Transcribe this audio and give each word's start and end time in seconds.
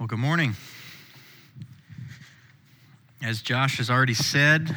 Well, 0.00 0.06
good 0.06 0.18
morning. 0.18 0.56
As 3.22 3.42
Josh 3.42 3.76
has 3.76 3.90
already 3.90 4.14
said, 4.14 4.74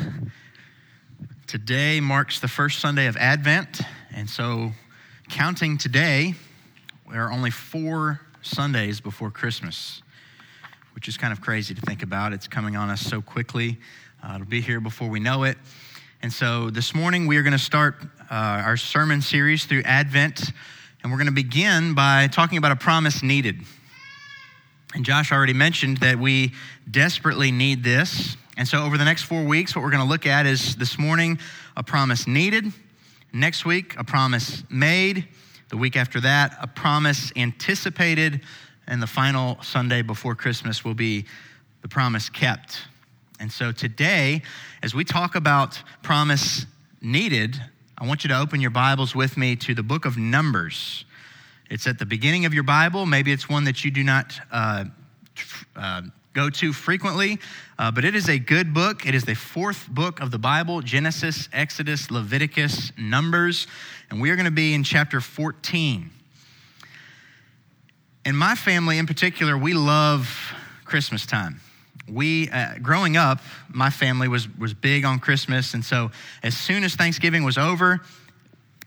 today 1.48 2.02
marks 2.02 2.42
the 2.42 2.50
first 2.50 2.80
Sunday 2.80 3.08
of 3.08 3.16
Advent. 3.16 3.80
And 4.14 4.30
so, 4.30 4.74
counting 5.30 5.78
today, 5.78 6.34
there 7.10 7.26
are 7.26 7.32
only 7.32 7.52
four 7.52 8.20
Sundays 8.42 9.00
before 9.00 9.32
Christmas, 9.32 10.02
which 10.94 11.08
is 11.08 11.16
kind 11.16 11.32
of 11.32 11.40
crazy 11.40 11.74
to 11.74 11.80
think 11.80 12.04
about. 12.04 12.34
It's 12.34 12.50
coming 12.50 12.76
on 12.76 12.90
us 12.90 13.00
so 13.00 13.22
quickly, 13.22 13.80
uh, 14.22 14.34
it'll 14.36 14.46
be 14.46 14.60
here 14.60 14.82
before 14.82 15.08
we 15.08 15.22
know 15.22 15.44
it. 15.44 15.58
And 16.22 16.34
so, 16.34 16.70
this 16.70 16.94
morning, 16.94 17.28
we 17.28 17.38
are 17.38 17.44
going 17.44 17.54
to 17.54 17.58
start 17.58 17.96
uh, 18.30 18.34
our 18.34 18.76
sermon 18.76 19.22
series 19.22 19.64
through 19.64 19.84
Advent. 19.86 20.52
And 21.02 21.14
we're 21.14 21.18
going 21.18 21.28
to 21.28 21.34
begin 21.34 21.94
by 21.94 22.28
talking 22.28 22.58
about 22.58 22.74
a 22.74 22.76
promise 22.76 23.24
needed. 23.24 23.62
And 24.94 25.04
Josh 25.04 25.32
already 25.32 25.54
mentioned 25.54 25.98
that 25.98 26.20
we 26.20 26.54
desperately 26.90 27.52
need 27.52 27.84
this. 27.84 28.38
And 28.58 28.68
so, 28.68 28.84
over 28.84 28.98
the 28.98 29.06
next 29.06 29.24
four 29.24 29.44
weeks, 29.44 29.76
what 29.76 29.82
we're 29.84 29.90
going 29.90 30.04
to 30.04 30.10
look 30.10 30.28
at 30.28 30.46
is 30.46 30.76
this 30.76 31.00
morning, 31.00 31.40
a 31.76 31.82
promise 31.82 32.28
needed. 32.28 32.72
Next 33.34 33.66
week, 33.66 33.96
a 33.98 34.04
promise 34.04 34.64
made. 34.70 35.28
The 35.70 35.78
week 35.78 35.96
after 35.96 36.20
that, 36.22 36.56
a 36.62 36.68
promise 36.68 37.32
anticipated. 37.36 38.42
And 38.86 39.02
the 39.02 39.08
final 39.08 39.58
Sunday 39.64 40.04
before 40.04 40.36
Christmas 40.36 40.86
will 40.86 40.94
be 40.94 41.26
the 41.82 41.88
promise 41.88 42.30
kept. 42.30 42.78
And 43.40 43.52
so, 43.52 43.72
today, 43.72 44.44
as 44.84 44.94
we 44.94 45.04
talk 45.04 45.34
about 45.34 45.82
promise 46.04 46.68
needed, 47.02 47.60
I 47.98 48.06
want 48.06 48.24
you 48.24 48.28
to 48.28 48.40
open 48.40 48.62
your 48.62 48.70
Bibles 48.70 49.16
with 49.16 49.38
me 49.38 49.56
to 49.56 49.74
the 49.74 49.84
book 49.84 50.06
of 50.06 50.18
Numbers. 50.18 51.06
It's 51.74 51.88
at 51.88 51.98
the 51.98 52.06
beginning 52.06 52.46
of 52.46 52.54
your 52.54 52.62
Bible. 52.62 53.08
Maybe 53.08 53.32
it's 53.32 53.50
one 53.50 53.64
that 53.64 53.84
you 53.84 53.90
do 53.90 54.04
not 54.04 54.40
uh, 54.52 54.86
uh, 55.76 56.04
go 56.32 56.52
to 56.52 56.72
frequently, 56.72 57.40
uh, 57.80 57.90
but 57.90 58.06
it 58.06 58.14
is 58.14 58.30
a 58.30 58.38
good 58.38 58.76
book. 58.76 59.08
It 59.08 59.16
is 59.16 59.26
the 59.26 59.34
fourth 59.34 59.90
book 59.90 60.20
of 60.20 60.30
the 60.30 60.38
Bible 60.38 60.82
Genesis, 60.82 61.50
Exodus, 61.52 62.12
Leviticus, 62.12 62.92
Numbers, 62.96 63.66
and 64.12 64.22
we 64.22 64.30
are 64.30 64.36
going 64.36 64.46
to 64.46 64.52
be 64.52 64.76
in 64.76 64.84
chapter 64.84 65.20
14. 65.20 66.12
In 68.24 68.36
my 68.36 68.54
family 68.54 69.00
in 69.00 69.08
particular, 69.08 69.58
we 69.58 69.74
love 69.74 70.54
Christmas 70.86 71.26
time 71.26 71.60
we 72.12 72.50
uh, 72.50 72.78
growing 72.82 73.16
up 73.16 73.40
my 73.70 73.90
family 73.90 74.28
was 74.28 74.50
was 74.58 74.74
big 74.74 75.06
on 75.06 75.20
christmas 75.20 75.74
and 75.74 75.86
so 75.86 76.12
as 76.44 76.54
soon 76.54 76.84
as 76.84 76.96
thanksgiving 76.96 77.46
was 77.46 77.58
over 77.58 78.02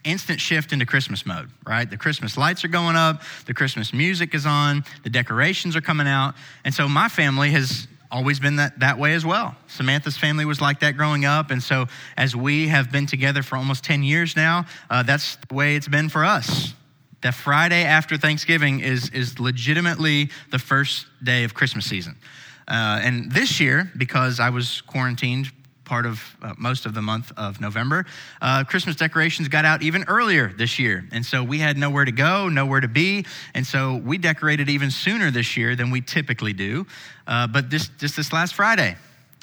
instant 0.07 0.39
shift 0.39 0.73
into 0.73 0.85
Christmas 0.85 1.25
mode, 1.25 1.49
right? 1.65 1.89
The 1.89 1.97
Christmas 1.97 2.37
lights 2.37 2.63
are 2.63 2.69
going 2.69 2.95
up, 2.95 3.21
the 3.45 3.53
Christmas 3.53 3.93
music 3.93 4.33
is 4.33 4.45
on, 4.45 4.83
the 5.03 5.09
decorations 5.09 5.75
are 5.75 5.81
coming 5.81 6.07
out. 6.07 6.35
And 6.63 6.73
so 6.73 6.87
my 6.87 7.09
family 7.09 7.51
has 7.51 7.87
always 8.09 8.39
been 8.39 8.55
that, 8.55 8.79
that 8.79 8.97
way 8.97 9.13
as 9.13 9.25
well. 9.25 9.55
Samantha's 9.67 10.17
family 10.17 10.45
was 10.45 10.61
like 10.61 10.79
that 10.79 10.95
growing 10.95 11.25
up. 11.25 11.51
And 11.51 11.61
so 11.61 11.87
as 12.15 12.35
we 12.35 12.69
have 12.69 12.91
been 12.91 13.05
together 13.05 13.43
for 13.43 13.57
almost 13.57 13.83
10 13.83 14.03
years 14.03 14.35
now, 14.35 14.65
uh, 14.89 15.03
that's 15.03 15.35
the 15.47 15.53
way 15.53 15.75
it's 15.75 15.87
been 15.87 16.09
for 16.09 16.23
us. 16.23 16.73
That 17.21 17.33
Friday 17.33 17.83
after 17.83 18.17
Thanksgiving 18.17 18.79
is, 18.79 19.09
is 19.09 19.39
legitimately 19.39 20.29
the 20.51 20.59
first 20.59 21.07
day 21.23 21.43
of 21.43 21.53
Christmas 21.53 21.85
season. 21.85 22.15
Uh, 22.67 22.99
and 23.01 23.31
this 23.31 23.59
year, 23.59 23.91
because 23.97 24.39
I 24.39 24.49
was 24.49 24.81
quarantined 24.81 25.51
part 25.87 26.05
of 26.05 26.21
uh, 26.43 26.53
most 26.57 26.85
of 26.85 26.93
the 26.93 27.01
month 27.01 27.31
of 27.37 27.59
November. 27.59 28.05
Uh, 28.41 28.63
Christmas 28.63 28.95
decorations 28.95 29.47
got 29.47 29.65
out 29.65 29.81
even 29.81 30.03
earlier 30.07 30.53
this 30.55 30.77
year. 30.77 31.07
And 31.11 31.25
so 31.25 31.43
we 31.43 31.57
had 31.57 31.77
nowhere 31.77 32.05
to 32.05 32.11
go, 32.11 32.49
nowhere 32.49 32.81
to 32.81 32.87
be. 32.87 33.25
And 33.55 33.65
so 33.65 33.95
we 33.95 34.19
decorated 34.19 34.69
even 34.69 34.91
sooner 34.91 35.31
this 35.31 35.57
year 35.57 35.75
than 35.75 35.89
we 35.89 36.01
typically 36.01 36.53
do. 36.53 36.85
Uh, 37.25 37.47
but 37.47 37.69
this, 37.69 37.89
just 37.97 38.15
this 38.15 38.31
last 38.31 38.53
Friday, 38.53 38.95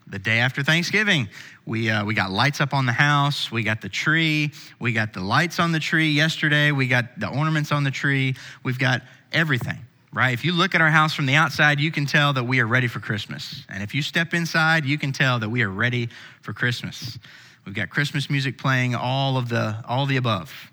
the 0.07 0.19
day 0.19 0.39
after 0.39 0.63
Thanksgiving, 0.63 1.29
we, 1.67 1.89
uh, 1.89 2.05
we 2.05 2.15
got 2.15 2.31
lights 2.31 2.61
up 2.61 2.75
on 2.75 2.85
the 2.87 2.93
house. 2.93 3.51
We 3.51 3.63
got 3.63 3.81
the 3.81 3.89
tree. 3.89 4.53
We 4.79 4.93
got 4.93 5.15
the 5.15 5.21
lights 5.21 5.59
on 5.59 5.73
the 5.73 5.81
tree 5.81 6.11
yesterday. 6.11 6.71
We 6.71 6.87
got 6.87 7.19
the 7.19 7.29
ornaments 7.29 7.73
on 7.73 7.85
the 7.85 7.91
tree. 7.91 8.37
We've 8.63 8.79
got 8.79 9.03
everything 9.33 9.79
right? 10.15 10.33
If 10.33 10.45
you 10.45 10.53
look 10.53 10.77
at 10.77 10.81
our 10.81 10.91
house 10.91 11.13
from 11.13 11.27
the 11.27 11.35
outside, 11.35 11.81
you 11.81 11.91
can 11.91 12.07
tell 12.07 12.33
that 12.35 12.45
we 12.45 12.61
are 12.61 12.67
ready 12.67 12.87
for 12.87 13.01
Christmas. 13.01 13.65
And 13.69 13.83
if 13.83 13.95
you 13.95 14.01
step 14.01 14.33
inside, 14.33 14.85
you 14.85 14.97
can 14.97 15.13
tell 15.13 15.41
that 15.41 15.49
we 15.49 15.63
are 15.63 15.71
ready 15.71 16.09
for 16.41 16.53
Christmas. 16.53 17.19
We've 17.67 17.75
got 17.75 17.91
Christmas 17.91 18.31
music 18.31 18.57
playing, 18.57 18.95
all 18.95 19.37
of 19.37 19.49
the 19.49 19.83
all 19.87 20.07
the 20.07 20.17
above. 20.17 20.71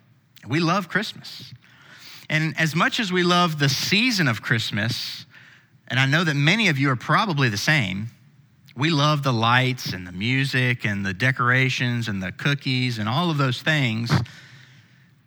We 0.47 0.59
love 0.59 0.89
Christmas. 0.89 1.53
And 2.29 2.53
as 2.57 2.75
much 2.75 2.99
as 2.99 3.11
we 3.11 3.23
love 3.23 3.59
the 3.59 3.67
season 3.67 4.27
of 4.27 4.41
Christmas, 4.41 5.25
and 5.87 5.99
I 5.99 6.05
know 6.05 6.23
that 6.23 6.35
many 6.35 6.69
of 6.69 6.77
you 6.77 6.89
are 6.91 6.95
probably 6.95 7.49
the 7.49 7.57
same, 7.57 8.11
we 8.75 8.89
love 8.89 9.23
the 9.23 9.33
lights 9.33 9.91
and 9.91 10.07
the 10.07 10.11
music 10.11 10.85
and 10.85 11.05
the 11.05 11.13
decorations 11.13 12.07
and 12.07 12.21
the 12.21 12.31
cookies 12.31 12.99
and 12.99 13.09
all 13.09 13.29
of 13.29 13.37
those 13.37 13.61
things 13.61 14.11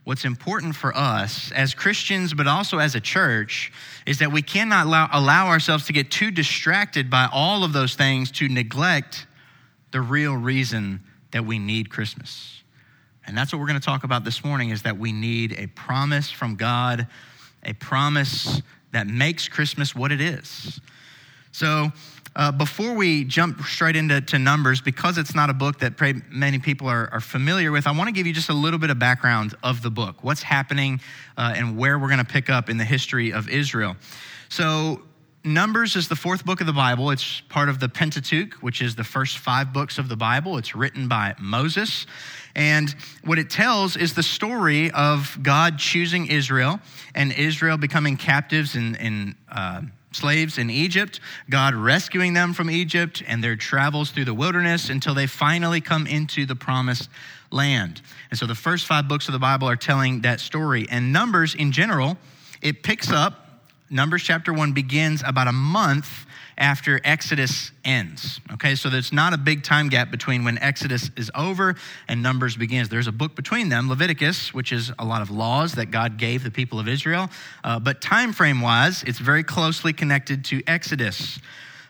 what's 0.04 0.24
important 0.24 0.76
for 0.76 0.96
us 0.96 1.50
as 1.52 1.74
Christians, 1.74 2.34
but 2.34 2.46
also 2.46 2.78
as 2.78 2.94
a 2.94 3.00
church, 3.00 3.72
is 4.06 4.18
that 4.18 4.30
we 4.30 4.42
cannot 4.42 4.86
allow, 4.86 5.08
allow, 5.12 5.46
ourselves 5.48 5.86
to 5.86 5.92
get 5.92 6.10
too 6.10 6.30
distracted 6.30 7.10
by 7.10 7.28
all 7.32 7.64
of 7.64 7.72
those 7.72 7.94
things 7.94 8.30
to 8.32 8.48
neglect 8.48 9.26
the 9.90 10.00
real 10.00 10.34
reason 10.34 11.02
that 11.32 11.44
we 11.44 11.58
need 11.58 11.90
Christmas. 11.90 12.62
And 13.26 13.36
that's 13.36 13.52
what 13.52 13.58
we're 13.60 13.66
going 13.66 13.80
to 13.80 13.84
talk 13.84 14.04
about 14.04 14.24
this 14.24 14.44
morning 14.44 14.70
is 14.70 14.82
that 14.82 14.98
we 14.98 15.10
need 15.10 15.54
a 15.58 15.66
promise 15.68 16.30
from 16.30 16.56
God, 16.56 17.06
a 17.62 17.72
promise 17.72 18.60
that 18.92 19.06
makes 19.06 19.48
Christmas 19.48 19.94
what 19.94 20.12
it 20.12 20.20
is. 20.20 20.80
So, 21.52 21.90
uh, 22.36 22.50
before 22.52 22.94
we 22.94 23.24
jump 23.24 23.62
straight 23.62 23.96
into 23.96 24.20
to 24.20 24.38
Numbers, 24.38 24.80
because 24.80 25.18
it's 25.18 25.34
not 25.34 25.50
a 25.50 25.54
book 25.54 25.78
that 25.80 26.00
many 26.30 26.58
people 26.58 26.88
are, 26.88 27.08
are 27.12 27.20
familiar 27.20 27.70
with, 27.70 27.86
I 27.86 27.92
want 27.92 28.08
to 28.08 28.12
give 28.12 28.26
you 28.26 28.32
just 28.32 28.48
a 28.48 28.54
little 28.54 28.78
bit 28.78 28.90
of 28.90 28.98
background 28.98 29.54
of 29.62 29.82
the 29.82 29.90
book, 29.90 30.16
what's 30.22 30.42
happening, 30.42 31.00
uh, 31.36 31.54
and 31.56 31.76
where 31.76 31.98
we're 31.98 32.08
going 32.08 32.18
to 32.18 32.24
pick 32.24 32.50
up 32.50 32.68
in 32.68 32.76
the 32.76 32.84
history 32.84 33.32
of 33.32 33.48
Israel. 33.48 33.96
So, 34.48 35.02
Numbers 35.46 35.94
is 35.94 36.08
the 36.08 36.16
fourth 36.16 36.46
book 36.46 36.62
of 36.62 36.66
the 36.66 36.72
Bible. 36.72 37.10
It's 37.10 37.42
part 37.50 37.68
of 37.68 37.78
the 37.78 37.86
Pentateuch, 37.86 38.54
which 38.62 38.80
is 38.80 38.94
the 38.94 39.04
first 39.04 39.36
five 39.36 39.74
books 39.74 39.98
of 39.98 40.08
the 40.08 40.16
Bible. 40.16 40.56
It's 40.56 40.74
written 40.74 41.06
by 41.06 41.34
Moses. 41.38 42.06
And 42.54 42.94
what 43.24 43.38
it 43.38 43.50
tells 43.50 43.94
is 43.94 44.14
the 44.14 44.22
story 44.22 44.90
of 44.92 45.38
God 45.42 45.78
choosing 45.78 46.28
Israel 46.28 46.80
and 47.14 47.30
Israel 47.30 47.76
becoming 47.76 48.16
captives 48.16 48.74
in, 48.74 48.94
in 48.94 49.34
uh, 49.52 49.82
slaves 50.14 50.58
in 50.58 50.70
Egypt, 50.70 51.20
God 51.50 51.74
rescuing 51.74 52.34
them 52.34 52.54
from 52.54 52.70
Egypt 52.70 53.22
and 53.26 53.42
their 53.42 53.56
travels 53.56 54.10
through 54.10 54.26
the 54.26 54.34
wilderness 54.34 54.88
until 54.88 55.14
they 55.14 55.26
finally 55.26 55.80
come 55.80 56.06
into 56.06 56.46
the 56.46 56.54
promised 56.56 57.08
land. 57.50 58.00
And 58.30 58.38
so 58.38 58.46
the 58.46 58.54
first 58.54 58.86
five 58.86 59.08
books 59.08 59.28
of 59.28 59.32
the 59.32 59.38
Bible 59.38 59.68
are 59.68 59.76
telling 59.76 60.20
that 60.22 60.40
story. 60.40 60.86
And 60.90 61.12
Numbers 61.12 61.54
in 61.54 61.72
general, 61.72 62.16
it 62.62 62.82
picks 62.82 63.10
up, 63.10 63.40
Numbers 63.90 64.22
chapter 64.22 64.52
one 64.52 64.72
begins 64.72 65.22
about 65.24 65.46
a 65.46 65.52
month 65.52 66.26
after 66.56 67.00
Exodus 67.04 67.72
ends. 67.84 68.40
Okay, 68.52 68.74
so 68.74 68.88
there's 68.88 69.12
not 69.12 69.32
a 69.32 69.38
big 69.38 69.62
time 69.62 69.88
gap 69.88 70.10
between 70.10 70.44
when 70.44 70.58
Exodus 70.58 71.10
is 71.16 71.30
over 71.34 71.74
and 72.08 72.22
Numbers 72.22 72.56
begins. 72.56 72.88
There's 72.88 73.06
a 73.06 73.12
book 73.12 73.34
between 73.34 73.68
them, 73.68 73.88
Leviticus, 73.88 74.54
which 74.54 74.72
is 74.72 74.92
a 74.98 75.04
lot 75.04 75.22
of 75.22 75.30
laws 75.30 75.74
that 75.74 75.90
God 75.90 76.16
gave 76.16 76.44
the 76.44 76.50
people 76.50 76.78
of 76.78 76.88
Israel. 76.88 77.28
Uh, 77.62 77.78
but 77.78 78.00
time 78.00 78.32
frame 78.32 78.60
wise, 78.60 79.02
it's 79.04 79.18
very 79.18 79.42
closely 79.42 79.92
connected 79.92 80.44
to 80.46 80.62
Exodus. 80.66 81.38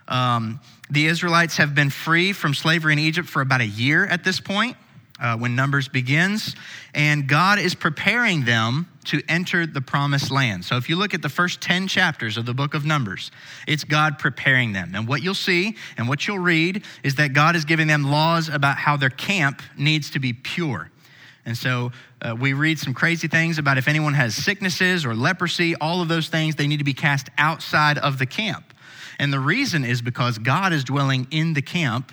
Um, 0.09 0.61
the 0.91 1.07
Israelites 1.07 1.57
have 1.57 1.75
been 1.75 1.91
free 1.91 2.33
from 2.33 2.55
slavery 2.55 2.93
in 2.93 2.99
Egypt 2.99 3.29
for 3.29 3.41
about 3.41 3.61
a 3.61 3.67
year 3.67 4.07
at 4.07 4.25
this 4.25 4.41
point 4.41 4.77
uh, 5.21 5.37
when 5.37 5.57
Numbers 5.57 5.89
begins, 5.89 6.55
and 6.95 7.27
God 7.29 7.59
is 7.59 7.75
preparing 7.75 8.45
them 8.45 8.89
to 9.07 9.23
enter 9.29 9.67
the 9.67 9.81
promised 9.81 10.31
land. 10.31 10.65
So 10.65 10.77
if 10.77 10.89
you 10.89 10.97
look 10.97 11.15
at 11.15 11.23
the 11.23 11.29
first 11.29 11.61
10 11.61 11.89
chapters 11.89 12.37
of 12.37 12.47
the 12.47 12.55
book 12.55 12.75
of 12.75 12.85
Numbers, 12.85 13.31
it's 13.67 13.85
God 13.85 14.19
preparing 14.19 14.73
them. 14.73 14.93
And 14.95 15.07
what 15.07 15.23
you'll 15.23 15.35
see 15.35 15.77
and 15.97 16.09
what 16.09 16.27
you'll 16.27 16.39
read 16.39 16.85
is 17.03 17.17
that 17.17 17.33
God 17.33 17.57
is 17.57 17.65
giving 17.65 17.87
them 17.87 18.05
laws 18.05 18.49
about 18.49 18.77
how 18.77 18.97
their 18.97 19.11
camp 19.11 19.63
needs 19.77 20.11
to 20.11 20.19
be 20.19 20.33
pure. 20.33 20.91
And 21.47 21.57
so 21.57 21.93
uh, 22.23 22.35
we 22.35 22.55
read 22.55 22.79
some 22.79 22.95
crazy 22.95 23.29
things 23.29 23.59
about 23.59 23.77
if 23.77 23.87
anyone 23.87 24.15
has 24.15 24.35
sicknesses 24.35 25.05
or 25.05 25.15
leprosy, 25.15 25.75
all 25.77 26.01
of 26.01 26.09
those 26.09 26.29
things, 26.29 26.57
they 26.57 26.67
need 26.67 26.79
to 26.79 26.85
be 26.85 26.95
cast 26.95 27.29
outside 27.37 27.99
of 27.99 28.19
the 28.19 28.27
camp. 28.27 28.73
And 29.19 29.33
the 29.33 29.41
reason 29.41 29.85
is 29.85 30.03
because 30.03 30.39
God 30.39 30.73
is 30.73 30.85
dwelling 30.85 31.27
in 31.31 31.55
the 31.55 31.63
camp 31.63 32.13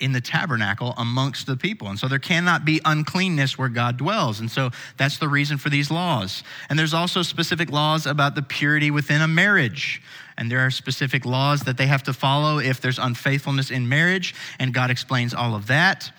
in 0.00 0.12
the 0.12 0.20
tabernacle 0.20 0.94
amongst 0.96 1.46
the 1.46 1.56
people. 1.56 1.88
And 1.88 1.98
so 1.98 2.08
there 2.08 2.18
cannot 2.18 2.64
be 2.64 2.80
uncleanness 2.84 3.56
where 3.58 3.68
God 3.68 3.96
dwells. 3.96 4.40
And 4.40 4.50
so 4.50 4.70
that's 4.96 5.18
the 5.18 5.28
reason 5.28 5.58
for 5.58 5.68
these 5.68 5.90
laws. 5.90 6.42
And 6.68 6.78
there's 6.78 6.94
also 6.94 7.22
specific 7.22 7.70
laws 7.70 8.06
about 8.06 8.34
the 8.34 8.42
purity 8.42 8.90
within 8.90 9.20
a 9.22 9.28
marriage. 9.28 10.02
And 10.36 10.50
there 10.50 10.60
are 10.60 10.70
specific 10.70 11.24
laws 11.24 11.62
that 11.62 11.76
they 11.76 11.86
have 11.86 12.02
to 12.04 12.12
follow 12.12 12.58
if 12.58 12.80
there's 12.80 12.98
unfaithfulness 12.98 13.70
in 13.70 13.88
marriage. 13.88 14.34
And 14.58 14.74
God 14.74 14.90
explains 14.90 15.34
all 15.34 15.54
of 15.54 15.66
that. 15.68 16.10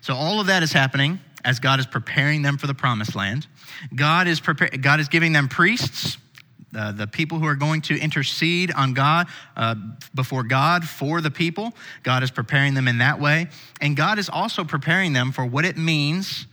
So 0.00 0.14
all 0.14 0.40
of 0.40 0.46
that 0.46 0.62
is 0.62 0.72
happening 0.72 1.20
as 1.44 1.60
God 1.60 1.80
is 1.80 1.86
preparing 1.86 2.42
them 2.42 2.56
for 2.56 2.66
the 2.66 2.74
promised 2.74 3.14
land. 3.14 3.46
God 3.94 4.26
is, 4.28 4.40
prepar- 4.40 4.80
God 4.80 5.00
is 5.00 5.08
giving 5.08 5.32
them 5.32 5.48
priests 5.48 6.16
uh, 6.74 6.92
the 6.92 7.06
people 7.06 7.38
who 7.38 7.46
are 7.46 7.54
going 7.54 7.80
to 7.82 7.98
intercede 7.98 8.72
on 8.72 8.94
God, 8.94 9.26
uh, 9.56 9.74
before 10.14 10.42
God 10.42 10.88
for 10.88 11.20
the 11.20 11.30
people. 11.30 11.72
God 12.02 12.22
is 12.22 12.30
preparing 12.30 12.74
them 12.74 12.88
in 12.88 12.98
that 12.98 13.20
way. 13.20 13.48
And 13.80 13.96
God 13.96 14.18
is 14.18 14.28
also 14.28 14.64
preparing 14.64 15.12
them 15.12 15.32
for 15.32 15.44
what 15.44 15.64
it 15.64 15.76
means 15.76 16.46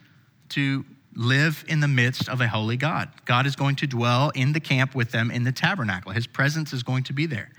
to 0.50 0.86
live 1.16 1.66
in 1.68 1.80
the 1.80 1.88
midst 1.88 2.30
of 2.30 2.42
a 2.42 2.48
holy 2.48 2.78
God. 2.78 3.10
God 3.26 3.46
is 3.46 3.56
going 3.56 3.76
to 3.78 3.88
dwell 3.88 4.32
in 4.36 4.54
the 4.54 4.60
camp 4.60 4.96
with 4.96 5.12
them 5.12 5.32
in 5.32 5.44
the 5.44 5.52
tabernacle, 5.52 6.12
His 6.12 6.28
presence 6.28 6.74
is 6.74 6.84
going 6.84 7.04
to 7.04 7.14
be 7.14 7.26
there. 7.26 7.50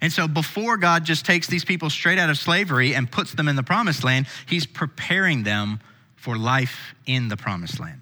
And 0.00 0.12
so, 0.12 0.26
before 0.26 0.76
God 0.76 1.04
just 1.04 1.24
takes 1.24 1.46
these 1.46 1.64
people 1.64 1.88
straight 1.88 2.18
out 2.18 2.28
of 2.28 2.36
slavery 2.36 2.94
and 2.94 3.10
puts 3.10 3.32
them 3.32 3.48
in 3.48 3.56
the 3.56 3.62
promised 3.62 4.02
land, 4.02 4.26
He's 4.46 4.66
preparing 4.66 5.44
them 5.44 5.80
for 6.16 6.36
life 6.36 6.94
in 7.06 7.28
the 7.28 7.36
promised 7.36 7.80
land. 7.80 8.01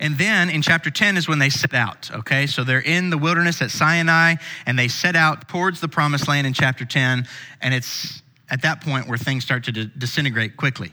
And 0.00 0.16
then 0.16 0.48
in 0.48 0.62
chapter 0.62 0.90
10 0.90 1.16
is 1.16 1.28
when 1.28 1.38
they 1.38 1.50
set 1.50 1.74
out, 1.74 2.10
okay? 2.12 2.46
So 2.46 2.62
they're 2.62 2.80
in 2.80 3.10
the 3.10 3.18
wilderness 3.18 3.60
at 3.60 3.70
Sinai 3.70 4.36
and 4.64 4.78
they 4.78 4.88
set 4.88 5.16
out 5.16 5.48
towards 5.48 5.80
the 5.80 5.88
promised 5.88 6.28
land 6.28 6.46
in 6.46 6.52
chapter 6.52 6.84
10. 6.84 7.26
And 7.60 7.74
it's 7.74 8.22
at 8.48 8.62
that 8.62 8.80
point 8.80 9.08
where 9.08 9.18
things 9.18 9.44
start 9.44 9.64
to 9.64 9.72
disintegrate 9.72 10.56
quickly. 10.56 10.92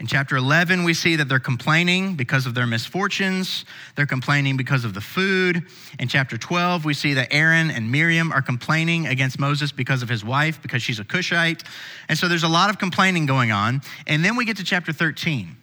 In 0.00 0.06
chapter 0.06 0.34
11, 0.36 0.84
we 0.84 0.94
see 0.94 1.16
that 1.16 1.28
they're 1.28 1.38
complaining 1.38 2.14
because 2.16 2.46
of 2.46 2.54
their 2.54 2.66
misfortunes. 2.66 3.66
They're 3.96 4.06
complaining 4.06 4.56
because 4.56 4.86
of 4.86 4.94
the 4.94 5.00
food. 5.02 5.62
In 5.98 6.08
chapter 6.08 6.38
12, 6.38 6.86
we 6.86 6.94
see 6.94 7.12
that 7.14 7.28
Aaron 7.30 7.70
and 7.70 7.92
Miriam 7.92 8.32
are 8.32 8.40
complaining 8.40 9.08
against 9.08 9.38
Moses 9.38 9.72
because 9.72 10.02
of 10.02 10.08
his 10.08 10.24
wife, 10.24 10.62
because 10.62 10.82
she's 10.82 11.00
a 11.00 11.04
Cushite. 11.04 11.64
And 12.08 12.16
so 12.16 12.28
there's 12.28 12.44
a 12.44 12.48
lot 12.48 12.70
of 12.70 12.78
complaining 12.78 13.26
going 13.26 13.52
on. 13.52 13.82
And 14.06 14.24
then 14.24 14.36
we 14.36 14.46
get 14.46 14.56
to 14.56 14.64
chapter 14.64 14.90
13. 14.90 15.54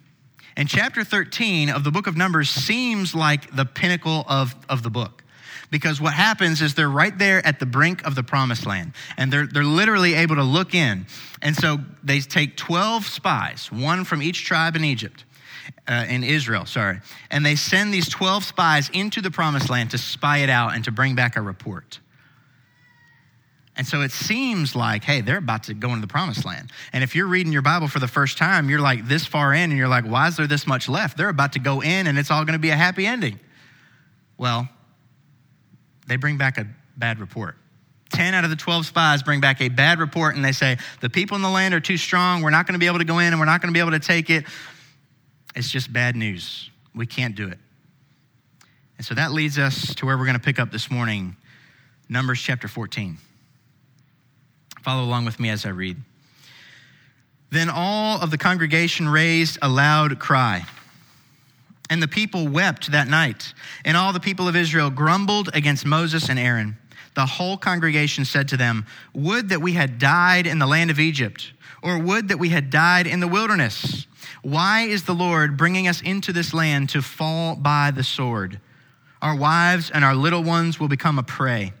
And 0.58 0.68
chapter 0.68 1.04
13 1.04 1.70
of 1.70 1.84
the 1.84 1.92
book 1.92 2.08
of 2.08 2.16
Numbers 2.16 2.50
seems 2.50 3.14
like 3.14 3.54
the 3.54 3.64
pinnacle 3.64 4.24
of, 4.26 4.56
of 4.68 4.82
the 4.82 4.90
book. 4.90 5.22
Because 5.70 6.00
what 6.00 6.14
happens 6.14 6.60
is 6.60 6.74
they're 6.74 6.90
right 6.90 7.16
there 7.16 7.46
at 7.46 7.60
the 7.60 7.66
brink 7.66 8.04
of 8.04 8.16
the 8.16 8.24
promised 8.24 8.66
land, 8.66 8.92
and 9.16 9.32
they're, 9.32 9.46
they're 9.46 9.62
literally 9.62 10.14
able 10.14 10.34
to 10.34 10.42
look 10.42 10.74
in. 10.74 11.06
And 11.42 11.54
so 11.54 11.78
they 12.02 12.18
take 12.20 12.56
12 12.56 13.06
spies, 13.06 13.70
one 13.70 14.04
from 14.04 14.20
each 14.20 14.46
tribe 14.46 14.74
in 14.74 14.84
Egypt, 14.84 15.24
uh, 15.86 16.06
in 16.08 16.24
Israel, 16.24 16.66
sorry, 16.66 17.02
and 17.30 17.46
they 17.46 17.54
send 17.54 17.94
these 17.94 18.08
12 18.08 18.42
spies 18.42 18.90
into 18.92 19.20
the 19.20 19.30
promised 19.30 19.70
land 19.70 19.92
to 19.92 19.98
spy 19.98 20.38
it 20.38 20.50
out 20.50 20.74
and 20.74 20.82
to 20.84 20.90
bring 20.90 21.14
back 21.14 21.36
a 21.36 21.40
report. 21.40 22.00
And 23.78 23.86
so 23.86 24.02
it 24.02 24.10
seems 24.10 24.74
like, 24.74 25.04
hey, 25.04 25.20
they're 25.20 25.38
about 25.38 25.62
to 25.64 25.74
go 25.74 25.90
into 25.90 26.00
the 26.00 26.08
promised 26.08 26.44
land. 26.44 26.72
And 26.92 27.04
if 27.04 27.14
you're 27.14 27.28
reading 27.28 27.52
your 27.52 27.62
Bible 27.62 27.86
for 27.86 28.00
the 28.00 28.08
first 28.08 28.36
time, 28.36 28.68
you're 28.68 28.80
like 28.80 29.06
this 29.06 29.24
far 29.24 29.54
in, 29.54 29.70
and 29.70 29.78
you're 29.78 29.86
like, 29.86 30.04
why 30.04 30.26
is 30.26 30.36
there 30.36 30.48
this 30.48 30.66
much 30.66 30.88
left? 30.88 31.16
They're 31.16 31.28
about 31.28 31.52
to 31.52 31.60
go 31.60 31.80
in, 31.80 32.08
and 32.08 32.18
it's 32.18 32.32
all 32.32 32.44
going 32.44 32.54
to 32.54 32.58
be 32.58 32.70
a 32.70 32.76
happy 32.76 33.06
ending. 33.06 33.38
Well, 34.36 34.68
they 36.08 36.16
bring 36.16 36.38
back 36.38 36.58
a 36.58 36.66
bad 36.96 37.20
report. 37.20 37.56
10 38.10 38.34
out 38.34 38.42
of 38.42 38.50
the 38.50 38.56
12 38.56 38.84
spies 38.86 39.22
bring 39.22 39.40
back 39.40 39.60
a 39.60 39.68
bad 39.68 40.00
report, 40.00 40.34
and 40.34 40.44
they 40.44 40.50
say, 40.50 40.76
the 41.00 41.08
people 41.08 41.36
in 41.36 41.42
the 41.42 41.50
land 41.50 41.72
are 41.72 41.80
too 41.80 41.96
strong. 41.96 42.42
We're 42.42 42.50
not 42.50 42.66
going 42.66 42.72
to 42.72 42.80
be 42.80 42.86
able 42.86 42.98
to 42.98 43.04
go 43.04 43.20
in, 43.20 43.28
and 43.28 43.38
we're 43.38 43.46
not 43.46 43.62
going 43.62 43.72
to 43.72 43.76
be 43.76 43.80
able 43.80 43.92
to 43.92 44.00
take 44.00 44.28
it. 44.28 44.44
It's 45.54 45.70
just 45.70 45.92
bad 45.92 46.16
news. 46.16 46.68
We 46.96 47.06
can't 47.06 47.36
do 47.36 47.46
it. 47.46 47.58
And 48.96 49.06
so 49.06 49.14
that 49.14 49.30
leads 49.30 49.56
us 49.56 49.94
to 49.96 50.06
where 50.06 50.18
we're 50.18 50.24
going 50.24 50.34
to 50.34 50.42
pick 50.42 50.58
up 50.58 50.72
this 50.72 50.90
morning 50.90 51.36
Numbers 52.08 52.40
chapter 52.40 52.66
14. 52.66 53.18
Follow 54.88 55.04
along 55.04 55.26
with 55.26 55.38
me 55.38 55.50
as 55.50 55.66
I 55.66 55.68
read. 55.68 55.98
Then 57.50 57.68
all 57.68 58.22
of 58.22 58.30
the 58.30 58.38
congregation 58.38 59.06
raised 59.06 59.58
a 59.60 59.68
loud 59.68 60.18
cry. 60.18 60.64
And 61.90 62.02
the 62.02 62.08
people 62.08 62.48
wept 62.48 62.90
that 62.92 63.06
night. 63.06 63.52
And 63.84 63.98
all 63.98 64.14
the 64.14 64.18
people 64.18 64.48
of 64.48 64.56
Israel 64.56 64.88
grumbled 64.88 65.50
against 65.52 65.84
Moses 65.84 66.30
and 66.30 66.38
Aaron. 66.38 66.78
The 67.14 67.26
whole 67.26 67.58
congregation 67.58 68.24
said 68.24 68.48
to 68.48 68.56
them, 68.56 68.86
Would 69.12 69.50
that 69.50 69.60
we 69.60 69.74
had 69.74 69.98
died 69.98 70.46
in 70.46 70.58
the 70.58 70.66
land 70.66 70.90
of 70.90 70.98
Egypt, 70.98 71.52
or 71.82 71.98
would 71.98 72.28
that 72.28 72.38
we 72.38 72.48
had 72.48 72.70
died 72.70 73.06
in 73.06 73.20
the 73.20 73.28
wilderness. 73.28 74.06
Why 74.40 74.84
is 74.84 75.04
the 75.04 75.14
Lord 75.14 75.58
bringing 75.58 75.86
us 75.86 76.00
into 76.00 76.32
this 76.32 76.54
land 76.54 76.88
to 76.88 77.02
fall 77.02 77.56
by 77.56 77.90
the 77.90 78.04
sword? 78.04 78.58
Our 79.20 79.36
wives 79.36 79.90
and 79.90 80.02
our 80.02 80.14
little 80.14 80.42
ones 80.42 80.80
will 80.80 80.88
become 80.88 81.18
a 81.18 81.22
prey. 81.22 81.74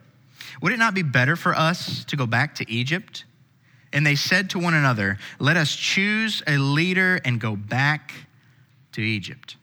Would 0.62 0.72
it 0.72 0.78
not 0.78 0.94
be 0.94 1.02
better 1.02 1.36
for 1.36 1.54
us 1.54 2.04
to 2.06 2.16
go 2.16 2.26
back 2.26 2.56
to 2.56 2.70
Egypt? 2.70 3.24
And 3.92 4.06
they 4.06 4.16
said 4.16 4.50
to 4.50 4.58
one 4.58 4.74
another, 4.74 5.18
Let 5.38 5.56
us 5.56 5.74
choose 5.74 6.42
a 6.46 6.58
leader 6.58 7.20
and 7.24 7.40
go 7.40 7.56
back 7.56 8.12
to 8.92 9.00
Egypt. 9.00 9.56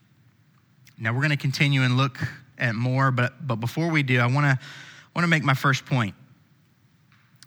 Now 0.97 1.13
we're 1.13 1.19
going 1.19 1.30
to 1.31 1.38
continue 1.38 1.81
and 1.81 1.97
look 1.97 2.18
at 2.57 2.74
more, 2.74 3.12
but, 3.12 3.45
but 3.45 3.57
before 3.57 3.89
we 3.89 4.01
do, 4.01 4.19
I 4.19 4.27
want 4.27 4.45
to 4.45 4.65
want 5.15 5.24
to 5.24 5.30
make 5.30 5.44
my 5.44 5.53
first 5.53 5.86
point. 5.86 6.13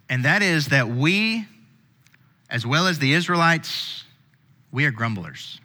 And 0.08 0.24
that 0.24 0.42
is 0.42 0.68
that 0.68 0.88
we, 0.88 1.46
as 2.48 2.66
well 2.66 2.86
as 2.86 2.98
the 2.98 3.12
Israelites, 3.12 4.04
we 4.72 4.86
are 4.86 4.90
grumblers. 4.90 5.60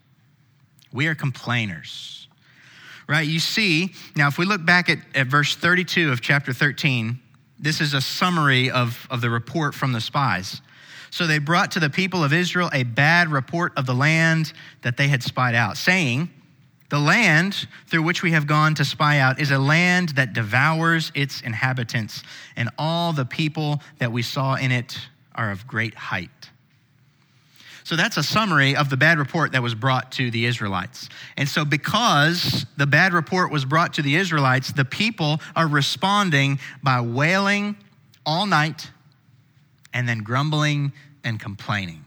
We 0.91 1.07
are 1.07 1.15
complainers. 1.15 2.27
Right? 3.07 3.27
You 3.27 3.39
see, 3.39 3.93
now 4.15 4.27
if 4.27 4.37
we 4.37 4.45
look 4.45 4.65
back 4.65 4.89
at, 4.89 4.99
at 5.15 5.27
verse 5.27 5.55
32 5.55 6.11
of 6.11 6.21
chapter 6.21 6.53
13, 6.53 7.19
this 7.63 7.79
is 7.79 7.93
a 7.93 8.01
summary 8.01 8.69
of, 8.69 9.07
of 9.09 9.21
the 9.21 9.29
report 9.29 9.73
from 9.73 9.93
the 9.93 10.01
spies. 10.01 10.61
So 11.11 11.27
they 11.27 11.39
brought 11.39 11.71
to 11.71 11.79
the 11.79 11.89
people 11.89 12.23
of 12.23 12.33
Israel 12.33 12.69
a 12.73 12.83
bad 12.83 13.29
report 13.29 13.71
of 13.77 13.85
the 13.85 13.93
land 13.93 14.51
that 14.81 14.97
they 14.97 15.07
had 15.07 15.23
spied 15.23 15.55
out, 15.55 15.77
saying, 15.77 16.29
The 16.89 16.99
land 16.99 17.67
through 17.87 18.03
which 18.03 18.21
we 18.21 18.31
have 18.31 18.47
gone 18.47 18.75
to 18.75 18.83
spy 18.83 19.19
out 19.19 19.39
is 19.39 19.51
a 19.51 19.59
land 19.59 20.09
that 20.09 20.33
devours 20.33 21.11
its 21.15 21.39
inhabitants, 21.41 22.23
and 22.57 22.69
all 22.77 23.13
the 23.13 23.25
people 23.25 23.81
that 23.99 24.11
we 24.11 24.23
saw 24.23 24.55
in 24.55 24.71
it 24.71 24.97
are 25.33 25.49
of 25.49 25.65
great 25.65 25.95
height. 25.95 26.42
So 27.83 27.95
that's 27.95 28.17
a 28.17 28.23
summary 28.23 28.75
of 28.75 28.89
the 28.89 28.97
bad 28.97 29.17
report 29.17 29.51
that 29.51 29.61
was 29.61 29.75
brought 29.75 30.13
to 30.13 30.31
the 30.31 30.45
Israelites. 30.45 31.09
And 31.35 31.49
so, 31.49 31.65
because 31.65 32.65
the 32.77 32.87
bad 32.87 33.13
report 33.13 33.51
was 33.51 33.65
brought 33.65 33.95
to 33.95 34.01
the 34.01 34.15
Israelites, 34.15 34.71
the 34.71 34.85
people 34.85 35.41
are 35.55 35.67
responding 35.67 36.59
by 36.81 37.01
wailing 37.01 37.75
all 38.25 38.45
night 38.45 38.89
and 39.93 40.07
then 40.07 40.19
grumbling 40.19 40.93
and 41.23 41.39
complaining. 41.39 42.03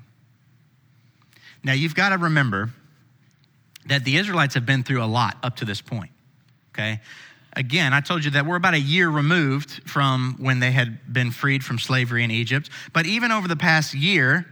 Now, 1.63 1.73
you've 1.73 1.95
got 1.95 2.11
to 2.11 2.19
remember 2.19 2.71
that 3.87 4.05
the 4.05 4.17
Israelites 4.17 4.55
have 4.55 4.67
been 4.67 4.83
through 4.83 5.03
a 5.03 5.07
lot 5.07 5.37
up 5.43 5.57
to 5.57 5.65
this 5.65 5.81
point, 5.81 6.11
okay? 6.75 7.01
Again, 7.55 7.93
I 7.93 8.01
told 8.01 8.25
you 8.25 8.31
that 8.33 8.47
we're 8.47 8.57
about 8.57 8.75
a 8.75 8.81
year 8.81 9.09
removed 9.09 9.89
from 9.89 10.37
when 10.39 10.61
they 10.61 10.73
had 10.73 11.13
been 11.13 11.31
freed 11.31 11.65
from 11.65 11.79
slavery 11.79 12.23
in 12.23 12.31
Egypt. 12.31 12.69
But 12.93 13.07
even 13.07 13.33
over 13.33 13.49
the 13.49 13.57
past 13.57 13.95
year, 13.95 14.47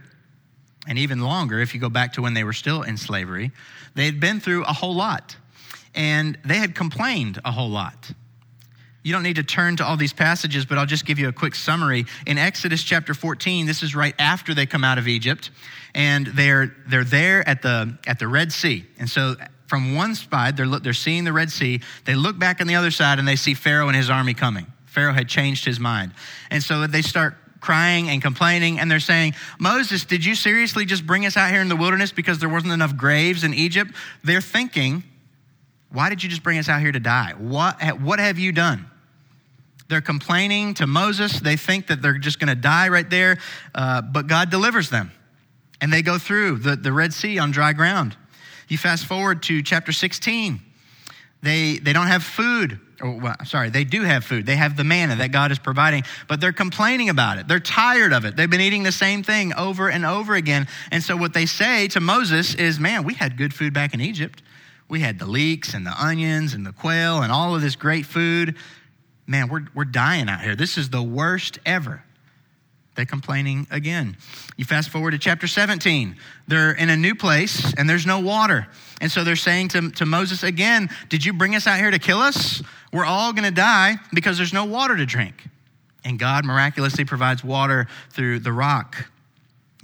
and 0.87 0.97
even 0.97 1.21
longer 1.21 1.59
if 1.59 1.73
you 1.73 1.79
go 1.79 1.89
back 1.89 2.13
to 2.13 2.21
when 2.21 2.33
they 2.33 2.43
were 2.43 2.53
still 2.53 2.81
in 2.81 2.97
slavery, 2.97 3.51
they 3.95 4.05
had 4.05 4.19
been 4.19 4.39
through 4.39 4.63
a 4.63 4.73
whole 4.73 4.95
lot 4.95 5.35
and 5.95 6.37
they 6.45 6.57
had 6.57 6.75
complained 6.75 7.39
a 7.45 7.51
whole 7.51 7.69
lot. 7.69 8.11
You 9.03 9.13
don't 9.13 9.23
need 9.23 9.35
to 9.35 9.43
turn 9.43 9.77
to 9.77 9.85
all 9.85 9.97
these 9.97 10.13
passages, 10.13 10.65
but 10.65 10.77
I'll 10.77 10.85
just 10.87 11.05
give 11.05 11.19
you 11.19 11.27
a 11.27 11.31
quick 11.31 11.53
summary. 11.53 12.05
In 12.25 12.37
Exodus 12.37 12.83
chapter 12.83 13.13
14, 13.13 13.67
this 13.67 13.83
is 13.83 13.95
right 13.95 14.15
after 14.17 14.53
they 14.53 14.65
come 14.65 14.83
out 14.83 14.97
of 14.97 15.07
Egypt, 15.07 15.51
and 15.93 16.25
they're, 16.25 16.75
they're 16.87 17.03
there 17.03 17.47
at 17.47 17.61
the, 17.61 17.97
at 18.07 18.17
the 18.17 18.27
Red 18.27 18.51
Sea. 18.51 18.83
And 18.97 19.07
so 19.07 19.35
from 19.67 19.95
one 19.95 20.15
side, 20.15 20.57
they're, 20.57 20.67
they're 20.79 20.93
seeing 20.93 21.23
the 21.23 21.33
Red 21.33 21.51
Sea. 21.51 21.81
They 22.05 22.15
look 22.15 22.39
back 22.39 22.61
on 22.61 22.67
the 22.67 22.75
other 22.75 22.91
side 22.91 23.19
and 23.19 23.27
they 23.27 23.35
see 23.35 23.53
Pharaoh 23.53 23.87
and 23.87 23.95
his 23.95 24.09
army 24.09 24.33
coming. 24.33 24.65
Pharaoh 24.85 25.13
had 25.13 25.27
changed 25.27 25.65
his 25.65 25.79
mind. 25.79 26.11
And 26.49 26.63
so 26.63 26.87
they 26.87 27.01
start 27.01 27.35
crying 27.65 28.09
and 28.09 28.21
complaining, 28.21 28.79
and 28.79 28.89
they're 28.89 28.99
saying, 28.99 29.33
Moses, 29.59 30.05
did 30.05 30.23
you 30.23 30.35
seriously 30.35 30.85
just 30.85 31.05
bring 31.05 31.25
us 31.25 31.35
out 31.35 31.51
here 31.51 31.61
in 31.61 31.67
the 31.67 31.75
wilderness 31.75 32.11
because 32.11 32.37
there 32.37 32.47
wasn't 32.47 32.71
enough 32.71 32.95
graves 32.95 33.43
in 33.43 33.55
Egypt? 33.55 33.91
They're 34.23 34.39
thinking, 34.39 35.03
why 35.91 36.09
did 36.09 36.21
you 36.21 36.29
just 36.29 36.43
bring 36.43 36.59
us 36.59 36.69
out 36.69 36.79
here 36.79 36.91
to 36.91 36.99
die? 36.99 37.33
What, 37.37 37.81
what 37.99 38.19
have 38.19 38.37
you 38.37 38.51
done? 38.51 38.85
They're 39.87 40.01
complaining 40.01 40.75
to 40.75 40.87
Moses. 40.87 41.39
They 41.39 41.57
think 41.57 41.87
that 41.87 42.01
they're 42.01 42.17
just 42.19 42.39
going 42.39 42.49
to 42.49 42.55
die 42.55 42.87
right 42.89 43.09
there, 43.09 43.39
uh, 43.73 44.01
but 44.01 44.27
God 44.27 44.51
delivers 44.51 44.89
them. 44.89 45.11
And 45.81 45.91
they 45.91 46.03
go 46.03 46.17
through 46.17 46.59
the, 46.59 46.75
the 46.75 46.93
Red 46.93 47.13
Sea 47.13 47.39
on 47.39 47.51
dry 47.51 47.73
ground. 47.73 48.15
You 48.67 48.77
fast 48.77 49.05
forward 49.05 49.41
to 49.43 49.61
chapter 49.63 49.91
16. 49.91 50.59
They, 51.45 51.77
they 51.77 51.93
don't 51.93 52.07
have 52.07 52.23
food 52.23 52.79
or, 53.01 53.19
well, 53.19 53.35
sorry, 53.45 53.69
they 53.69 53.83
do 53.83 54.01
have 54.03 54.23
food. 54.23 54.45
They 54.45 54.55
have 54.55 54.77
the 54.77 54.83
manna 54.83 55.17
that 55.17 55.31
God 55.31 55.51
is 55.51 55.59
providing, 55.59 56.03
but 56.27 56.39
they're 56.39 56.53
complaining 56.53 57.09
about 57.09 57.37
it. 57.37 57.47
They're 57.47 57.59
tired 57.59 58.13
of 58.13 58.25
it. 58.25 58.35
They've 58.35 58.49
been 58.49 58.61
eating 58.61 58.83
the 58.83 58.91
same 58.91 59.23
thing 59.23 59.53
over 59.53 59.89
and 59.89 60.05
over 60.05 60.35
again. 60.35 60.67
And 60.91 61.03
so 61.03 61.17
what 61.17 61.33
they 61.33 61.45
say 61.45 61.87
to 61.89 61.99
Moses 61.99 62.55
is, 62.55 62.79
man, 62.79 63.03
we 63.03 63.13
had 63.13 63.37
good 63.37 63.53
food 63.53 63.73
back 63.73 63.93
in 63.93 64.01
Egypt. 64.01 64.41
We 64.87 65.01
had 65.01 65.19
the 65.19 65.25
leeks 65.25 65.73
and 65.73 65.85
the 65.85 65.93
onions 66.03 66.53
and 66.53 66.65
the 66.65 66.71
quail 66.71 67.21
and 67.21 67.31
all 67.31 67.55
of 67.55 67.61
this 67.61 67.75
great 67.75 68.05
food. 68.05 68.55
Man, 69.27 69.49
we're, 69.49 69.65
we're 69.73 69.85
dying 69.85 70.29
out 70.29 70.41
here. 70.41 70.55
This 70.55 70.77
is 70.77 70.89
the 70.89 71.03
worst 71.03 71.59
ever. 71.65 72.03
They're 72.95 73.05
complaining 73.05 73.67
again. 73.71 74.17
You 74.57 74.65
fast 74.65 74.89
forward 74.89 75.11
to 75.11 75.17
chapter 75.17 75.47
17. 75.47 76.15
They're 76.47 76.71
in 76.71 76.89
a 76.89 76.97
new 76.97 77.13
place 77.13 77.73
and 77.77 77.89
there's 77.89 78.05
no 78.05 78.19
water. 78.19 78.67
And 79.01 79.11
so 79.11 79.23
they're 79.23 79.35
saying 79.35 79.69
to, 79.69 79.91
to 79.91 80.05
Moses 80.05 80.43
again, 80.43 80.89
Did 81.09 81.25
you 81.25 81.33
bring 81.33 81.55
us 81.55 81.67
out 81.67 81.77
here 81.77 81.91
to 81.91 81.99
kill 81.99 82.19
us? 82.19 82.63
We're 82.93 83.05
all 83.05 83.33
going 83.33 83.43
to 83.43 83.51
die 83.51 83.97
because 84.13 84.37
there's 84.37 84.53
no 84.53 84.65
water 84.65 84.95
to 84.95 85.05
drink. 85.05 85.43
And 86.05 86.17
God 86.17 86.45
miraculously 86.45 87.03
provides 87.03 87.43
water 87.43 87.87
through 88.11 88.39
the 88.39 88.53
rock. 88.53 89.09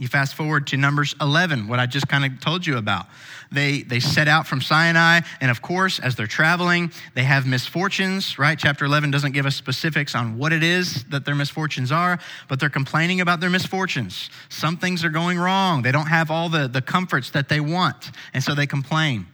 You 0.01 0.08
fast 0.08 0.34
forward 0.34 0.65
to 0.67 0.77
Numbers 0.77 1.13
11, 1.22 1.67
what 1.67 1.79
I 1.79 1.86
just 1.86 2.08
kind 2.08 2.25
of 2.25 2.39
told 2.39 2.65
you 2.65 2.77
about. 2.77 3.05
They, 3.51 3.84
they 3.84 4.00
set 4.00 4.27
out 4.27 4.48
from 4.48 4.60
Sinai, 4.60 5.20
and 5.39 5.51
of 5.51 5.62
course, 5.62 6.00
as 6.00 6.15
they're 6.15 6.25
traveling, 6.25 6.91
they 7.13 7.22
have 7.22 7.46
misfortunes, 7.46 8.39
right? 8.39 8.58
Chapter 8.58 8.84
11 8.86 9.12
doesn't 9.12 9.34
give 9.34 9.46
us 9.46 9.55
specifics 9.55 10.15
on 10.15 10.39
what 10.39 10.53
it 10.53 10.63
is 10.63 11.03
that 11.10 11.24
their 11.24 11.36
misfortunes 11.36 11.91
are, 11.91 12.17
but 12.50 12.60
they're 12.60 12.67
complaining 12.67 13.22
about 13.22 13.41
their 13.41 13.51
misfortunes. 13.51 14.31
Some 14.50 14.75
things 14.75 15.05
are 15.05 15.12
going 15.12 15.38
wrong. 15.38 15.84
They 15.84 15.91
don't 15.91 16.08
have 16.08 16.31
all 16.31 16.50
the, 16.50 16.67
the 16.67 16.81
comforts 16.81 17.29
that 17.29 17.48
they 17.48 17.60
want, 17.60 18.10
and 18.34 18.43
so 18.43 18.55
they 18.55 18.65
complain. 18.65 19.27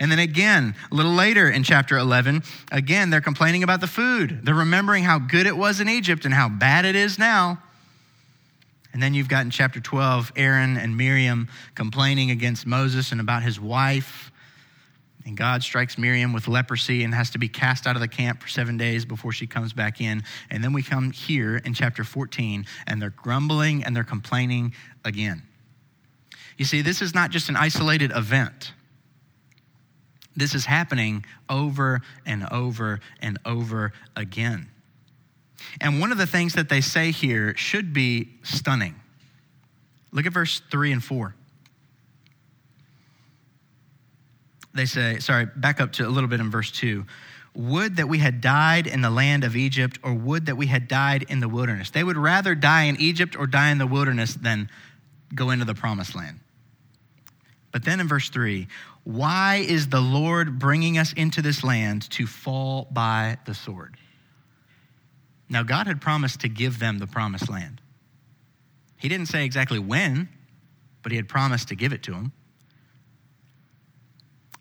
And 0.00 0.10
then 0.10 0.18
again, 0.18 0.74
a 0.90 0.94
little 0.96 1.12
later 1.12 1.48
in 1.48 1.62
chapter 1.62 1.96
11, 1.96 2.42
again, 2.72 3.10
they're 3.10 3.20
complaining 3.20 3.62
about 3.62 3.80
the 3.80 3.86
food. 3.86 4.40
They're 4.42 4.56
remembering 4.56 5.04
how 5.04 5.20
good 5.20 5.46
it 5.46 5.56
was 5.56 5.78
in 5.80 5.88
Egypt 5.88 6.24
and 6.24 6.34
how 6.34 6.48
bad 6.48 6.84
it 6.84 6.96
is 6.96 7.16
now. 7.16 7.62
And 8.92 9.02
then 9.02 9.14
you've 9.14 9.28
got 9.28 9.44
in 9.44 9.50
chapter 9.50 9.80
12 9.80 10.32
Aaron 10.36 10.76
and 10.76 10.96
Miriam 10.96 11.48
complaining 11.74 12.30
against 12.30 12.66
Moses 12.66 13.12
and 13.12 13.20
about 13.20 13.42
his 13.42 13.60
wife. 13.60 14.32
And 15.24 15.36
God 15.36 15.62
strikes 15.62 15.98
Miriam 15.98 16.32
with 16.32 16.48
leprosy 16.48 17.04
and 17.04 17.14
has 17.14 17.30
to 17.30 17.38
be 17.38 17.48
cast 17.48 17.86
out 17.86 17.94
of 17.94 18.00
the 18.00 18.08
camp 18.08 18.42
for 18.42 18.48
seven 18.48 18.76
days 18.76 19.04
before 19.04 19.32
she 19.32 19.46
comes 19.46 19.72
back 19.72 20.00
in. 20.00 20.22
And 20.48 20.64
then 20.64 20.72
we 20.72 20.82
come 20.82 21.10
here 21.10 21.58
in 21.58 21.74
chapter 21.74 22.04
14 22.04 22.66
and 22.86 23.02
they're 23.02 23.10
grumbling 23.10 23.84
and 23.84 23.94
they're 23.94 24.02
complaining 24.02 24.74
again. 25.04 25.42
You 26.56 26.64
see, 26.64 26.82
this 26.82 27.00
is 27.02 27.14
not 27.14 27.30
just 27.30 27.48
an 27.48 27.56
isolated 27.56 28.12
event. 28.14 28.72
This 30.36 30.54
is 30.54 30.64
happening 30.64 31.24
over 31.48 32.00
and 32.24 32.46
over 32.50 33.00
and 33.20 33.38
over 33.44 33.92
again. 34.16 34.68
And 35.80 36.00
one 36.00 36.12
of 36.12 36.18
the 36.18 36.26
things 36.26 36.54
that 36.54 36.68
they 36.68 36.80
say 36.80 37.10
here 37.10 37.54
should 37.56 37.92
be 37.92 38.28
stunning. 38.42 38.94
Look 40.12 40.26
at 40.26 40.32
verse 40.32 40.60
3 40.70 40.92
and 40.92 41.04
4. 41.04 41.34
They 44.74 44.86
say, 44.86 45.18
sorry, 45.18 45.46
back 45.56 45.80
up 45.80 45.92
to 45.92 46.06
a 46.06 46.08
little 46.08 46.28
bit 46.28 46.40
in 46.40 46.50
verse 46.50 46.70
2. 46.70 47.04
Would 47.54 47.96
that 47.96 48.08
we 48.08 48.18
had 48.18 48.40
died 48.40 48.86
in 48.86 49.00
the 49.00 49.10
land 49.10 49.42
of 49.42 49.56
Egypt, 49.56 49.98
or 50.02 50.14
would 50.14 50.46
that 50.46 50.56
we 50.56 50.66
had 50.66 50.86
died 50.86 51.24
in 51.28 51.40
the 51.40 51.48
wilderness. 51.48 51.90
They 51.90 52.04
would 52.04 52.16
rather 52.16 52.54
die 52.54 52.84
in 52.84 52.96
Egypt 53.00 53.36
or 53.36 53.46
die 53.46 53.70
in 53.70 53.78
the 53.78 53.86
wilderness 53.86 54.34
than 54.34 54.70
go 55.34 55.50
into 55.50 55.64
the 55.64 55.74
promised 55.74 56.14
land. 56.14 56.38
But 57.72 57.84
then 57.84 58.00
in 58.00 58.08
verse 58.08 58.28
3, 58.28 58.68
why 59.04 59.64
is 59.66 59.88
the 59.88 60.00
Lord 60.00 60.58
bringing 60.58 60.98
us 60.98 61.12
into 61.12 61.42
this 61.42 61.64
land 61.64 62.08
to 62.10 62.26
fall 62.26 62.88
by 62.90 63.38
the 63.46 63.54
sword? 63.54 63.96
Now, 65.50 65.64
God 65.64 65.88
had 65.88 66.00
promised 66.00 66.40
to 66.40 66.48
give 66.48 66.78
them 66.78 66.98
the 66.98 67.08
promised 67.08 67.50
land. 67.50 67.80
He 68.96 69.08
didn't 69.08 69.26
say 69.26 69.44
exactly 69.44 69.80
when, 69.80 70.28
but 71.02 71.10
He 71.10 71.16
had 71.16 71.28
promised 71.28 71.68
to 71.68 71.74
give 71.74 71.92
it 71.92 72.04
to 72.04 72.12
them. 72.12 72.32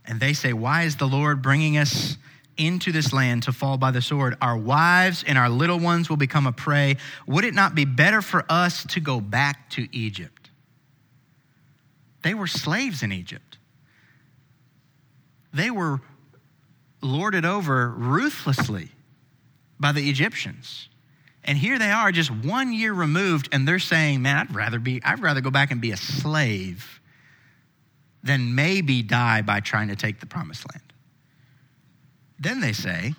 And 0.04 0.20
they 0.20 0.34
say, 0.34 0.52
Why 0.52 0.84
is 0.84 0.96
the 0.96 1.08
Lord 1.08 1.44
bringing 1.44 1.78
us 1.78 2.18
into 2.58 2.92
this 2.92 3.14
land 3.14 3.44
to 3.44 3.52
fall 3.52 3.78
by 3.78 3.92
the 3.92 4.02
sword? 4.02 4.36
Our 4.42 4.58
wives 4.58 5.24
and 5.28 5.38
our 5.38 5.48
little 5.48 5.80
ones 5.80 6.10
will 6.10 6.18
become 6.18 6.48
a 6.48 6.52
prey. 6.52 6.98
Would 7.28 7.46
it 7.46 7.54
not 7.54 7.76
be 7.76 7.86
better 7.86 8.24
for 8.24 8.44
us 8.50 8.84
to 8.88 9.00
go 9.00 9.22
back 9.22 9.70
to 9.72 9.88
Egypt? 9.96 10.50
They 12.24 12.34
were 12.34 12.48
slaves 12.48 13.04
in 13.04 13.12
Egypt, 13.12 13.60
they 15.54 15.70
were 15.70 16.02
lorded 17.02 17.46
over 17.46 17.90
ruthlessly 17.90 18.90
by 19.80 19.92
the 19.92 20.10
Egyptians. 20.10 20.90
And 21.44 21.58
here 21.58 21.80
they 21.80 21.92
are, 21.92 22.12
just 22.12 22.32
one 22.32 22.74
year 22.74 22.94
removed, 22.94 23.50
and 23.52 23.68
they're 23.68 23.80
saying, 23.80 24.22
Man, 24.22 24.38
I'd 24.38 24.54
rather 24.54 24.80
be, 24.80 25.02
I'd 25.04 25.22
rather 25.22 25.42
go 25.42 25.50
back 25.50 25.72
and 25.72 25.80
be 25.80 25.92
a 25.92 25.98
slave 25.98 27.00
than 28.22 28.56
maybe 28.56 29.02
die 29.02 29.42
by 29.42 29.62
trying 29.62 29.88
to 29.88 29.96
take 29.96 30.20
the 30.20 30.26
promised 30.26 30.66
land. 30.72 30.94
Then 32.40 32.60
they 32.60 32.74
say, 32.74 33.16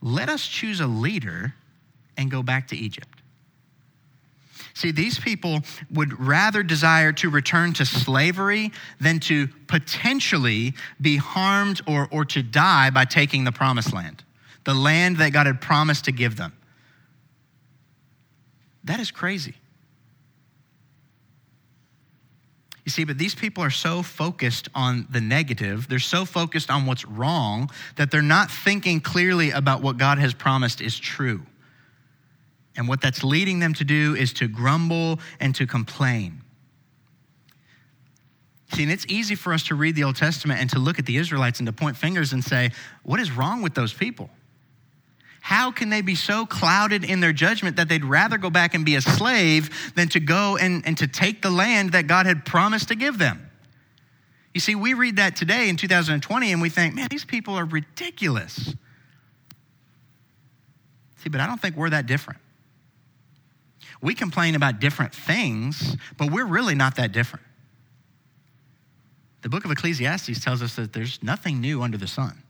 Let 0.00 0.28
us 0.28 0.46
choose 0.46 0.80
a 0.80 0.86
leader 0.86 1.54
and 2.16 2.30
go 2.30 2.42
back 2.42 2.68
to 2.68 2.76
Egypt. 2.76 3.20
See, 4.72 4.90
these 4.90 5.20
people 5.20 5.60
would 5.92 6.18
rather 6.18 6.64
desire 6.64 7.12
to 7.12 7.30
return 7.30 7.74
to 7.74 7.86
slavery 7.86 8.72
than 9.00 9.20
to 9.20 9.46
potentially 9.68 10.74
be 11.00 11.16
harmed 11.16 11.80
or, 11.86 12.08
or 12.10 12.24
to 12.24 12.42
die 12.42 12.90
by 12.90 13.04
taking 13.04 13.44
the 13.44 13.52
promised 13.52 13.92
land 13.92 14.23
the 14.64 14.74
land 14.74 15.18
that 15.18 15.30
God 15.30 15.46
had 15.46 15.60
promised 15.60 16.06
to 16.06 16.12
give 16.12 16.36
them. 16.36 16.52
That 18.84 19.00
is 19.00 19.10
crazy. 19.10 19.54
You 22.84 22.90
see, 22.90 23.04
but 23.04 23.16
these 23.16 23.34
people 23.34 23.64
are 23.64 23.70
so 23.70 24.02
focused 24.02 24.68
on 24.74 25.06
the 25.08 25.20
negative, 25.20 25.88
they're 25.88 25.98
so 25.98 26.26
focused 26.26 26.70
on 26.70 26.84
what's 26.84 27.06
wrong, 27.06 27.70
that 27.96 28.10
they're 28.10 28.20
not 28.20 28.50
thinking 28.50 29.00
clearly 29.00 29.50
about 29.52 29.80
what 29.80 29.96
God 29.96 30.18
has 30.18 30.34
promised 30.34 30.82
is 30.82 30.98
true. 30.98 31.42
And 32.76 32.86
what 32.86 33.00
that's 33.00 33.24
leading 33.24 33.60
them 33.60 33.72
to 33.74 33.84
do 33.84 34.14
is 34.16 34.32
to 34.34 34.48
grumble 34.48 35.20
and 35.40 35.54
to 35.54 35.66
complain. 35.66 36.42
See, 38.74 38.82
and 38.82 38.92
it's 38.92 39.06
easy 39.08 39.34
for 39.34 39.54
us 39.54 39.62
to 39.64 39.74
read 39.74 39.94
the 39.94 40.04
Old 40.04 40.16
Testament 40.16 40.60
and 40.60 40.68
to 40.70 40.78
look 40.78 40.98
at 40.98 41.06
the 41.06 41.16
Israelites 41.16 41.60
and 41.60 41.66
to 41.66 41.72
point 41.72 41.96
fingers 41.96 42.32
and 42.32 42.44
say, 42.44 42.72
what 43.02 43.20
is 43.20 43.30
wrong 43.30 43.62
with 43.62 43.74
those 43.74 43.94
people? 43.94 44.28
How 45.44 45.70
can 45.70 45.90
they 45.90 46.00
be 46.00 46.14
so 46.14 46.46
clouded 46.46 47.04
in 47.04 47.20
their 47.20 47.34
judgment 47.34 47.76
that 47.76 47.86
they'd 47.86 48.02
rather 48.02 48.38
go 48.38 48.48
back 48.48 48.72
and 48.72 48.82
be 48.82 48.94
a 48.94 49.02
slave 49.02 49.92
than 49.94 50.08
to 50.08 50.18
go 50.18 50.56
and, 50.56 50.82
and 50.86 50.96
to 50.96 51.06
take 51.06 51.42
the 51.42 51.50
land 51.50 51.92
that 51.92 52.06
God 52.06 52.24
had 52.24 52.46
promised 52.46 52.88
to 52.88 52.94
give 52.94 53.18
them? 53.18 53.50
You 54.54 54.60
see, 54.62 54.74
we 54.74 54.94
read 54.94 55.16
that 55.16 55.36
today 55.36 55.68
in 55.68 55.76
2020 55.76 56.50
and 56.50 56.62
we 56.62 56.70
think, 56.70 56.94
man, 56.94 57.08
these 57.10 57.26
people 57.26 57.56
are 57.56 57.66
ridiculous. 57.66 58.74
See, 61.18 61.28
but 61.28 61.42
I 61.42 61.46
don't 61.46 61.60
think 61.60 61.76
we're 61.76 61.90
that 61.90 62.06
different. 62.06 62.40
We 64.00 64.14
complain 64.14 64.54
about 64.54 64.80
different 64.80 65.14
things, 65.14 65.94
but 66.16 66.32
we're 66.32 66.46
really 66.46 66.74
not 66.74 66.96
that 66.96 67.12
different. 67.12 67.44
The 69.42 69.50
book 69.50 69.66
of 69.66 69.70
Ecclesiastes 69.70 70.42
tells 70.42 70.62
us 70.62 70.76
that 70.76 70.94
there's 70.94 71.22
nothing 71.22 71.60
new 71.60 71.82
under 71.82 71.98
the 71.98 72.08
sun 72.08 72.43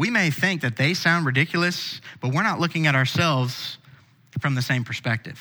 we 0.00 0.08
may 0.08 0.30
think 0.30 0.62
that 0.62 0.76
they 0.76 0.94
sound 0.94 1.26
ridiculous, 1.26 2.00
but 2.22 2.32
we're 2.32 2.42
not 2.42 2.58
looking 2.58 2.86
at 2.86 2.94
ourselves 2.94 3.76
from 4.40 4.54
the 4.54 4.62
same 4.62 4.82
perspective. 4.82 5.38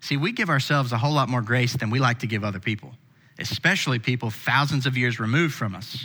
See, 0.00 0.18
we 0.18 0.32
give 0.32 0.50
ourselves 0.50 0.92
a 0.92 0.98
whole 0.98 1.14
lot 1.14 1.30
more 1.30 1.40
grace 1.40 1.72
than 1.72 1.88
we 1.88 1.98
like 1.98 2.18
to 2.18 2.26
give 2.26 2.44
other 2.44 2.60
people, 2.60 2.92
especially 3.38 3.98
people 3.98 4.28
thousands 4.28 4.84
of 4.84 4.98
years 4.98 5.18
removed 5.18 5.54
from 5.54 5.74
us, 5.74 6.04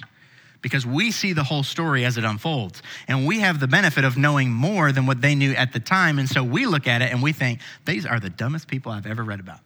because 0.62 0.86
we 0.86 1.12
see 1.12 1.34
the 1.34 1.44
whole 1.44 1.62
story 1.62 2.06
as 2.06 2.18
it 2.18 2.24
unfolds. 2.24 2.82
And 3.10 3.28
we 3.28 3.42
have 3.42 3.60
the 3.60 3.68
benefit 3.68 4.06
of 4.06 4.16
knowing 4.16 4.50
more 4.50 4.94
than 4.94 5.06
what 5.06 5.20
they 5.20 5.36
knew 5.36 5.52
at 5.52 5.74
the 5.74 5.82
time. 5.82 6.20
And 6.20 6.30
so 6.30 6.42
we 6.42 6.66
look 6.66 6.88
at 6.88 7.02
it 7.02 7.12
and 7.12 7.22
we 7.22 7.34
think, 7.34 7.60
these 7.84 8.06
are 8.06 8.18
the 8.18 8.30
dumbest 8.30 8.70
people 8.70 8.94
I've 8.94 9.06
ever 9.06 9.26
read 9.26 9.42
about. 9.42 9.60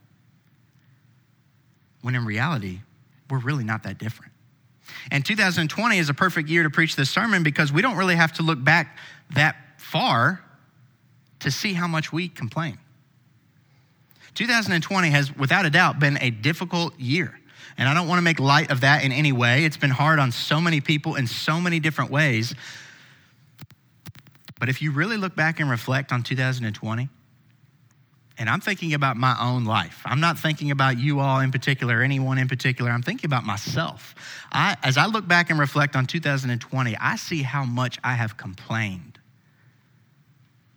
When 2.01 2.15
in 2.15 2.25
reality, 2.25 2.79
we're 3.29 3.37
really 3.37 3.63
not 3.63 3.83
that 3.83 3.99
different. 3.99 4.31
And 5.11 5.25
2020 5.25 5.97
is 5.97 6.09
a 6.09 6.13
perfect 6.13 6.49
year 6.49 6.63
to 6.63 6.69
preach 6.69 6.95
this 6.95 7.09
sermon 7.09 7.43
because 7.43 7.71
we 7.71 7.81
don't 7.81 7.97
really 7.97 8.15
have 8.15 8.33
to 8.33 8.43
look 8.43 8.63
back 8.63 8.97
that 9.35 9.55
far 9.77 10.43
to 11.39 11.51
see 11.51 11.73
how 11.73 11.87
much 11.87 12.11
we 12.11 12.27
complain. 12.27 12.77
2020 14.33 15.09
has, 15.09 15.35
without 15.35 15.65
a 15.65 15.69
doubt, 15.69 15.99
been 15.99 16.17
a 16.21 16.29
difficult 16.29 16.97
year. 16.99 17.39
And 17.77 17.87
I 17.87 17.93
don't 17.93 18.07
want 18.07 18.19
to 18.19 18.23
make 18.23 18.39
light 18.39 18.71
of 18.71 18.81
that 18.81 19.03
in 19.03 19.11
any 19.11 19.31
way. 19.31 19.65
It's 19.65 19.77
been 19.77 19.91
hard 19.91 20.19
on 20.19 20.31
so 20.31 20.59
many 20.59 20.81
people 20.81 21.15
in 21.15 21.27
so 21.27 21.61
many 21.61 21.79
different 21.79 22.11
ways. 22.11 22.53
But 24.59 24.69
if 24.69 24.81
you 24.81 24.91
really 24.91 25.17
look 25.17 25.35
back 25.35 25.59
and 25.59 25.69
reflect 25.69 26.11
on 26.11 26.23
2020, 26.23 27.09
and 28.39 28.49
I'm 28.49 28.61
thinking 28.61 28.93
about 28.93 29.17
my 29.17 29.35
own 29.41 29.65
life. 29.65 30.01
I'm 30.05 30.19
not 30.19 30.37
thinking 30.37 30.69
about 30.69 30.99
you 30.99 31.19
all 31.19 31.39
in 31.39 31.51
particular, 31.51 32.01
anyone 32.01 32.37
in 32.37 32.47
particular. 32.47 32.91
I'm 32.91 33.01
thinking 33.01 33.27
about 33.27 33.43
myself. 33.43 34.13
I, 34.51 34.77
as 34.83 34.97
I 34.97 35.07
look 35.07 35.27
back 35.27 35.49
and 35.49 35.59
reflect 35.59 35.95
on 35.95 36.05
2020, 36.05 36.95
I 36.97 37.15
see 37.15 37.41
how 37.41 37.65
much 37.65 37.97
I 38.03 38.13
have 38.13 38.37
complained. 38.37 39.19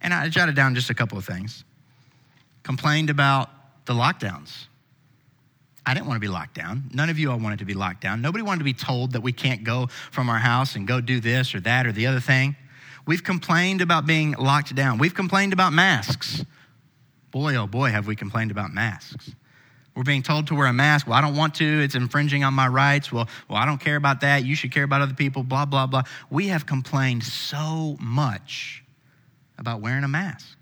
And 0.00 0.14
I 0.14 0.28
jotted 0.30 0.54
down 0.54 0.74
just 0.74 0.88
a 0.88 0.94
couple 0.94 1.18
of 1.18 1.26
things. 1.26 1.64
Complained 2.62 3.10
about 3.10 3.50
the 3.84 3.92
lockdowns. 3.92 4.66
I 5.84 5.92
didn't 5.92 6.06
want 6.06 6.16
to 6.16 6.20
be 6.20 6.32
locked 6.32 6.54
down. 6.54 6.84
None 6.94 7.10
of 7.10 7.18
you 7.18 7.30
all 7.30 7.38
wanted 7.38 7.58
to 7.58 7.64
be 7.64 7.74
locked 7.74 8.00
down. 8.00 8.22
Nobody 8.22 8.42
wanted 8.42 8.58
to 8.58 8.64
be 8.64 8.74
told 8.74 9.12
that 9.12 9.22
we 9.22 9.32
can't 9.32 9.64
go 9.64 9.88
from 10.10 10.30
our 10.30 10.38
house 10.38 10.76
and 10.76 10.86
go 10.86 11.00
do 11.00 11.20
this 11.20 11.54
or 11.54 11.60
that 11.60 11.86
or 11.86 11.92
the 11.92 12.06
other 12.06 12.20
thing. 12.20 12.56
We've 13.06 13.24
complained 13.24 13.82
about 13.82 14.06
being 14.06 14.32
locked 14.32 14.74
down. 14.74 14.98
We've 14.98 15.14
complained 15.14 15.52
about 15.52 15.72
masks. 15.72 16.44
Boy, 17.30 17.56
oh 17.56 17.66
boy, 17.66 17.90
have 17.90 18.06
we 18.06 18.16
complained 18.16 18.50
about 18.50 18.72
masks. 18.72 19.30
We're 19.94 20.04
being 20.04 20.22
told 20.22 20.46
to 20.48 20.54
wear 20.54 20.66
a 20.66 20.72
mask. 20.72 21.06
Well, 21.06 21.16
I 21.16 21.20
don't 21.20 21.36
want 21.36 21.56
to. 21.56 21.64
It's 21.64 21.94
infringing 21.94 22.44
on 22.44 22.54
my 22.54 22.68
rights. 22.68 23.10
Well, 23.12 23.28
well, 23.48 23.58
I 23.58 23.66
don't 23.66 23.80
care 23.80 23.96
about 23.96 24.20
that. 24.20 24.44
You 24.44 24.54
should 24.54 24.72
care 24.72 24.84
about 24.84 25.00
other 25.00 25.14
people, 25.14 25.42
blah, 25.42 25.64
blah, 25.64 25.86
blah. 25.86 26.04
We 26.30 26.48
have 26.48 26.64
complained 26.64 27.24
so 27.24 27.96
much 28.00 28.84
about 29.58 29.80
wearing 29.80 30.04
a 30.04 30.08
mask. 30.08 30.56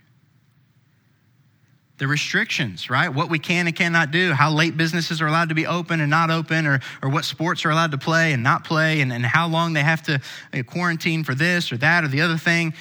The 1.98 2.06
restrictions, 2.06 2.88
right? 2.88 3.08
What 3.08 3.28
we 3.28 3.38
can 3.38 3.66
and 3.66 3.76
cannot 3.76 4.12
do, 4.12 4.32
how 4.32 4.50
late 4.50 4.76
businesses 4.76 5.20
are 5.20 5.26
allowed 5.26 5.48
to 5.50 5.54
be 5.54 5.66
open 5.66 6.00
and 6.00 6.10
not 6.10 6.30
open, 6.30 6.66
or, 6.66 6.80
or 7.02 7.10
what 7.10 7.25
sports 7.25 7.64
are 7.64 7.70
allowed 7.70 7.90
to 7.90 7.98
play 7.98 8.32
and 8.32 8.42
not 8.42 8.64
play, 8.64 9.00
and, 9.00 9.12
and 9.12 9.26
how 9.26 9.48
long 9.48 9.72
they 9.72 9.82
have 9.82 10.02
to 10.04 10.20
uh, 10.54 10.62
quarantine 10.62 11.25
for 11.25 11.34
this 11.34 11.72
or 11.72 11.76
that 11.78 12.04
or 12.04 12.08
the 12.08 12.20
other 12.20 12.37
thing. 12.37 12.72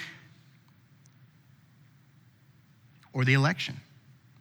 Or 3.18 3.26
the 3.26 3.34
election 3.34 3.82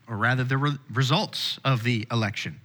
or 0.07 0.19
rather 0.19 0.45
the 0.45 0.59
re- 0.59 0.79
results 0.93 1.59
of 1.65 1.83
the 1.83 2.07
election. 2.13 2.61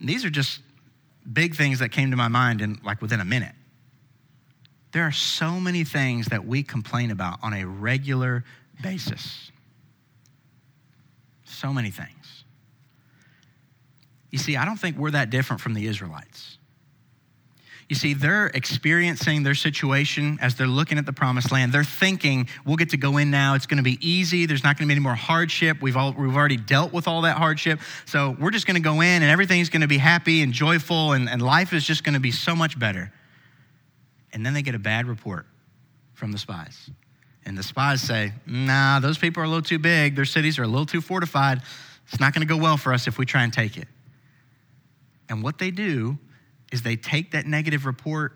And 0.00 0.06
these 0.06 0.22
are 0.26 0.30
just 0.30 0.60
big 1.32 1.54
things 1.54 1.78
that 1.78 1.92
came 1.92 2.10
to 2.10 2.16
my 2.18 2.28
mind 2.28 2.60
in 2.60 2.78
like 2.84 3.00
within 3.00 3.20
a 3.20 3.24
minute. 3.24 3.54
There 4.92 5.04
are 5.04 5.12
so 5.12 5.58
many 5.58 5.84
things 5.84 6.26
that 6.26 6.44
we 6.44 6.62
complain 6.62 7.10
about 7.10 7.38
on 7.42 7.54
a 7.54 7.64
regular 7.64 8.44
basis. 8.82 9.50
So 11.46 11.72
many 11.72 11.90
things. 11.90 12.44
You 14.30 14.36
see, 14.36 14.58
I 14.58 14.66
don't 14.66 14.76
think 14.76 14.98
we're 14.98 15.12
that 15.12 15.30
different 15.30 15.62
from 15.62 15.72
the 15.72 15.86
Israelites. 15.86 16.58
You 17.92 17.96
see, 17.96 18.14
they're 18.14 18.46
experiencing 18.46 19.42
their 19.42 19.54
situation 19.54 20.38
as 20.40 20.54
they're 20.54 20.66
looking 20.66 20.96
at 20.96 21.04
the 21.04 21.12
promised 21.12 21.52
land. 21.52 21.74
They're 21.74 21.84
thinking, 21.84 22.48
we'll 22.64 22.76
get 22.76 22.88
to 22.88 22.96
go 22.96 23.18
in 23.18 23.30
now. 23.30 23.54
It's 23.54 23.66
going 23.66 23.76
to 23.76 23.82
be 23.82 23.98
easy. 24.00 24.46
There's 24.46 24.64
not 24.64 24.78
going 24.78 24.88
to 24.88 24.88
be 24.88 24.94
any 24.94 25.02
more 25.02 25.14
hardship. 25.14 25.82
We've, 25.82 25.94
all, 25.94 26.14
we've 26.14 26.34
already 26.34 26.56
dealt 26.56 26.94
with 26.94 27.06
all 27.06 27.20
that 27.20 27.36
hardship. 27.36 27.80
So 28.06 28.34
we're 28.40 28.50
just 28.50 28.66
going 28.66 28.76
to 28.76 28.82
go 28.82 29.02
in 29.02 29.22
and 29.22 29.24
everything's 29.24 29.68
going 29.68 29.82
to 29.82 29.88
be 29.88 29.98
happy 29.98 30.40
and 30.40 30.54
joyful, 30.54 31.12
and, 31.12 31.28
and 31.28 31.42
life 31.42 31.74
is 31.74 31.84
just 31.84 32.02
going 32.02 32.14
to 32.14 32.18
be 32.18 32.30
so 32.30 32.56
much 32.56 32.78
better. 32.78 33.12
And 34.32 34.46
then 34.46 34.54
they 34.54 34.62
get 34.62 34.74
a 34.74 34.78
bad 34.78 35.06
report 35.06 35.44
from 36.14 36.32
the 36.32 36.38
spies. 36.38 36.88
And 37.44 37.58
the 37.58 37.62
spies 37.62 38.00
say, 38.00 38.32
nah, 38.46 39.00
those 39.00 39.18
people 39.18 39.42
are 39.42 39.44
a 39.44 39.48
little 39.48 39.60
too 39.60 39.78
big. 39.78 40.16
Their 40.16 40.24
cities 40.24 40.58
are 40.58 40.62
a 40.62 40.66
little 40.66 40.86
too 40.86 41.02
fortified. 41.02 41.60
It's 42.08 42.18
not 42.18 42.32
going 42.32 42.40
to 42.40 42.50
go 42.50 42.56
well 42.56 42.78
for 42.78 42.94
us 42.94 43.06
if 43.06 43.18
we 43.18 43.26
try 43.26 43.42
and 43.42 43.52
take 43.52 43.76
it. 43.76 43.86
And 45.28 45.42
what 45.42 45.58
they 45.58 45.70
do 45.70 46.16
is 46.72 46.82
they 46.82 46.96
take 46.96 47.30
that 47.30 47.46
negative 47.46 47.86
report 47.86 48.32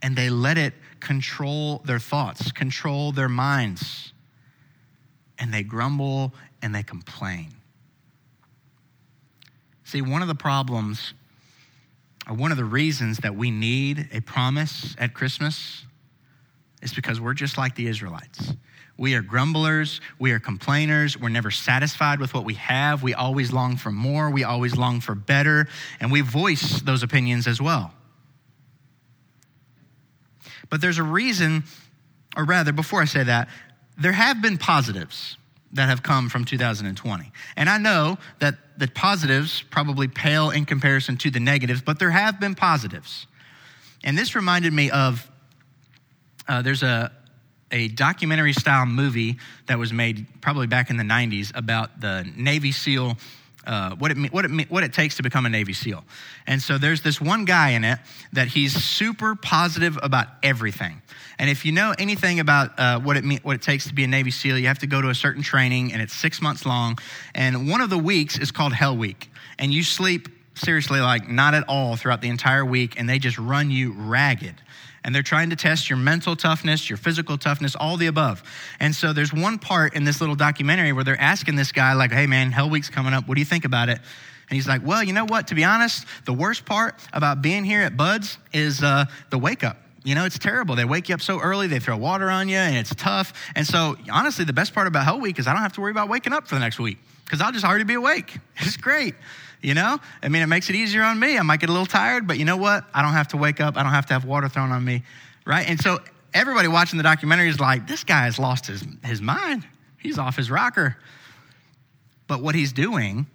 and 0.00 0.16
they 0.16 0.30
let 0.30 0.56
it 0.56 0.72
control 1.00 1.82
their 1.84 1.98
thoughts, 1.98 2.52
control 2.52 3.12
their 3.12 3.28
minds. 3.28 4.12
And 5.38 5.52
they 5.52 5.64
grumble 5.64 6.32
and 6.62 6.74
they 6.74 6.84
complain. 6.84 7.52
See, 9.82 10.00
one 10.00 10.22
of 10.22 10.28
the 10.28 10.34
problems, 10.34 11.12
or 12.28 12.34
one 12.34 12.52
of 12.52 12.56
the 12.56 12.64
reasons 12.64 13.18
that 13.18 13.34
we 13.34 13.50
need 13.50 14.08
a 14.12 14.20
promise 14.20 14.94
at 14.98 15.12
Christmas 15.12 15.84
is 16.80 16.94
because 16.94 17.20
we're 17.20 17.34
just 17.34 17.58
like 17.58 17.74
the 17.74 17.88
Israelites. 17.88 18.54
We 18.96 19.14
are 19.14 19.22
grumblers. 19.22 20.00
We 20.18 20.32
are 20.32 20.38
complainers. 20.38 21.18
We're 21.18 21.28
never 21.28 21.50
satisfied 21.50 22.20
with 22.20 22.32
what 22.32 22.44
we 22.44 22.54
have. 22.54 23.02
We 23.02 23.12
always 23.12 23.52
long 23.52 23.76
for 23.76 23.90
more. 23.90 24.30
We 24.30 24.44
always 24.44 24.76
long 24.76 25.00
for 25.00 25.14
better. 25.14 25.66
And 25.98 26.12
we 26.12 26.20
voice 26.20 26.80
those 26.80 27.02
opinions 27.02 27.46
as 27.46 27.60
well. 27.60 27.92
But 30.70 30.80
there's 30.80 30.98
a 30.98 31.02
reason, 31.02 31.64
or 32.36 32.44
rather, 32.44 32.72
before 32.72 33.02
I 33.02 33.04
say 33.04 33.24
that, 33.24 33.48
there 33.98 34.12
have 34.12 34.40
been 34.40 34.58
positives 34.58 35.36
that 35.72 35.88
have 35.88 36.02
come 36.02 36.28
from 36.28 36.44
2020. 36.44 37.32
And 37.56 37.68
I 37.68 37.78
know 37.78 38.18
that 38.38 38.54
the 38.78 38.86
positives 38.88 39.62
probably 39.70 40.08
pale 40.08 40.50
in 40.50 40.64
comparison 40.64 41.16
to 41.18 41.30
the 41.30 41.40
negatives, 41.40 41.82
but 41.82 41.98
there 41.98 42.10
have 42.10 42.38
been 42.38 42.54
positives. 42.54 43.26
And 44.04 44.16
this 44.16 44.34
reminded 44.36 44.72
me 44.72 44.90
of 44.90 45.28
uh, 46.46 46.62
there's 46.62 46.82
a, 46.82 47.10
a 47.74 47.88
documentary 47.88 48.52
style 48.52 48.86
movie 48.86 49.36
that 49.66 49.78
was 49.78 49.92
made 49.92 50.26
probably 50.40 50.68
back 50.68 50.90
in 50.90 50.96
the 50.96 51.02
90s 51.02 51.54
about 51.56 52.00
the 52.00 52.26
Navy 52.36 52.72
SEAL. 52.72 53.18
Uh, 53.66 53.96
what, 53.96 54.10
it, 54.10 54.32
what, 54.32 54.44
it, 54.44 54.70
what 54.70 54.84
it 54.84 54.92
takes 54.92 55.16
to 55.16 55.22
become 55.22 55.46
a 55.46 55.48
Navy 55.48 55.72
SEAL. 55.72 56.04
And 56.46 56.60
so 56.60 56.76
there's 56.76 57.00
this 57.00 57.18
one 57.18 57.46
guy 57.46 57.70
in 57.70 57.82
it 57.82 57.98
that 58.34 58.46
he's 58.46 58.74
super 58.74 59.34
positive 59.34 59.98
about 60.02 60.28
everything. 60.42 61.00
And 61.38 61.48
if 61.48 61.64
you 61.64 61.72
know 61.72 61.94
anything 61.98 62.40
about 62.40 62.78
uh, 62.78 63.00
what, 63.00 63.16
it, 63.16 63.24
what 63.42 63.56
it 63.56 63.62
takes 63.62 63.88
to 63.88 63.94
be 63.94 64.04
a 64.04 64.06
Navy 64.06 64.30
SEAL, 64.30 64.58
you 64.58 64.66
have 64.66 64.80
to 64.80 64.86
go 64.86 65.00
to 65.00 65.08
a 65.08 65.14
certain 65.14 65.42
training, 65.42 65.94
and 65.94 66.02
it's 66.02 66.12
six 66.12 66.42
months 66.42 66.66
long. 66.66 66.98
And 67.34 67.68
one 67.68 67.80
of 67.80 67.88
the 67.88 67.98
weeks 67.98 68.38
is 68.38 68.50
called 68.50 68.74
Hell 68.74 68.96
Week. 68.96 69.30
And 69.58 69.72
you 69.72 69.82
sleep, 69.82 70.28
seriously, 70.54 71.00
like 71.00 71.26
not 71.28 71.54
at 71.54 71.64
all 71.66 71.96
throughout 71.96 72.20
the 72.20 72.28
entire 72.28 72.66
week, 72.66 73.00
and 73.00 73.08
they 73.08 73.18
just 73.18 73.38
run 73.38 73.70
you 73.70 73.94
ragged 73.96 74.60
and 75.04 75.14
they're 75.14 75.22
trying 75.22 75.50
to 75.50 75.56
test 75.56 75.90
your 75.90 75.98
mental 75.98 76.34
toughness, 76.34 76.88
your 76.88 76.96
physical 76.96 77.36
toughness, 77.36 77.76
all 77.76 77.96
the 77.96 78.06
above. 78.06 78.42
And 78.80 78.94
so 78.94 79.12
there's 79.12 79.32
one 79.32 79.58
part 79.58 79.94
in 79.94 80.04
this 80.04 80.20
little 80.20 80.34
documentary 80.34 80.92
where 80.92 81.04
they're 81.04 81.20
asking 81.20 81.56
this 81.56 81.72
guy, 81.72 81.92
like, 81.92 82.10
hey 82.10 82.26
man, 82.26 82.50
Hell 82.50 82.70
Week's 82.70 82.90
coming 82.90 83.12
up. 83.12 83.28
What 83.28 83.34
do 83.34 83.40
you 83.40 83.44
think 83.46 83.64
about 83.64 83.88
it? 83.88 83.98
And 83.98 84.56
he's 84.56 84.66
like, 84.66 84.84
well, 84.84 85.02
you 85.02 85.12
know 85.12 85.24
what? 85.24 85.48
To 85.48 85.54
be 85.54 85.64
honest, 85.64 86.06
the 86.24 86.32
worst 86.32 86.64
part 86.64 86.96
about 87.12 87.42
being 87.42 87.64
here 87.64 87.82
at 87.82 87.96
BUD/S 87.96 88.38
is 88.52 88.82
uh, 88.82 89.04
the 89.30 89.38
wake 89.38 89.64
up. 89.64 89.78
You 90.04 90.14
know, 90.14 90.26
it's 90.26 90.38
terrible. 90.38 90.74
They 90.74 90.84
wake 90.84 91.08
you 91.08 91.14
up 91.14 91.22
so 91.22 91.40
early, 91.40 91.66
they 91.66 91.78
throw 91.78 91.96
water 91.96 92.28
on 92.28 92.48
you, 92.50 92.58
and 92.58 92.76
it's 92.76 92.94
tough. 92.94 93.32
And 93.56 93.66
so, 93.66 93.96
honestly, 94.12 94.44
the 94.44 94.52
best 94.52 94.74
part 94.74 94.86
about 94.86 95.04
Hell 95.04 95.18
Week 95.18 95.38
is 95.38 95.46
I 95.46 95.54
don't 95.54 95.62
have 95.62 95.72
to 95.74 95.80
worry 95.80 95.92
about 95.92 96.10
waking 96.10 96.34
up 96.34 96.46
for 96.46 96.56
the 96.56 96.60
next 96.60 96.78
week 96.78 96.98
because 97.24 97.40
I'll 97.40 97.52
just 97.52 97.64
already 97.64 97.84
be 97.84 97.94
awake. 97.94 98.36
It's 98.58 98.76
great. 98.76 99.14
You 99.64 99.72
know, 99.72 99.98
I 100.22 100.28
mean, 100.28 100.42
it 100.42 100.46
makes 100.46 100.68
it 100.68 100.76
easier 100.76 101.02
on 101.02 101.18
me. 101.18 101.38
I 101.38 101.42
might 101.42 101.58
get 101.58 101.70
a 101.70 101.72
little 101.72 101.86
tired, 101.86 102.26
but 102.26 102.36
you 102.36 102.44
know 102.44 102.58
what? 102.58 102.84
I 102.92 103.00
don't 103.00 103.14
have 103.14 103.28
to 103.28 103.38
wake 103.38 103.62
up. 103.62 103.78
I 103.78 103.82
don't 103.82 103.92
have 103.92 104.04
to 104.06 104.12
have 104.12 104.26
water 104.26 104.46
thrown 104.46 104.70
on 104.72 104.84
me, 104.84 105.04
right? 105.46 105.66
And 105.66 105.80
so 105.80 106.00
everybody 106.34 106.68
watching 106.68 106.98
the 106.98 107.02
documentary 107.02 107.48
is 107.48 107.58
like, 107.58 107.86
this 107.86 108.04
guy 108.04 108.26
has 108.26 108.38
lost 108.38 108.66
his, 108.66 108.84
his 109.02 109.22
mind. 109.22 109.66
He's 109.98 110.18
off 110.18 110.36
his 110.36 110.50
rocker. 110.50 110.98
But 112.26 112.42
what 112.42 112.54
he's 112.54 112.74
doing 112.74 113.26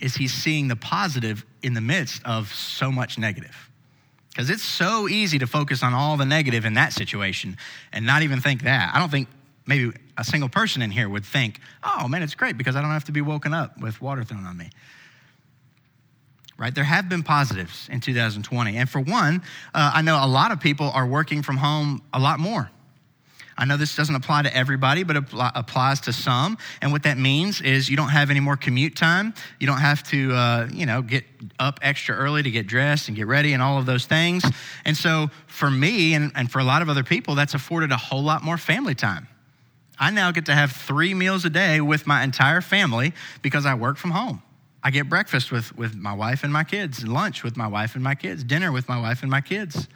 is 0.00 0.16
he's 0.16 0.32
seeing 0.32 0.68
the 0.68 0.76
positive 0.76 1.44
in 1.62 1.74
the 1.74 1.82
midst 1.82 2.22
of 2.24 2.54
so 2.54 2.90
much 2.90 3.18
negative. 3.18 3.68
Because 4.30 4.48
it's 4.48 4.64
so 4.64 5.08
easy 5.08 5.38
to 5.40 5.46
focus 5.46 5.82
on 5.82 5.92
all 5.92 6.16
the 6.16 6.24
negative 6.24 6.64
in 6.64 6.72
that 6.74 6.94
situation 6.94 7.58
and 7.92 8.06
not 8.06 8.22
even 8.22 8.40
think 8.40 8.62
that. 8.62 8.94
I 8.94 8.98
don't 8.98 9.10
think 9.10 9.28
maybe 9.66 9.92
a 10.16 10.24
single 10.24 10.48
person 10.48 10.80
in 10.80 10.90
here 10.90 11.06
would 11.06 11.26
think, 11.26 11.60
oh 11.84 12.08
man, 12.08 12.22
it's 12.22 12.34
great 12.34 12.56
because 12.56 12.76
I 12.76 12.80
don't 12.80 12.92
have 12.92 13.04
to 13.04 13.12
be 13.12 13.20
woken 13.20 13.52
up 13.52 13.78
with 13.78 14.00
water 14.00 14.24
thrown 14.24 14.46
on 14.46 14.56
me 14.56 14.70
right? 16.58 16.74
There 16.74 16.84
have 16.84 17.08
been 17.08 17.22
positives 17.22 17.88
in 17.90 18.00
2020. 18.00 18.76
And 18.76 18.88
for 18.88 19.00
one, 19.00 19.42
uh, 19.74 19.92
I 19.94 20.02
know 20.02 20.22
a 20.22 20.26
lot 20.26 20.52
of 20.52 20.60
people 20.60 20.90
are 20.90 21.06
working 21.06 21.42
from 21.42 21.56
home 21.56 22.02
a 22.12 22.18
lot 22.18 22.40
more. 22.40 22.70
I 23.58 23.64
know 23.64 23.78
this 23.78 23.96
doesn't 23.96 24.14
apply 24.14 24.42
to 24.42 24.54
everybody, 24.54 25.02
but 25.02 25.16
it 25.16 25.24
applies 25.32 26.00
to 26.02 26.12
some. 26.12 26.58
And 26.82 26.92
what 26.92 27.04
that 27.04 27.16
means 27.16 27.62
is 27.62 27.88
you 27.88 27.96
don't 27.96 28.10
have 28.10 28.28
any 28.30 28.40
more 28.40 28.56
commute 28.56 28.96
time. 28.96 29.32
You 29.58 29.66
don't 29.66 29.80
have 29.80 30.02
to, 30.10 30.32
uh, 30.32 30.68
you 30.70 30.84
know, 30.84 31.00
get 31.00 31.24
up 31.58 31.80
extra 31.80 32.14
early 32.14 32.42
to 32.42 32.50
get 32.50 32.66
dressed 32.66 33.08
and 33.08 33.16
get 33.16 33.26
ready 33.26 33.54
and 33.54 33.62
all 33.62 33.78
of 33.78 33.86
those 33.86 34.04
things. 34.04 34.44
And 34.84 34.94
so 34.94 35.30
for 35.46 35.70
me 35.70 36.12
and, 36.14 36.32
and 36.34 36.50
for 36.50 36.58
a 36.58 36.64
lot 36.64 36.82
of 36.82 36.90
other 36.90 37.02
people, 37.02 37.34
that's 37.34 37.54
afforded 37.54 37.92
a 37.92 37.96
whole 37.96 38.22
lot 38.22 38.42
more 38.42 38.58
family 38.58 38.94
time. 38.94 39.26
I 39.98 40.10
now 40.10 40.30
get 40.32 40.46
to 40.46 40.54
have 40.54 40.72
three 40.72 41.14
meals 41.14 41.46
a 41.46 41.50
day 41.50 41.80
with 41.80 42.06
my 42.06 42.22
entire 42.22 42.60
family 42.60 43.14
because 43.40 43.64
I 43.64 43.74
work 43.74 43.96
from 43.96 44.10
home. 44.10 44.42
I 44.86 44.90
get 44.90 45.08
breakfast 45.08 45.50
with, 45.50 45.76
with 45.76 45.96
my 45.96 46.12
wife 46.12 46.44
and 46.44 46.52
my 46.52 46.62
kids, 46.62 47.04
lunch 47.04 47.42
with 47.42 47.56
my 47.56 47.66
wife 47.66 47.96
and 47.96 48.04
my 48.04 48.14
kids, 48.14 48.44
dinner 48.44 48.70
with 48.70 48.88
my 48.88 49.00
wife 49.00 49.22
and 49.22 49.28
my 49.28 49.40
kids. 49.40 49.88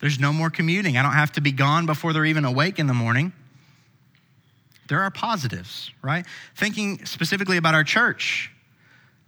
There's 0.00 0.18
no 0.18 0.32
more 0.32 0.50
commuting. 0.50 0.96
I 0.96 1.04
don't 1.04 1.12
have 1.12 1.30
to 1.34 1.40
be 1.40 1.52
gone 1.52 1.86
before 1.86 2.12
they're 2.12 2.24
even 2.24 2.44
awake 2.44 2.80
in 2.80 2.88
the 2.88 2.94
morning. 2.94 3.32
There 4.88 5.00
are 5.02 5.10
positives, 5.12 5.92
right? 6.02 6.26
Thinking 6.56 7.06
specifically 7.06 7.58
about 7.58 7.76
our 7.76 7.84
church. 7.84 8.50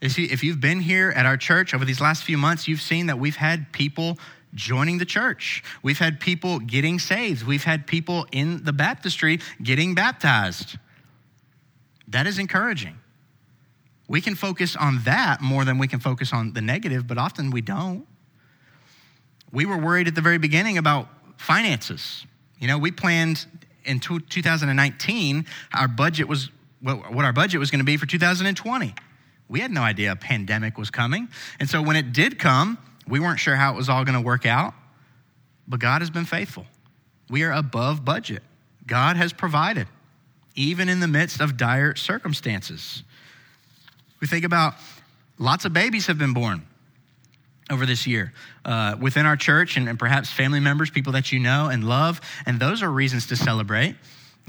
If 0.01 0.43
you've 0.43 0.61
been 0.61 0.81
here 0.81 1.11
at 1.15 1.25
our 1.25 1.37
church 1.37 1.73
over 1.73 1.85
these 1.85 2.01
last 2.01 2.25
few 2.25 2.37
months, 2.37 2.67
you've 2.67 2.81
seen 2.81 3.07
that 3.07 3.19
we've 3.21 3.37
had 3.37 3.71
people 3.71 4.19
joining 4.55 4.99
the 4.99 5.05
church. 5.05 5.63
We've 5.85 6.01
had 6.01 6.19
people 6.19 6.59
getting 6.59 6.99
saved. 6.99 7.47
We've 7.47 7.63
had 7.63 7.87
people 7.87 8.27
in 8.33 8.65
the 8.65 8.73
baptistry 8.73 9.39
getting 9.63 9.95
baptized. 9.95 10.79
That 12.09 12.27
is 12.27 12.41
encouraging. 12.41 12.97
We 14.11 14.21
can 14.21 14.35
focus 14.35 14.75
on 14.75 15.03
that 15.05 15.41
more 15.41 15.65
than 15.65 15.79
we 15.79 15.87
can 15.87 16.01
focus 16.01 16.33
on 16.33 16.53
the 16.53 16.61
negative, 16.61 17.07
but 17.07 17.17
often 17.17 17.53
we 17.53 17.61
don't. 17.61 18.09
We 19.53 19.67
were 19.67 19.79
worried 19.79 20.09
at 20.09 20.17
the 20.17 20.21
very 20.21 20.39
beginning 20.39 20.79
about 20.79 21.07
finances. 21.37 22.27
You 22.59 22.67
know, 22.67 22.77
we 22.77 22.91
planned 22.91 23.47
in 23.85 24.01
2019, 24.01 25.47
our 25.73 25.87
budget 25.87 26.27
was 26.27 26.51
what 26.81 27.25
our 27.25 27.33
budget 27.33 27.61
was 27.61 27.71
going 27.71 27.79
to 27.79 27.85
be 27.85 27.97
for 27.97 28.07
2020. 28.07 28.97
We 29.49 29.61
had 29.61 29.71
no 29.71 29.83
idea 29.83 30.11
a 30.11 30.17
pandemic 30.17 30.77
was 30.77 30.91
coming. 30.91 31.29
And 31.61 31.71
so 31.71 31.81
when 31.81 31.95
it 31.95 32.13
did 32.13 32.37
come, 32.37 32.79
we 33.07 33.21
weren't 33.21 33.39
sure 33.39 33.55
how 33.55 33.73
it 33.73 33.77
was 33.77 33.89
all 33.89 34.05
going 34.05 34.17
to 34.17 34.27
work 34.27 34.45
out, 34.45 34.75
but 35.69 35.79
God 35.79 36.03
has 36.03 36.11
been 36.11 36.25
faithful. 36.25 36.67
We 37.29 37.45
are 37.45 37.53
above 37.53 38.05
budget. 38.05 38.43
God 38.89 39.17
has 39.17 39.33
provided. 39.33 39.87
even 40.55 40.89
in 40.89 41.01
the 41.01 41.09
midst 41.09 41.41
of 41.41 41.57
dire 41.57 41.95
circumstances. 41.95 43.05
We 44.21 44.27
think 44.27 44.45
about 44.45 44.75
lots 45.39 45.65
of 45.65 45.73
babies 45.73 46.07
have 46.07 46.19
been 46.19 46.35
born 46.35 46.67
over 47.71 47.87
this 47.87 48.07
year 48.07 48.33
uh, 48.65 48.97
within 49.01 49.27
our 49.27 49.37
church 49.37 49.77
and, 49.77 49.89
and 49.89 49.99
perhaps 49.99 50.31
family 50.31 50.61
members, 50.61 50.91
people 50.91 51.13
that 51.13 51.33
you 51.33 51.39
know 51.39 51.69
and 51.69 51.85
love, 51.85 52.21
and 52.45 52.61
those 52.61 52.83
are 52.83 52.91
reasons 52.91 53.29
to 53.29 53.37
celebrate. 53.37 53.97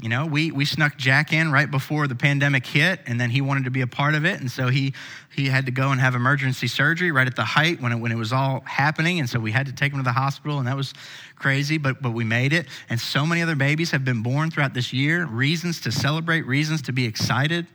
You 0.00 0.08
know, 0.08 0.26
we, 0.26 0.50
we 0.50 0.64
snuck 0.64 0.96
Jack 0.96 1.32
in 1.32 1.52
right 1.52 1.70
before 1.70 2.08
the 2.08 2.16
pandemic 2.16 2.66
hit, 2.66 2.98
and 3.06 3.20
then 3.20 3.30
he 3.30 3.40
wanted 3.40 3.64
to 3.64 3.70
be 3.70 3.82
a 3.82 3.86
part 3.86 4.16
of 4.16 4.24
it. 4.24 4.40
And 4.40 4.50
so 4.50 4.66
he, 4.66 4.94
he 5.32 5.46
had 5.46 5.66
to 5.66 5.72
go 5.72 5.92
and 5.92 6.00
have 6.00 6.16
emergency 6.16 6.66
surgery 6.66 7.12
right 7.12 7.26
at 7.26 7.36
the 7.36 7.44
height 7.44 7.80
when 7.80 7.92
it, 7.92 7.96
when 7.96 8.10
it 8.10 8.16
was 8.16 8.32
all 8.32 8.64
happening. 8.66 9.20
And 9.20 9.30
so 9.30 9.38
we 9.38 9.52
had 9.52 9.66
to 9.66 9.72
take 9.72 9.92
him 9.92 10.00
to 10.00 10.02
the 10.02 10.10
hospital, 10.10 10.58
and 10.58 10.66
that 10.66 10.76
was 10.76 10.92
crazy, 11.36 11.78
but, 11.78 12.02
but 12.02 12.10
we 12.10 12.24
made 12.24 12.52
it. 12.52 12.66
And 12.90 12.98
so 12.98 13.24
many 13.24 13.42
other 13.42 13.54
babies 13.54 13.92
have 13.92 14.04
been 14.04 14.24
born 14.24 14.50
throughout 14.50 14.74
this 14.74 14.92
year. 14.92 15.24
Reasons 15.24 15.80
to 15.82 15.92
celebrate, 15.92 16.46
reasons 16.46 16.82
to 16.82 16.92
be 16.92 17.04
excited. 17.04 17.68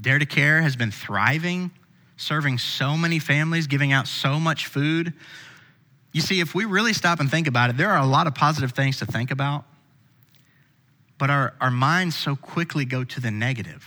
Dare 0.00 0.18
to 0.18 0.26
Care 0.26 0.62
has 0.62 0.76
been 0.76 0.90
thriving, 0.90 1.70
serving 2.16 2.58
so 2.58 2.96
many 2.96 3.18
families, 3.18 3.66
giving 3.66 3.92
out 3.92 4.06
so 4.06 4.38
much 4.38 4.66
food. 4.66 5.12
You 6.12 6.20
see, 6.20 6.40
if 6.40 6.54
we 6.54 6.64
really 6.64 6.92
stop 6.92 7.20
and 7.20 7.30
think 7.30 7.46
about 7.46 7.70
it, 7.70 7.76
there 7.76 7.90
are 7.90 8.02
a 8.02 8.06
lot 8.06 8.26
of 8.26 8.34
positive 8.34 8.72
things 8.72 8.98
to 8.98 9.06
think 9.06 9.30
about 9.30 9.64
but 11.18 11.30
our, 11.30 11.54
our 11.60 11.70
minds 11.70 12.16
so 12.16 12.36
quickly 12.36 12.84
go 12.84 13.04
to 13.04 13.20
the 13.20 13.30
negative. 13.30 13.84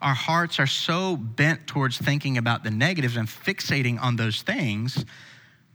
Our 0.00 0.14
hearts 0.14 0.58
are 0.58 0.66
so 0.66 1.16
bent 1.16 1.66
towards 1.66 1.96
thinking 1.96 2.36
about 2.36 2.64
the 2.64 2.70
negatives 2.70 3.16
and 3.16 3.28
fixating 3.28 4.00
on 4.00 4.16
those 4.16 4.42
things 4.42 5.04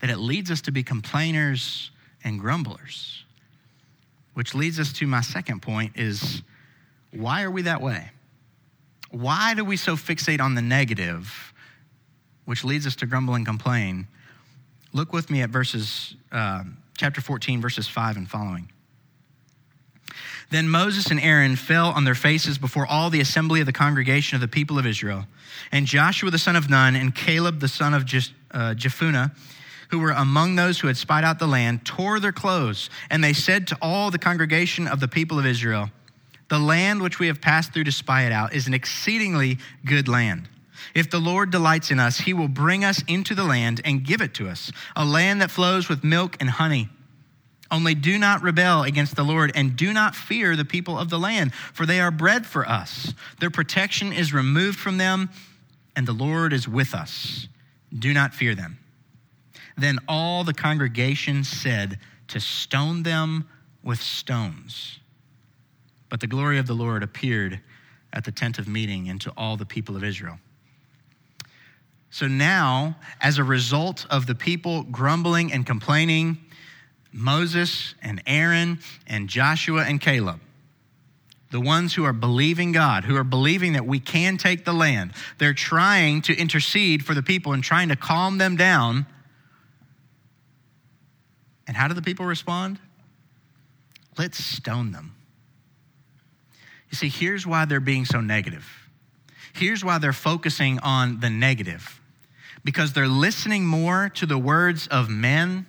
that 0.02 0.10
it 0.10 0.18
leads 0.18 0.52
us 0.52 0.62
to 0.62 0.72
be 0.72 0.84
complainers 0.84 1.92
and 2.24 2.40
grumblers. 2.40 3.24
Which 4.34 4.54
leads 4.54 4.80
us 4.80 4.92
to 4.94 5.08
my 5.08 5.22
second 5.22 5.62
point 5.62 5.94
is 5.96 6.44
why 7.12 7.44
are 7.44 7.52
we 7.52 7.64
that 7.64 7.82
way? 7.82 8.12
Why 9.12 9.54
do 9.54 9.64
we 9.64 9.78
so 9.78 9.96
fixate 9.96 10.42
on 10.42 10.56
the 10.56 10.62
negative, 10.62 11.54
which 12.46 12.64
leads 12.64 12.86
us 12.86 12.96
to 12.98 13.06
grumble 13.06 13.36
and 13.36 13.46
complain? 13.46 14.08
Look 14.94 15.14
with 15.14 15.30
me 15.30 15.42
at 15.42 15.50
verses, 15.50 16.16
uh, 16.32 16.64
chapter 16.98 17.22
14, 17.22 17.62
verses 17.62 17.88
5 17.88 18.18
and 18.18 18.30
following. 18.30 18.72
Then 20.50 20.70
Moses 20.70 21.12
and 21.12 21.20
Aaron 21.20 21.56
fell 21.56 21.90
on 21.90 22.06
their 22.06 22.16
faces 22.16 22.58
before 22.58 22.88
all 22.88 23.10
the 23.10 23.20
assembly 23.20 23.60
of 23.60 23.66
the 23.66 23.74
congregation 23.74 24.36
of 24.36 24.42
the 24.42 24.48
people 24.48 24.80
of 24.80 24.86
Israel. 24.86 25.26
And 25.72 25.86
Joshua 25.86 26.32
the 26.32 26.38
son 26.38 26.56
of 26.56 26.70
Nun 26.70 26.96
and 26.96 27.14
Caleb 27.14 27.60
the 27.60 27.68
son 27.68 27.94
of 27.94 28.04
uh, 28.04 28.74
Jephunneh, 28.74 29.36
who 29.90 30.00
were 30.00 30.12
among 30.12 30.56
those 30.56 30.80
who 30.80 30.88
had 30.88 30.98
spied 30.98 31.24
out 31.24 31.40
the 31.40 31.48
land, 31.48 31.86
tore 31.86 32.20
their 32.20 32.32
clothes. 32.32 32.90
And 33.10 33.24
they 33.24 33.34
said 33.34 33.68
to 33.68 33.78
all 33.82 34.10
the 34.10 34.20
congregation 34.20 34.88
of 34.88 35.00
the 35.00 35.08
people 35.08 35.38
of 35.38 35.46
Israel, 35.46 35.90
The 36.50 36.60
land 36.60 37.02
which 37.02 37.20
we 37.20 37.28
have 37.28 37.42
passed 37.42 37.74
through 37.74 37.86
to 37.86 37.92
spy 37.92 38.24
it 38.24 38.32
out 38.32 38.54
is 38.54 38.68
an 38.68 38.74
exceedingly 38.74 39.58
good 39.86 40.08
land. 40.08 40.48
If 40.94 41.10
the 41.10 41.20
Lord 41.20 41.52
delights 41.52 41.92
in 41.92 42.00
us, 42.00 42.20
he 42.20 42.34
will 42.34 42.48
bring 42.48 42.84
us 42.84 43.04
into 43.08 43.36
the 43.36 43.44
land 43.44 43.82
and 43.84 44.06
give 44.06 44.22
it 44.22 44.34
to 44.36 44.48
us, 44.48 44.72
a 44.96 45.06
land 45.06 45.42
that 45.42 45.52
flows 45.52 45.90
with 45.90 46.04
milk 46.04 46.38
and 46.40 46.50
honey. 46.50 46.90
Only 47.70 47.96
do 47.96 48.18
not 48.18 48.42
rebel 48.42 48.84
against 48.84 49.16
the 49.16 49.24
Lord 49.24 49.52
and 49.54 49.76
do 49.76 49.92
not 49.92 50.16
fear 50.16 50.56
the 50.56 50.64
people 50.64 50.98
of 50.98 51.10
the 51.10 51.20
land, 51.20 51.54
for 51.54 51.86
they 51.86 52.00
are 52.00 52.12
bread 52.12 52.46
for 52.46 52.68
us. 52.68 53.14
Their 53.40 53.50
protection 53.50 54.14
is 54.14 54.34
removed 54.34 54.80
from 54.80 54.98
them, 54.98 55.30
and 55.96 56.08
the 56.08 56.14
Lord 56.14 56.54
is 56.54 56.68
with 56.68 56.94
us. 56.94 57.48
Do 57.98 58.14
not 58.14 58.34
fear 58.34 58.56
them. 58.56 58.80
Then 59.78 60.00
all 60.08 60.44
the 60.44 60.54
congregation 60.54 61.44
said 61.44 62.00
to 62.30 62.40
stone 62.40 63.04
them 63.04 63.50
with 63.84 64.02
stones. 64.02 65.00
But 66.10 66.20
the 66.20 66.28
glory 66.28 66.58
of 66.58 66.68
the 66.68 66.74
Lord 66.74 67.04
appeared 67.04 67.60
at 68.14 68.24
the 68.24 68.32
tent 68.32 68.60
of 68.60 68.68
meeting 68.68 69.10
and 69.10 69.20
to 69.22 69.34
all 69.36 69.58
the 69.58 69.66
people 69.66 69.96
of 69.96 70.04
Israel. 70.04 70.40
So 72.10 72.28
now, 72.28 72.96
as 73.22 73.38
a 73.38 73.44
result 73.44 74.06
of 74.10 74.28
the 74.28 74.36
people 74.36 74.84
grumbling 74.84 75.52
and 75.52 75.66
complaining, 75.66 76.38
Moses 77.12 77.96
and 78.02 78.22
Aaron 78.26 78.80
and 79.08 79.28
Joshua 79.28 79.84
and 79.84 80.00
Caleb, 80.00 80.40
the 81.52 81.60
ones 81.62 81.94
who 81.94 82.04
are 82.04 82.14
believing 82.14 82.72
God, 82.72 83.04
who 83.04 83.16
are 83.16 83.24
believing 83.24 83.74
that 83.74 83.86
we 83.86 84.00
can 84.00 84.38
take 84.38 84.66
the 84.66 84.74
land, 84.74 85.14
they're 85.38 85.54
trying 85.54 86.22
to 86.24 86.36
intercede 86.36 87.06
for 87.06 87.14
the 87.14 87.24
people 87.24 87.54
and 87.54 87.64
trying 87.64 87.90
to 87.90 87.96
calm 87.96 88.38
them 88.38 88.56
down. 88.56 89.06
And 91.68 91.76
how 91.76 91.88
do 91.88 91.94
the 91.94 92.02
people 92.02 92.26
respond? 92.26 92.80
Let's 94.18 94.44
stone 94.44 94.92
them. 94.92 95.17
See, 96.98 97.10
here's 97.10 97.46
why 97.46 97.66
they're 97.66 97.80
being 97.80 98.06
so 98.06 98.22
negative. 98.22 98.68
Here's 99.54 99.86
why 99.86 100.00
they're 100.00 100.14
focusing 100.14 100.80
on 100.80 101.20
the 101.20 101.30
negative 101.30 102.02
because 102.64 102.94
they're 102.94 103.08
listening 103.08 103.68
more 103.68 104.10
to 104.16 104.26
the 104.26 104.38
words 104.38 104.88
of 104.88 105.08
men 105.08 105.68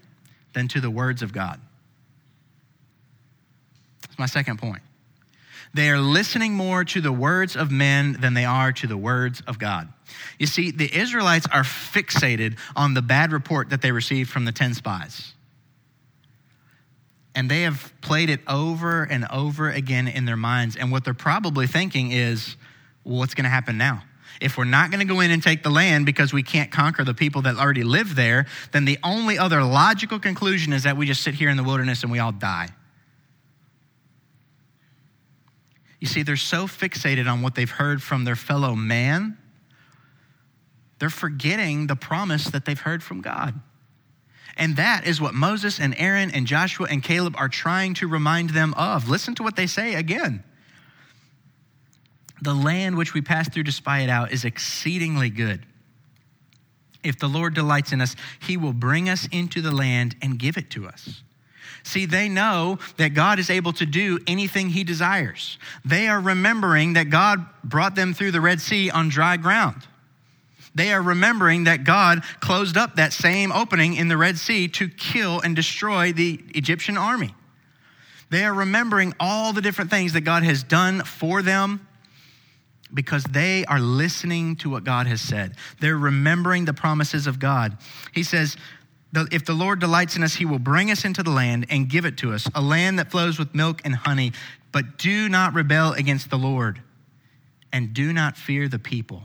than 0.55 0.69
to 0.69 0.81
the 0.81 0.91
words 0.91 1.21
of 1.21 1.35
God. 1.35 1.61
That's 4.03 4.19
my 4.19 4.25
second 4.25 4.59
point. 4.59 4.81
They 5.75 5.91
are 5.91 6.01
listening 6.01 6.55
more 6.55 6.83
to 6.85 7.01
the 7.03 7.13
words 7.13 7.57
of 7.57 7.71
men 7.71 8.17
than 8.19 8.33
they 8.33 8.47
are 8.47 8.73
to 8.73 8.87
the 8.87 8.97
words 8.97 9.43
of 9.47 9.59
God. 9.59 9.93
You 10.39 10.47
see, 10.47 10.71
the 10.71 10.91
Israelites 10.97 11.47
are 11.53 11.63
fixated 11.63 12.57
on 12.75 12.95
the 12.95 13.03
bad 13.03 13.33
report 13.33 13.69
that 13.69 13.83
they 13.83 13.93
received 13.93 14.31
from 14.31 14.47
the 14.47 14.53
10 14.53 14.73
spies. 14.73 15.35
And 17.39 17.49
they 17.49 17.63
have 17.63 17.93
played 18.01 18.31
it 18.31 18.41
over 18.49 19.05
and 19.05 19.25
over 19.31 19.71
again 19.71 20.09
in 20.09 20.25
their 20.25 20.37
minds. 20.37 20.75
And 20.75 20.91
what 20.91 21.05
they're 21.05 21.15
probably 21.15 21.69
thinking 21.69 22.11
is, 22.11 22.57
well, 23.05 23.19
what's 23.19 23.35
going 23.35 23.45
to 23.45 23.51
happen 23.51 23.79
now? 23.79 24.03
if 24.41 24.57
we're 24.57 24.65
not 24.65 24.91
going 24.91 25.01
to 25.01 25.13
go 25.13 25.21
in 25.21 25.31
and 25.31 25.43
take 25.43 25.65
the 25.65 25.71
land 25.71 26.07
because 26.07 26.33
we 26.33 26.43
can't 26.43 26.71
conquer 26.71 27.05
the 27.05 27.15
people 27.15 27.43
that 27.43 27.57
already 27.57 27.83
live 27.83 28.15
there, 28.15 28.47
then 28.73 28.85
the 28.85 28.99
only 29.03 29.39
other 29.39 29.63
logical 29.65 30.19
conclusion 30.19 30.73
is 30.73 30.85
that 30.85 30.97
we 30.97 31.07
just 31.07 31.23
sit 31.23 31.35
here 31.35 31.49
in 31.49 31.57
the 31.57 31.65
wilderness 31.65 32.03
and 32.03 32.13
we 32.13 32.19
all 32.19 32.33
die. 32.33 32.69
You 36.01 36.07
see, 36.07 36.23
they're 36.23 36.37
so 36.37 36.67
fixated 36.67 37.29
on 37.29 37.43
what 37.43 37.57
they've 37.57 37.71
heard 37.71 38.03
from 38.03 38.25
their 38.25 38.37
fellow 38.37 38.77
man, 38.77 39.37
they're 41.01 41.11
forgetting 41.11 41.89
the 41.89 41.97
promise 41.97 42.45
that 42.51 42.65
they've 42.65 42.79
heard 42.79 43.03
from 43.03 43.21
God. 43.21 43.61
And 44.59 44.77
that 44.77 45.07
is 45.07 45.21
what 45.21 45.35
Moses 45.35 45.79
and 45.79 45.95
Aaron 45.97 46.33
and 46.33 46.47
Joshua 46.47 46.89
and 46.91 47.03
Caleb 47.03 47.37
are 47.39 47.49
trying 47.49 47.95
to 47.95 48.09
remind 48.09 48.51
them 48.51 48.75
of. 48.75 49.09
Listen 49.09 49.37
to 49.37 49.45
what 49.45 49.55
they 49.55 49.69
say 49.69 49.95
again. 49.95 50.43
The 52.43 52.55
land 52.55 52.97
which 52.97 53.15
we 53.15 53.23
pass 53.23 53.49
through 53.49 53.65
to 53.65 53.73
spy 53.73 54.01
it 54.01 54.11
out 54.11 54.33
is 54.33 54.45
exceedingly 54.45 55.31
good. 55.31 55.65
If 57.05 57.19
the 57.21 57.29
Lord 57.29 57.55
delights 57.55 57.93
in 57.93 58.01
us, 58.01 58.17
he 58.41 58.57
will 58.57 58.73
bring 58.73 59.09
us 59.09 59.29
into 59.31 59.63
the 59.63 59.71
land 59.71 60.17
and 60.21 60.39
give 60.39 60.57
it 60.57 60.71
to 60.71 60.87
us. 60.87 61.23
See, 61.85 62.07
they 62.07 62.29
know 62.29 62.79
that 62.97 63.15
God 63.15 63.39
is 63.39 63.51
able 63.51 63.73
to 63.75 63.87
do 63.87 64.19
anything 64.27 64.71
he 64.71 64.83
desires. 64.83 65.59
They 65.85 66.09
are 66.09 66.21
remembering 66.21 66.95
that 66.95 67.11
God 67.11 67.47
brought 67.63 67.95
them 67.95 68.13
through 68.13 68.33
the 68.33 68.41
Red 68.41 68.61
Sea 68.61 68.91
on 68.91 69.09
dry 69.09 69.37
ground. 69.37 69.87
They 70.79 70.93
are 70.93 71.03
remembering 71.03 71.65
that 71.65 71.83
God 71.83 72.23
closed 72.39 72.77
up 72.77 72.97
that 72.97 73.13
same 73.13 73.51
opening 73.51 73.97
in 73.97 74.07
the 74.07 74.17
Red 74.17 74.39
Sea 74.39 74.69
to 74.69 74.89
kill 74.89 75.41
and 75.41 75.57
destroy 75.57 76.13
the 76.13 76.41
Egyptian 76.55 76.97
army. 76.97 77.35
They 78.31 78.45
are 78.45 78.55
remembering 78.55 79.13
all 79.19 79.53
the 79.53 79.61
different 79.61 79.91
things 79.91 80.13
that 80.13 80.21
God 80.21 80.45
has 80.45 80.63
done 80.63 81.03
for 81.03 81.43
them 81.43 81.87
because 82.95 83.25
they 83.25 83.65
are 83.65 83.81
listening 83.81 84.55
to 84.57 84.71
what 84.71 84.85
God 84.85 85.09
has 85.09 85.21
said. 85.21 85.57
They're 85.81 85.99
remembering 85.99 86.65
the 86.65 86.75
promises 86.75 87.27
of 87.27 87.41
God. 87.41 87.77
He 88.13 88.23
says, 88.23 88.57
If 89.15 89.45
the 89.45 89.55
Lord 89.55 89.81
delights 89.81 90.15
in 90.15 90.23
us, 90.23 90.37
he 90.37 90.45
will 90.45 90.61
bring 90.61 90.93
us 90.93 91.05
into 91.05 91.25
the 91.25 91.31
land 91.31 91.67
and 91.71 91.89
give 91.89 92.05
it 92.05 92.17
to 92.19 92.33
us, 92.33 92.49
a 92.55 92.63
land 92.63 93.01
that 93.01 93.11
flows 93.11 93.37
with 93.37 93.53
milk 93.53 93.83
and 93.85 93.97
honey. 93.97 94.33
But 94.71 94.97
do 94.97 95.29
not 95.29 95.55
rebel 95.55 95.93
against 95.95 96.31
the 96.31 96.39
Lord, 96.39 96.81
and 97.73 97.93
do 97.93 98.13
not 98.13 98.37
fear 98.37 98.69
the 98.69 98.79
people, 98.79 99.25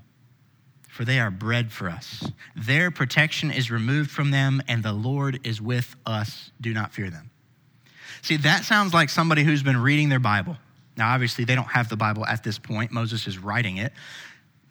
for 0.94 1.04
they 1.04 1.20
are 1.20 1.32
bread 1.32 1.72
for 1.72 1.90
us. 1.90 2.32
Their 2.56 2.92
protection 2.92 3.52
is 3.52 3.72
removed 3.72 4.12
from 4.12 4.32
them, 4.32 4.62
and 4.68 4.84
the 4.84 4.94
Lord 4.94 5.40
is 5.44 5.62
with 5.62 5.96
us. 6.06 6.52
Do 6.62 6.74
not 6.74 6.94
fear 6.94 7.10
them. 7.10 7.30
See, 8.22 8.38
that 8.38 8.64
sounds 8.64 8.94
like 8.94 9.10
somebody 9.10 9.44
who's 9.44 9.64
been 9.64 9.82
reading 9.82 10.10
their 10.10 10.20
Bible 10.20 10.58
now, 10.96 11.14
obviously, 11.14 11.46
they 11.46 11.56
don't 11.56 11.66
have 11.66 11.90
the 11.90 11.98
Bible 11.98 12.26
at 12.26 12.44
this 12.44 12.60
point. 12.60 12.92
Moses 12.92 13.28
is 13.28 13.38
writing 13.38 13.78
it. 13.78 13.94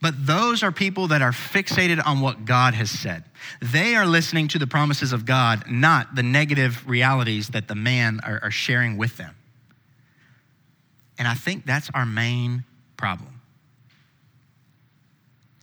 But 0.01 0.27
those 0.27 0.63
are 0.63 0.73
people 0.73 1.09
that 1.09 1.23
are 1.23 1.31
fixated 1.31 2.05
on 2.05 2.21
what 2.21 2.45
God 2.45 2.75
has 2.75 2.91
said. 2.91 3.25
They 3.61 3.95
are 3.95 4.07
listening 4.07 4.49
to 4.49 4.59
the 4.59 4.67
promises 4.67 5.13
of 5.13 5.25
God, 5.25 5.65
not 5.71 6.15
the 6.15 6.25
negative 6.25 6.89
realities 6.89 7.49
that 7.49 7.69
the 7.69 7.77
man 7.77 8.21
are, 8.25 8.41
are 8.43 8.51
sharing 8.51 8.97
with 8.97 9.17
them. 9.17 9.35
And 11.19 11.29
I 11.29 11.35
think 11.35 11.67
that's 11.67 11.89
our 11.95 12.07
main 12.07 12.65
problem. 12.97 13.32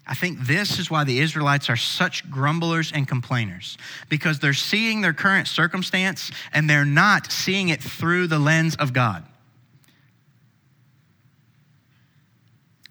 I 0.10 0.16
think 0.16 0.48
this 0.48 0.80
is 0.80 0.90
why 0.90 1.04
the 1.04 1.20
Israelites 1.20 1.70
are 1.70 1.76
such 1.76 2.30
grumblers 2.32 2.92
and 2.92 3.08
complainers, 3.08 3.78
because 4.10 4.40
they're 4.40 4.54
seeing 4.54 5.02
their 5.02 5.14
current 5.14 5.48
circumstance 5.48 6.32
and 6.52 6.68
they're 6.68 6.84
not 6.84 7.32
seeing 7.32 7.70
it 7.70 7.80
through 7.80 8.26
the 8.26 8.40
lens 8.40 8.76
of 8.76 8.92
God. 8.92 9.24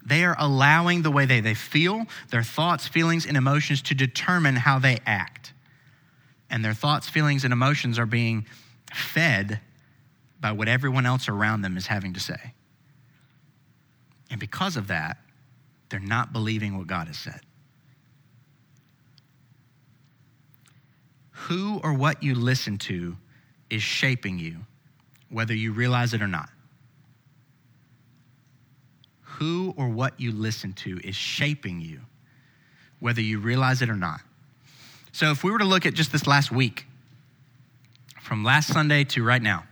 They 0.05 0.23
are 0.23 0.35
allowing 0.39 1.01
the 1.01 1.11
way 1.11 1.25
they, 1.25 1.41
they 1.41 1.55
feel, 1.55 2.05
their 2.31 2.41
thoughts, 2.41 2.87
feelings, 2.87 3.25
and 3.25 3.35
emotions 3.35 3.81
to 3.83 3.93
determine 3.93 4.55
how 4.55 4.79
they 4.79 4.99
act. 5.05 5.51
And 6.49 6.63
their 6.63 6.73
thoughts, 6.73 7.09
feelings, 7.09 7.43
and 7.43 7.51
emotions 7.51 7.99
are 7.99 8.05
being 8.05 8.45
fed 8.93 9.59
by 10.39 10.53
what 10.53 10.69
everyone 10.69 11.05
else 11.05 11.27
around 11.27 11.63
them 11.63 11.75
is 11.75 11.87
having 11.87 12.13
to 12.13 12.19
say. 12.21 12.53
And 14.31 14.39
because 14.39 14.77
of 14.77 14.87
that, 14.87 15.17
they're 15.89 15.99
not 15.99 16.31
believing 16.31 16.77
what 16.77 16.87
God 16.87 17.07
has 17.07 17.17
said. 17.17 17.41
Who 21.31 21.79
or 21.83 21.93
what 21.93 22.21
you 22.21 22.35
listen 22.35 22.77
to 22.79 23.17
is 23.69 23.81
shaping 23.81 24.39
you, 24.39 24.57
whether 25.29 25.53
you 25.53 25.71
realize 25.71 26.13
it 26.13 26.21
or 26.21 26.27
not. 26.27 26.49
Who 29.21 29.73
or 29.77 29.87
what 29.87 30.19
you 30.19 30.31
listen 30.31 30.73
to 30.73 30.99
is 31.03 31.15
shaping 31.15 31.79
you, 31.81 32.01
whether 32.99 33.21
you 33.21 33.39
realize 33.39 33.81
it 33.81 33.89
or 33.89 33.95
not. 33.95 34.19
So, 35.11 35.31
if 35.31 35.43
we 35.43 35.51
were 35.51 35.59
to 35.59 35.65
look 35.65 35.85
at 35.85 35.93
just 35.93 36.11
this 36.11 36.27
last 36.27 36.51
week, 36.51 36.85
from 38.21 38.43
last 38.43 38.71
Sunday 38.71 39.05
to 39.05 39.23
right 39.23 39.41
now, 39.41 39.63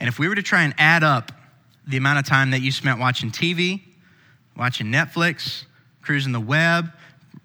and 0.00 0.08
if 0.08 0.18
we 0.18 0.28
were 0.28 0.34
to 0.34 0.42
try 0.42 0.62
and 0.62 0.74
add 0.78 1.04
up 1.04 1.32
the 1.86 1.96
amount 1.96 2.18
of 2.18 2.26
time 2.26 2.50
that 2.50 2.60
you 2.60 2.72
spent 2.72 2.98
watching 2.98 3.30
TV, 3.30 3.82
watching 4.58 4.88
Netflix, 4.88 5.64
cruising 6.02 6.32
the 6.32 6.40
web, 6.40 6.90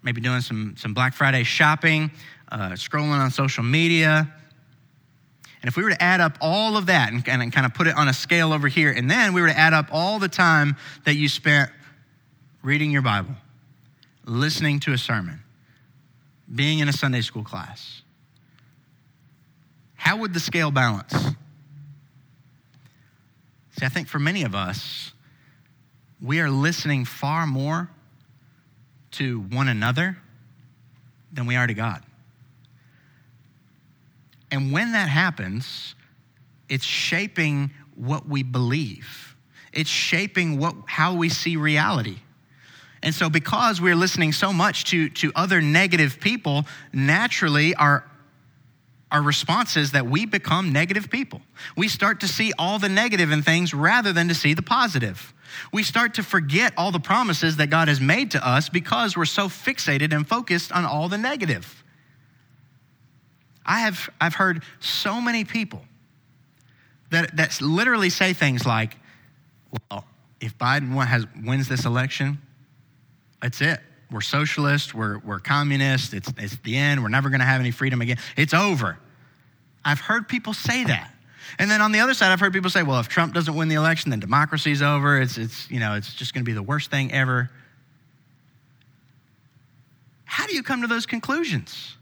maybe 0.02 0.20
doing 0.20 0.40
some, 0.40 0.74
some 0.76 0.92
Black 0.92 1.14
Friday 1.14 1.44
shopping, 1.44 2.10
uh, 2.50 2.70
scrolling 2.70 3.18
on 3.18 3.30
social 3.30 3.62
media. 3.62 4.28
And 5.62 5.68
if 5.68 5.76
we 5.76 5.82
were 5.82 5.90
to 5.90 6.02
add 6.02 6.20
up 6.20 6.36
all 6.42 6.76
of 6.76 6.86
that 6.86 7.10
and, 7.10 7.26
and 7.26 7.52
kind 7.52 7.64
of 7.64 7.72
put 7.72 7.86
it 7.86 7.96
on 7.96 8.08
a 8.08 8.12
scale 8.12 8.52
over 8.52 8.68
here, 8.68 8.90
and 8.90 9.10
then 9.10 9.32
we 9.32 9.40
were 9.40 9.48
to 9.48 9.58
add 9.58 9.72
up 9.72 9.88
all 9.92 10.18
the 10.18 10.28
time 10.28 10.76
that 11.04 11.14
you 11.14 11.28
spent 11.28 11.70
reading 12.62 12.90
your 12.90 13.00
Bible, 13.00 13.34
listening 14.26 14.80
to 14.80 14.92
a 14.92 14.98
sermon, 14.98 15.42
being 16.54 16.80
in 16.80 16.88
a 16.88 16.92
Sunday 16.92 17.22
school 17.22 17.44
class, 17.44 18.02
how 19.94 20.18
would 20.18 20.34
the 20.34 20.40
scale 20.40 20.70
balance? 20.70 21.14
See, 23.78 23.86
I 23.86 23.88
think 23.88 24.06
for 24.06 24.18
many 24.18 24.42
of 24.42 24.54
us, 24.54 25.13
we 26.24 26.40
are 26.40 26.48
listening 26.48 27.04
far 27.04 27.46
more 27.46 27.90
to 29.10 29.40
one 29.40 29.68
another 29.68 30.16
than 31.30 31.44
we 31.44 31.54
are 31.54 31.66
to 31.66 31.74
God. 31.74 32.02
And 34.50 34.72
when 34.72 34.92
that 34.92 35.10
happens, 35.10 35.94
it's 36.70 36.84
shaping 36.84 37.72
what 37.94 38.26
we 38.26 38.42
believe. 38.42 39.36
It's 39.72 39.90
shaping 39.90 40.58
what, 40.58 40.74
how 40.86 41.14
we 41.14 41.28
see 41.28 41.56
reality. 41.56 42.16
And 43.02 43.14
so, 43.14 43.28
because 43.28 43.82
we're 43.82 43.96
listening 43.96 44.32
so 44.32 44.50
much 44.50 44.84
to, 44.84 45.10
to 45.10 45.30
other 45.36 45.60
negative 45.60 46.20
people, 46.20 46.64
naturally 46.90 47.74
our, 47.74 48.02
our 49.10 49.20
response 49.20 49.76
is 49.76 49.92
that 49.92 50.06
we 50.06 50.24
become 50.24 50.72
negative 50.72 51.10
people. 51.10 51.42
We 51.76 51.88
start 51.88 52.20
to 52.20 52.28
see 52.28 52.52
all 52.58 52.78
the 52.78 52.88
negative 52.88 53.30
in 53.30 53.42
things 53.42 53.74
rather 53.74 54.14
than 54.14 54.28
to 54.28 54.34
see 54.34 54.54
the 54.54 54.62
positive. 54.62 55.33
We 55.72 55.82
start 55.82 56.14
to 56.14 56.22
forget 56.22 56.72
all 56.76 56.92
the 56.92 57.00
promises 57.00 57.56
that 57.56 57.68
God 57.68 57.88
has 57.88 58.00
made 58.00 58.32
to 58.32 58.46
us 58.46 58.68
because 58.68 59.16
we're 59.16 59.24
so 59.24 59.48
fixated 59.48 60.12
and 60.12 60.26
focused 60.26 60.72
on 60.72 60.84
all 60.84 61.08
the 61.08 61.18
negative. 61.18 61.82
I 63.66 63.80
have 63.80 64.10
I've 64.20 64.34
heard 64.34 64.62
so 64.80 65.20
many 65.20 65.44
people 65.44 65.82
that, 67.10 67.36
that 67.36 67.60
literally 67.60 68.10
say 68.10 68.32
things 68.32 68.66
like, 68.66 68.96
well, 69.90 70.04
if 70.40 70.56
Biden 70.58 71.02
has, 71.06 71.26
wins 71.42 71.68
this 71.68 71.84
election, 71.84 72.38
that's 73.40 73.60
it. 73.60 73.80
We're 74.10 74.20
socialist, 74.20 74.94
we're, 74.94 75.18
we're 75.18 75.40
communist, 75.40 76.14
it's, 76.14 76.32
it's 76.36 76.56
the 76.58 76.76
end, 76.76 77.02
we're 77.02 77.08
never 77.08 77.30
gonna 77.30 77.44
have 77.44 77.60
any 77.60 77.70
freedom 77.70 78.00
again. 78.00 78.18
It's 78.36 78.54
over. 78.54 78.98
I've 79.84 80.00
heard 80.00 80.28
people 80.28 80.52
say 80.52 80.84
that. 80.84 81.13
And 81.58 81.70
then 81.70 81.80
on 81.80 81.92
the 81.92 82.00
other 82.00 82.14
side, 82.14 82.32
I've 82.32 82.40
heard 82.40 82.52
people 82.52 82.70
say, 82.70 82.82
well, 82.82 83.00
if 83.00 83.08
Trump 83.08 83.34
doesn't 83.34 83.54
win 83.54 83.68
the 83.68 83.74
election, 83.74 84.10
then 84.10 84.20
democracy's 84.20 84.82
over. 84.82 85.20
It's, 85.20 85.38
it's, 85.38 85.70
you 85.70 85.80
know, 85.80 85.94
it's 85.94 86.14
just 86.14 86.34
going 86.34 86.44
to 86.44 86.48
be 86.48 86.54
the 86.54 86.62
worst 86.62 86.90
thing 86.90 87.12
ever. 87.12 87.50
How 90.24 90.46
do 90.46 90.54
you 90.54 90.62
come 90.62 90.82
to 90.82 90.86
those 90.86 91.06
conclusions? 91.06 91.96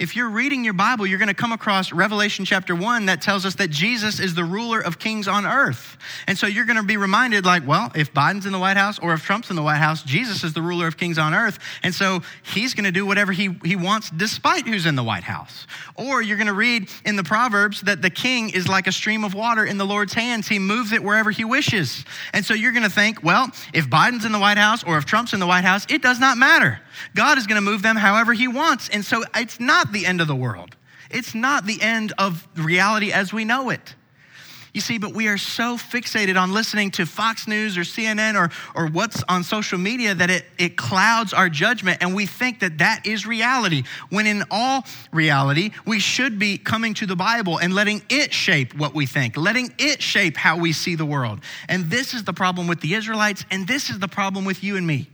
If 0.00 0.16
you're 0.16 0.28
reading 0.28 0.64
your 0.64 0.74
Bible, 0.74 1.06
you're 1.06 1.20
going 1.20 1.28
to 1.28 1.34
come 1.34 1.52
across 1.52 1.92
Revelation 1.92 2.44
chapter 2.44 2.74
1 2.74 3.06
that 3.06 3.22
tells 3.22 3.46
us 3.46 3.54
that 3.56 3.70
Jesus 3.70 4.18
is 4.18 4.34
the 4.34 4.42
ruler 4.42 4.80
of 4.80 4.98
kings 4.98 5.28
on 5.28 5.46
earth. 5.46 5.96
And 6.26 6.36
so 6.36 6.48
you're 6.48 6.64
going 6.64 6.78
to 6.78 6.82
be 6.82 6.96
reminded, 6.96 7.44
like, 7.44 7.64
well, 7.64 7.92
if 7.94 8.12
Biden's 8.12 8.44
in 8.44 8.52
the 8.52 8.58
White 8.58 8.76
House 8.76 8.98
or 8.98 9.12
if 9.12 9.22
Trump's 9.22 9.50
in 9.50 9.56
the 9.56 9.62
White 9.62 9.78
House, 9.78 10.02
Jesus 10.02 10.42
is 10.42 10.52
the 10.52 10.62
ruler 10.62 10.88
of 10.88 10.96
kings 10.96 11.16
on 11.16 11.32
earth. 11.32 11.60
And 11.84 11.94
so 11.94 12.22
he's 12.42 12.74
going 12.74 12.86
to 12.86 12.90
do 12.92 13.06
whatever 13.06 13.30
he, 13.30 13.56
he 13.64 13.76
wants 13.76 14.10
despite 14.10 14.66
who's 14.66 14.84
in 14.84 14.96
the 14.96 15.04
White 15.04 15.22
House. 15.22 15.68
Or 15.94 16.20
you're 16.20 16.38
going 16.38 16.48
to 16.48 16.52
read 16.52 16.90
in 17.04 17.14
the 17.14 17.24
Proverbs 17.24 17.82
that 17.82 18.02
the 18.02 18.10
king 18.10 18.50
is 18.50 18.66
like 18.66 18.88
a 18.88 18.92
stream 18.92 19.22
of 19.22 19.32
water 19.32 19.64
in 19.64 19.78
the 19.78 19.86
Lord's 19.86 20.12
hands, 20.12 20.48
he 20.48 20.58
moves 20.58 20.90
it 20.90 21.04
wherever 21.04 21.30
he 21.30 21.44
wishes. 21.44 22.04
And 22.32 22.44
so 22.44 22.52
you're 22.52 22.72
going 22.72 22.82
to 22.82 22.90
think, 22.90 23.22
well, 23.22 23.48
if 23.72 23.86
Biden's 23.86 24.24
in 24.24 24.32
the 24.32 24.40
White 24.40 24.58
House 24.58 24.82
or 24.82 24.98
if 24.98 25.04
Trump's 25.04 25.34
in 25.34 25.40
the 25.40 25.46
White 25.46 25.64
House, 25.64 25.86
it 25.88 26.02
does 26.02 26.18
not 26.18 26.36
matter. 26.36 26.80
God 27.14 27.38
is 27.38 27.46
going 27.46 27.56
to 27.56 27.70
move 27.70 27.82
them 27.82 27.96
however 27.96 28.32
he 28.32 28.48
wants. 28.48 28.88
And 28.88 29.04
so 29.04 29.24
it's 29.34 29.60
not 29.60 29.83
the 29.92 30.06
end 30.06 30.20
of 30.20 30.28
the 30.28 30.36
world. 30.36 30.76
It's 31.10 31.34
not 31.34 31.66
the 31.66 31.80
end 31.80 32.12
of 32.18 32.46
reality 32.56 33.12
as 33.12 33.32
we 33.32 33.44
know 33.44 33.70
it. 33.70 33.94
You 34.74 34.80
see, 34.80 34.98
but 34.98 35.14
we 35.14 35.28
are 35.28 35.38
so 35.38 35.76
fixated 35.76 36.36
on 36.36 36.52
listening 36.52 36.90
to 36.92 37.06
Fox 37.06 37.46
News 37.46 37.78
or 37.78 37.82
CNN 37.82 38.34
or, 38.34 38.50
or 38.74 38.88
what's 38.88 39.22
on 39.28 39.44
social 39.44 39.78
media 39.78 40.16
that 40.16 40.30
it, 40.30 40.44
it 40.58 40.76
clouds 40.76 41.32
our 41.32 41.48
judgment 41.48 41.98
and 42.00 42.12
we 42.12 42.26
think 42.26 42.58
that 42.58 42.78
that 42.78 43.06
is 43.06 43.24
reality. 43.24 43.84
When 44.10 44.26
in 44.26 44.42
all 44.50 44.84
reality, 45.12 45.70
we 45.86 46.00
should 46.00 46.40
be 46.40 46.58
coming 46.58 46.92
to 46.94 47.06
the 47.06 47.14
Bible 47.14 47.58
and 47.58 47.72
letting 47.72 48.02
it 48.10 48.32
shape 48.32 48.74
what 48.74 48.94
we 48.94 49.06
think, 49.06 49.36
letting 49.36 49.72
it 49.78 50.02
shape 50.02 50.36
how 50.36 50.58
we 50.58 50.72
see 50.72 50.96
the 50.96 51.06
world. 51.06 51.38
And 51.68 51.88
this 51.88 52.12
is 52.12 52.24
the 52.24 52.32
problem 52.32 52.66
with 52.66 52.80
the 52.80 52.94
Israelites, 52.94 53.44
and 53.52 53.68
this 53.68 53.90
is 53.90 54.00
the 54.00 54.08
problem 54.08 54.44
with 54.44 54.64
you 54.64 54.76
and 54.76 54.84
me. 54.84 55.08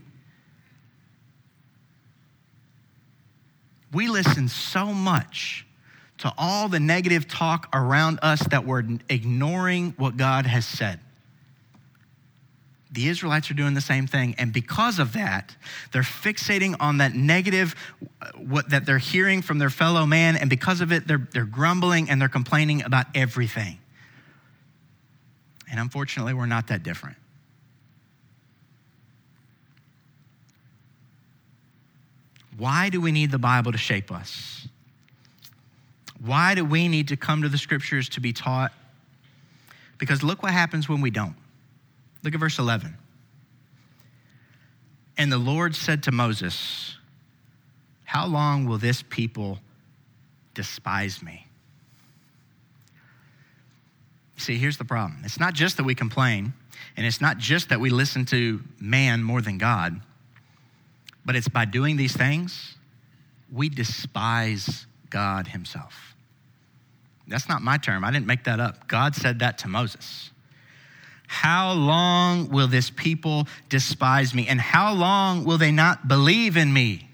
We 3.93 4.09
listen 4.09 4.49
so 4.49 4.87
much 4.87 5.67
to 6.19 6.33
all 6.37 6.69
the 6.69 6.81
negative 6.81 7.27
talk 7.27 7.69
around 7.73 8.19
us 8.23 8.41
that 8.51 8.67
we're 8.67 8.85
ignoring 9.09 9.95
what 9.97 10.17
God 10.17 10.47
has 10.47 10.67
said. 10.67 11.01
The 12.93 13.09
Israelites 13.09 13.51
are 13.51 13.55
doing 13.55 13.75
the 13.75 13.81
same 13.81 14.07
thing, 14.07 14.35
and 14.37 14.53
because 14.53 14.99
of 14.99 15.13
that, 15.13 15.55
they're 15.93 16.03
fixating 16.03 16.77
on 16.81 16.99
that 16.99 17.15
negative, 17.15 17.75
uh, 18.21 18.33
what 18.33 18.71
that 18.71 18.85
they're 18.85 18.99
hearing 18.99 19.43
from 19.43 19.59
their 19.59 19.71
fellow 19.71 20.07
man, 20.07 20.37
and 20.37 20.51
because 20.51 20.81
of 20.81 20.91
it, 20.93 21.07
they're, 21.07 21.27
they're 21.33 21.45
grumbling 21.45 22.11
and 22.11 22.21
they're 22.21 22.29
complaining 22.29 22.83
about 22.83 23.07
everything. 23.15 23.79
And 25.71 25.79
unfortunately, 25.79 26.35
we're 26.35 26.47
not 26.47 26.67
that 26.67 26.83
different. 26.83 27.17
Why 32.61 32.91
do 32.91 33.01
we 33.01 33.11
need 33.11 33.31
the 33.31 33.39
Bible 33.39 33.73
to 33.73 33.79
shape 33.79 34.13
us? 34.13 34.69
Why 36.23 36.55
do 36.55 36.63
we 36.63 36.89
need 36.89 37.09
to 37.09 37.17
come 37.17 37.41
to 37.41 37.49
the 37.49 37.57
scriptures 37.57 38.11
to 38.11 38.21
be 38.21 38.35
taught? 38.35 38.71
Because 39.97 40.23
look 40.23 40.43
what 40.43 40.53
happens 40.53 40.87
when 40.87 41.01
we 41.01 41.09
don't. 41.11 41.37
Look 42.23 42.35
at 42.35 42.41
verse 42.41 42.59
11. 42.59 42.95
And 45.17 45.33
the 45.33 45.39
Lord 45.39 45.75
said 45.75 46.03
to 46.03 46.13
Moses, 46.13 46.99
How 48.05 48.27
long 48.27 48.67
will 48.67 48.77
this 48.77 49.03
people 49.09 49.59
despise 50.53 51.23
me? 51.23 51.47
See, 54.37 54.59
here's 54.59 54.77
the 54.77 54.85
problem. 54.85 55.23
It's 55.25 55.41
not 55.41 55.55
just 55.55 55.79
that 55.79 55.85
we 55.85 55.95
complain, 55.95 56.53
and 56.95 57.07
it's 57.07 57.23
not 57.23 57.39
just 57.39 57.71
that 57.71 57.81
we 57.81 57.89
listen 57.89 58.27
to 58.27 58.63
man 58.79 59.23
more 59.23 59.41
than 59.41 59.57
God. 59.57 60.03
But 61.25 61.37
it's 61.37 61.49
by 61.49 61.65
doing 61.65 61.97
these 61.97 62.17
things, 62.17 62.77
we 63.53 63.69
despise 63.69 64.87
God 65.11 65.49
Himself. 65.49 66.15
That's 67.29 67.49
not 67.49 67.63
my 67.63 67.77
term. 67.77 68.05
I 68.05 68.11
didn't 68.11 68.27
make 68.27 68.45
that 68.45 68.59
up. 68.59 68.89
God 68.89 69.15
said 69.15 69.39
that 69.39 69.59
to 69.59 69.69
Moses. 69.69 70.31
How 71.29 71.73
long 71.73 72.49
will 72.49 72.67
this 72.67 72.91
people 72.91 73.47
despise 73.69 74.35
me? 74.35 74.49
And 74.49 74.61
how 74.61 74.93
long 74.93 75.45
will 75.45 75.59
they 75.59 75.71
not 75.71 76.09
believe 76.09 76.57
in 76.57 76.73
me? 76.73 77.09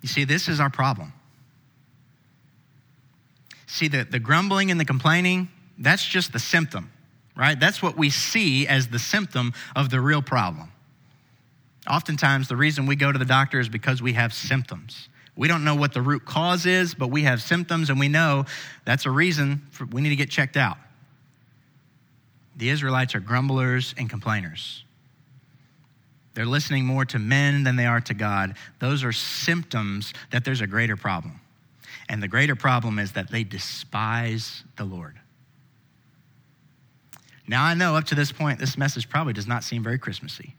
You 0.00 0.08
see, 0.08 0.24
this 0.24 0.48
is 0.48 0.58
our 0.58 0.70
problem. 0.70 1.12
See, 3.66 3.88
the, 3.88 4.04
the 4.04 4.18
grumbling 4.18 4.70
and 4.70 4.80
the 4.80 4.86
complaining, 4.86 5.48
that's 5.76 6.02
just 6.02 6.32
the 6.32 6.38
symptom, 6.38 6.90
right? 7.36 7.60
That's 7.60 7.82
what 7.82 7.98
we 7.98 8.08
see 8.08 8.66
as 8.66 8.88
the 8.88 8.98
symptom 8.98 9.52
of 9.76 9.90
the 9.90 10.00
real 10.00 10.22
problem. 10.22 10.72
Oftentimes, 11.88 12.48
the 12.48 12.56
reason 12.56 12.86
we 12.86 12.96
go 12.96 13.10
to 13.10 13.18
the 13.18 13.24
doctor 13.24 13.60
is 13.60 13.68
because 13.68 14.02
we 14.02 14.12
have 14.12 14.34
symptoms. 14.34 15.08
We 15.36 15.48
don't 15.48 15.64
know 15.64 15.74
what 15.74 15.94
the 15.94 16.02
root 16.02 16.24
cause 16.24 16.66
is, 16.66 16.94
but 16.94 17.10
we 17.10 17.22
have 17.22 17.40
symptoms 17.40 17.90
and 17.90 17.98
we 17.98 18.08
know 18.08 18.44
that's 18.84 19.06
a 19.06 19.10
reason 19.10 19.62
for, 19.70 19.86
we 19.86 20.00
need 20.00 20.10
to 20.10 20.16
get 20.16 20.30
checked 20.30 20.56
out. 20.56 20.76
The 22.56 22.70
Israelites 22.70 23.14
are 23.14 23.20
grumblers 23.20 23.94
and 23.96 24.10
complainers. 24.10 24.84
They're 26.34 26.44
listening 26.46 26.84
more 26.84 27.04
to 27.06 27.18
men 27.18 27.64
than 27.64 27.76
they 27.76 27.86
are 27.86 28.00
to 28.02 28.14
God. 28.14 28.56
Those 28.80 29.04
are 29.04 29.12
symptoms 29.12 30.12
that 30.30 30.44
there's 30.44 30.60
a 30.60 30.66
greater 30.66 30.96
problem. 30.96 31.40
And 32.08 32.22
the 32.22 32.28
greater 32.28 32.56
problem 32.56 32.98
is 32.98 33.12
that 33.12 33.30
they 33.30 33.44
despise 33.44 34.64
the 34.76 34.84
Lord. 34.84 35.18
Now, 37.46 37.64
I 37.64 37.74
know 37.74 37.96
up 37.96 38.04
to 38.04 38.14
this 38.14 38.30
point, 38.30 38.58
this 38.58 38.76
message 38.76 39.08
probably 39.08 39.32
does 39.32 39.46
not 39.46 39.64
seem 39.64 39.82
very 39.82 39.98
Christmassy, 39.98 40.54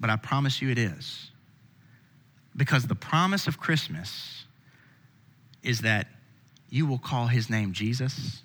but 0.00 0.10
I 0.10 0.16
promise 0.16 0.60
you 0.60 0.70
it 0.70 0.78
is. 0.78 1.30
Because 2.56 2.86
the 2.86 2.94
promise 2.94 3.46
of 3.46 3.58
Christmas 3.58 4.44
is 5.62 5.80
that 5.80 6.08
you 6.70 6.86
will 6.86 6.98
call 6.98 7.26
his 7.26 7.50
name 7.50 7.72
Jesus, 7.72 8.42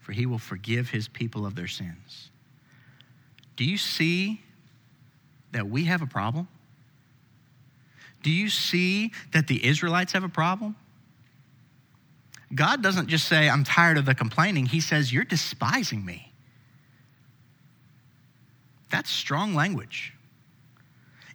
for 0.00 0.12
he 0.12 0.26
will 0.26 0.38
forgive 0.38 0.90
his 0.90 1.08
people 1.08 1.44
of 1.44 1.54
their 1.54 1.66
sins. 1.66 2.30
Do 3.56 3.64
you 3.64 3.76
see 3.78 4.42
that 5.52 5.68
we 5.68 5.84
have 5.84 6.02
a 6.02 6.06
problem? 6.06 6.48
Do 8.22 8.30
you 8.30 8.48
see 8.48 9.12
that 9.32 9.46
the 9.46 9.64
Israelites 9.64 10.12
have 10.12 10.24
a 10.24 10.28
problem? 10.28 10.76
God 12.54 12.82
doesn't 12.82 13.08
just 13.08 13.26
say, 13.26 13.48
I'm 13.48 13.64
tired 13.64 13.98
of 13.98 14.04
the 14.04 14.14
complaining. 14.14 14.66
He 14.66 14.80
says, 14.80 15.12
You're 15.12 15.24
despising 15.24 16.04
me. 16.04 16.32
That's 18.90 19.10
strong 19.10 19.54
language. 19.54 20.12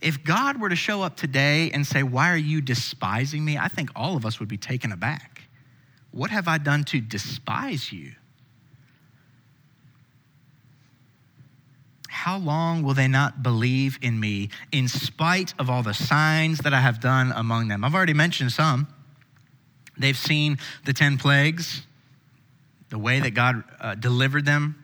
If 0.01 0.23
God 0.23 0.59
were 0.59 0.69
to 0.69 0.75
show 0.75 1.03
up 1.03 1.15
today 1.15 1.69
and 1.71 1.85
say, 1.85 2.03
Why 2.03 2.31
are 2.31 2.37
you 2.37 2.59
despising 2.59 3.45
me? 3.45 3.57
I 3.57 3.67
think 3.67 3.91
all 3.95 4.17
of 4.17 4.25
us 4.25 4.39
would 4.39 4.49
be 4.49 4.57
taken 4.57 4.91
aback. 4.91 5.43
What 6.11 6.31
have 6.31 6.47
I 6.47 6.57
done 6.57 6.83
to 6.85 6.99
despise 6.99 7.91
you? 7.91 8.13
How 12.09 12.37
long 12.37 12.83
will 12.83 12.93
they 12.93 13.07
not 13.07 13.41
believe 13.41 13.97
in 14.01 14.19
me 14.19 14.49
in 14.71 14.87
spite 14.87 15.53
of 15.57 15.69
all 15.69 15.81
the 15.81 15.93
signs 15.93 16.59
that 16.59 16.73
I 16.73 16.79
have 16.79 16.99
done 16.99 17.31
among 17.35 17.69
them? 17.69 17.83
I've 17.83 17.95
already 17.95 18.13
mentioned 18.13 18.51
some. 18.51 18.87
They've 19.97 20.17
seen 20.17 20.57
the 20.85 20.93
10 20.93 21.17
plagues, 21.17 21.85
the 22.89 22.99
way 22.99 23.19
that 23.21 23.31
God 23.31 23.63
uh, 23.79 23.95
delivered 23.95 24.45
them 24.45 24.75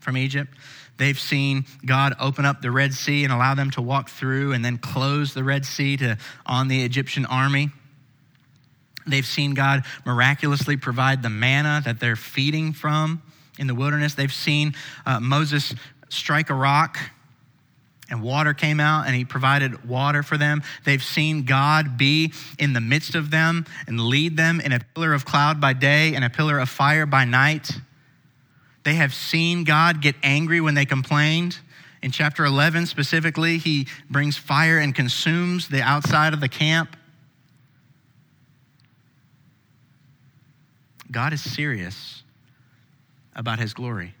from 0.00 0.16
Egypt. 0.16 0.54
They've 0.98 1.18
seen 1.18 1.64
God 1.84 2.14
open 2.20 2.44
up 2.44 2.62
the 2.62 2.70
Red 2.70 2.94
Sea 2.94 3.24
and 3.24 3.32
allow 3.32 3.54
them 3.54 3.70
to 3.72 3.82
walk 3.82 4.08
through 4.08 4.52
and 4.52 4.64
then 4.64 4.78
close 4.78 5.34
the 5.34 5.44
Red 5.44 5.64
Sea 5.64 5.96
to, 5.98 6.18
on 6.46 6.68
the 6.68 6.84
Egyptian 6.84 7.26
army. 7.26 7.70
They've 9.06 9.26
seen 9.26 9.54
God 9.54 9.84
miraculously 10.06 10.76
provide 10.76 11.22
the 11.22 11.30
manna 11.30 11.82
that 11.84 11.98
they're 11.98 12.16
feeding 12.16 12.72
from 12.72 13.22
in 13.58 13.66
the 13.66 13.74
wilderness. 13.74 14.14
They've 14.14 14.32
seen 14.32 14.74
uh, 15.04 15.18
Moses 15.20 15.74
strike 16.08 16.50
a 16.50 16.54
rock 16.54 16.98
and 18.10 18.22
water 18.22 18.52
came 18.52 18.78
out 18.78 19.06
and 19.06 19.16
he 19.16 19.24
provided 19.24 19.88
water 19.88 20.22
for 20.22 20.36
them. 20.36 20.62
They've 20.84 21.02
seen 21.02 21.44
God 21.44 21.96
be 21.96 22.32
in 22.58 22.74
the 22.74 22.80
midst 22.80 23.14
of 23.14 23.30
them 23.30 23.64
and 23.86 23.98
lead 23.98 24.36
them 24.36 24.60
in 24.60 24.72
a 24.72 24.80
pillar 24.94 25.14
of 25.14 25.24
cloud 25.24 25.60
by 25.60 25.72
day 25.72 26.14
and 26.14 26.24
a 26.24 26.30
pillar 26.30 26.58
of 26.58 26.68
fire 26.68 27.06
by 27.06 27.24
night. 27.24 27.70
They 28.84 28.94
have 28.94 29.14
seen 29.14 29.64
God 29.64 30.00
get 30.00 30.16
angry 30.22 30.60
when 30.60 30.74
they 30.74 30.84
complained. 30.84 31.58
In 32.02 32.10
chapter 32.10 32.44
11 32.44 32.86
specifically, 32.86 33.58
he 33.58 33.86
brings 34.10 34.36
fire 34.36 34.78
and 34.78 34.94
consumes 34.94 35.68
the 35.68 35.82
outside 35.82 36.32
of 36.32 36.40
the 36.40 36.48
camp. 36.48 36.96
God 41.10 41.32
is 41.32 41.42
serious 41.42 42.22
about 43.36 43.58
his 43.58 43.74
glory. 43.74 44.14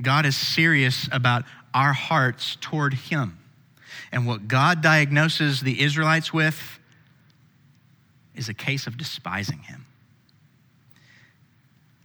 God 0.00 0.26
is 0.26 0.36
serious 0.36 1.08
about 1.12 1.44
our 1.72 1.92
hearts 1.92 2.56
toward 2.60 2.94
Him. 2.94 3.38
And 4.12 4.26
what 4.26 4.48
God 4.48 4.82
diagnoses 4.82 5.60
the 5.60 5.82
Israelites 5.82 6.32
with 6.32 6.78
is 8.34 8.48
a 8.48 8.54
case 8.54 8.86
of 8.86 8.96
despising 8.96 9.60
Him. 9.60 9.86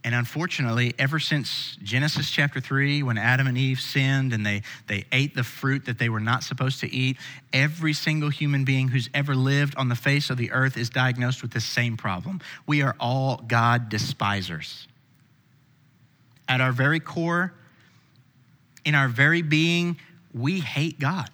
And 0.02 0.14
unfortunately, 0.14 0.94
ever 0.98 1.18
since 1.18 1.76
Genesis 1.82 2.30
chapter 2.30 2.58
3, 2.58 3.02
when 3.02 3.18
Adam 3.18 3.46
and 3.46 3.58
Eve 3.58 3.80
sinned 3.80 4.32
and 4.32 4.46
they, 4.46 4.62
they 4.86 5.04
ate 5.12 5.34
the 5.34 5.44
fruit 5.44 5.84
that 5.84 5.98
they 5.98 6.08
were 6.08 6.20
not 6.20 6.42
supposed 6.42 6.80
to 6.80 6.90
eat, 6.90 7.18
every 7.52 7.92
single 7.92 8.30
human 8.30 8.64
being 8.64 8.88
who's 8.88 9.10
ever 9.12 9.34
lived 9.34 9.76
on 9.76 9.90
the 9.90 9.94
face 9.94 10.30
of 10.30 10.38
the 10.38 10.52
earth 10.52 10.78
is 10.78 10.88
diagnosed 10.88 11.42
with 11.42 11.50
the 11.50 11.60
same 11.60 11.98
problem. 11.98 12.40
We 12.66 12.80
are 12.80 12.96
all 12.98 13.44
God 13.46 13.90
despisers. 13.90 14.88
At 16.48 16.62
our 16.62 16.72
very 16.72 17.00
core, 17.00 17.52
in 18.86 18.94
our 18.94 19.08
very 19.08 19.42
being, 19.42 19.98
we 20.32 20.60
hate 20.60 20.98
God. 20.98 21.28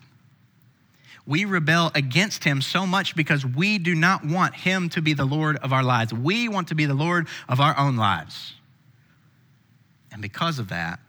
We 1.26 1.44
rebel 1.44 1.90
against 1.94 2.44
him 2.44 2.62
so 2.62 2.86
much 2.86 3.16
because 3.16 3.44
we 3.44 3.78
do 3.78 3.94
not 3.94 4.24
want 4.24 4.54
him 4.54 4.88
to 4.90 5.02
be 5.02 5.12
the 5.12 5.24
Lord 5.24 5.56
of 5.56 5.72
our 5.72 5.82
lives. 5.82 6.14
We 6.14 6.48
want 6.48 6.68
to 6.68 6.74
be 6.74 6.86
the 6.86 6.94
Lord 6.94 7.26
of 7.48 7.60
our 7.60 7.76
own 7.76 7.96
lives. 7.96 8.54
And 10.12 10.22
because 10.22 10.58
of 10.58 10.68
that, 10.68 11.00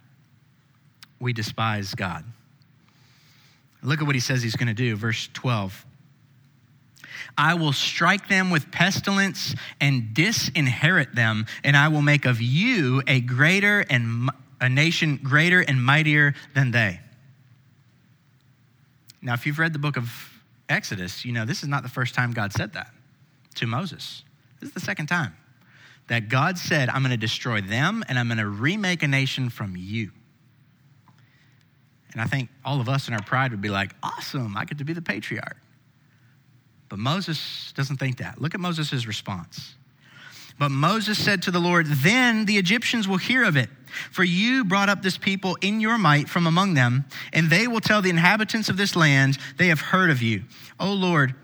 we 1.19 1.33
despise 1.33 1.93
God. 1.93 2.25
Look 3.83 4.01
at 4.01 4.07
what 4.07 4.15
he 4.15 4.21
says 4.21 4.41
he's 4.41 4.55
going 4.55 4.67
to 4.67 4.73
do, 4.73 4.95
verse 4.95 5.29
12. 5.33 5.85
I 7.37 7.53
will 7.53 7.73
strike 7.73 8.27
them 8.27 8.49
with 8.49 8.71
pestilence 8.71 9.53
and 9.79 10.13
disinherit 10.13 11.13
them, 11.13 11.45
and 11.63 11.77
I 11.77 11.89
will 11.89 12.01
make 12.01 12.25
of 12.25 12.41
you 12.41 13.03
a 13.05 13.21
greater 13.21 13.85
and 13.87 14.31
a 14.59 14.67
nation 14.67 15.19
greater 15.21 15.61
and 15.61 15.83
mightier 15.83 16.33
than 16.55 16.71
they. 16.71 16.99
Now, 19.27 19.33
if 19.33 19.45
you've 19.45 19.59
read 19.59 19.73
the 19.73 19.79
book 19.79 19.97
of 19.97 20.09
Exodus, 20.69 21.25
you 21.25 21.33
know 21.33 21.43
this 21.43 21.61
is 21.61 21.67
not 21.67 21.83
the 21.83 21.89
first 21.89 22.15
time 22.15 22.31
God 22.31 22.53
said 22.53 22.71
that 22.75 22.93
to 23.55 23.67
Moses. 23.67 24.23
This 24.61 24.69
is 24.69 24.73
the 24.73 24.79
second 24.79 25.07
time 25.07 25.35
that 26.07 26.29
God 26.29 26.57
said, 26.57 26.87
I'm 26.87 27.01
going 27.01 27.11
to 27.11 27.17
destroy 27.17 27.59
them 27.59 28.05
and 28.07 28.17
I'm 28.17 28.29
going 28.29 28.37
to 28.37 28.47
remake 28.47 29.03
a 29.03 29.07
nation 29.07 29.49
from 29.49 29.75
you. 29.75 30.11
And 32.13 32.21
I 32.21 32.25
think 32.25 32.47
all 32.63 32.79
of 32.79 32.87
us 32.87 33.09
in 33.09 33.13
our 33.13 33.21
pride 33.21 33.51
would 33.51 33.59
be 33.59 33.67
like, 33.67 33.93
awesome, 34.01 34.55
I 34.55 34.63
get 34.63 34.77
to 34.77 34.85
be 34.85 34.93
the 34.93 35.01
patriarch. 35.01 35.57
But 36.87 36.97
Moses 36.97 37.73
doesn't 37.75 37.97
think 37.97 38.19
that. 38.19 38.39
Look 38.39 38.55
at 38.55 38.61
Moses' 38.61 39.05
response. 39.05 39.75
But 40.59 40.69
Moses 40.69 41.23
said 41.23 41.43
to 41.43 41.51
the 41.51 41.59
Lord, 41.59 41.85
Then 41.87 42.45
the 42.45 42.57
Egyptians 42.57 43.07
will 43.07 43.17
hear 43.17 43.43
of 43.43 43.55
it. 43.55 43.69
For 44.11 44.23
you 44.23 44.65
brought 44.65 44.89
up 44.89 45.01
this 45.01 45.17
people 45.17 45.57
in 45.61 45.79
your 45.79 45.97
might 45.97 46.27
from 46.29 46.47
among 46.47 46.73
them, 46.73 47.05
and 47.31 47.49
they 47.49 47.67
will 47.67 47.79
tell 47.79 48.01
the 48.01 48.09
inhabitants 48.09 48.69
of 48.69 48.77
this 48.77 48.95
land, 48.95 49.37
They 49.57 49.67
have 49.67 49.79
heard 49.79 50.09
of 50.09 50.21
you. 50.21 50.43
O 50.79 50.91
Lord, 50.91 51.35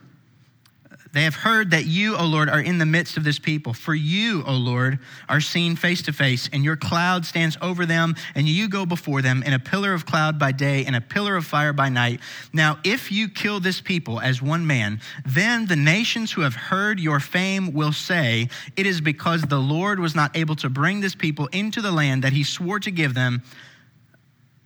they 1.14 1.24
have 1.24 1.36
heard 1.36 1.72
that 1.72 1.86
you, 1.86 2.18
O 2.18 2.26
Lord, 2.26 2.50
are 2.50 2.60
in 2.60 2.80
the 2.80 2.88
midst 2.88 3.18
of 3.18 3.24
this 3.24 3.38
people. 3.38 3.74
For 3.74 3.94
you, 3.94 4.44
O 4.48 4.54
Lord, 4.54 4.98
are 5.30 5.42
seen 5.42 5.76
face 5.76 6.02
to 6.04 6.14
face, 6.14 6.50
and 6.52 6.64
your 6.64 6.76
cloud 6.76 7.26
stands 7.26 7.56
over 7.62 7.86
them, 7.86 8.16
and 8.34 8.48
you 8.48 8.68
go 8.68 8.86
before 8.86 9.22
them 9.22 9.44
in 9.44 9.54
a 9.54 9.60
pillar 9.60 9.94
of 9.94 10.08
cloud 10.08 10.40
by 10.40 10.52
day 10.52 10.86
and 10.86 10.96
a 10.96 11.02
pillar 11.02 11.36
of 11.36 11.46
fire 11.46 11.72
by 11.72 11.90
night. 11.90 12.20
Now, 12.52 12.80
if 12.84 13.12
you 13.12 13.30
kill 13.30 13.60
this 13.60 13.80
people 13.80 14.20
as 14.20 14.42
one 14.42 14.66
man, 14.66 15.00
then 15.24 15.68
the 15.68 15.76
nations 15.76 16.32
who 16.32 16.42
have 16.42 16.56
heard 16.56 17.00
your 17.00 17.20
fame 17.20 17.74
will 17.74 17.94
say, 17.94 18.50
It 18.76 18.88
is 18.88 19.00
because 19.00 19.44
the 19.44 19.60
Lord 19.60 20.00
was 20.00 20.16
not 20.16 20.36
able 20.36 20.56
to 20.58 20.70
bring 20.70 21.00
this 21.00 21.14
people 21.14 21.48
into 21.52 21.82
the 21.82 21.92
land 21.92 22.24
that 22.24 22.34
he 22.34 22.44
swore 22.44 22.80
to 22.80 22.92
give 22.92 23.14
them 23.14 23.44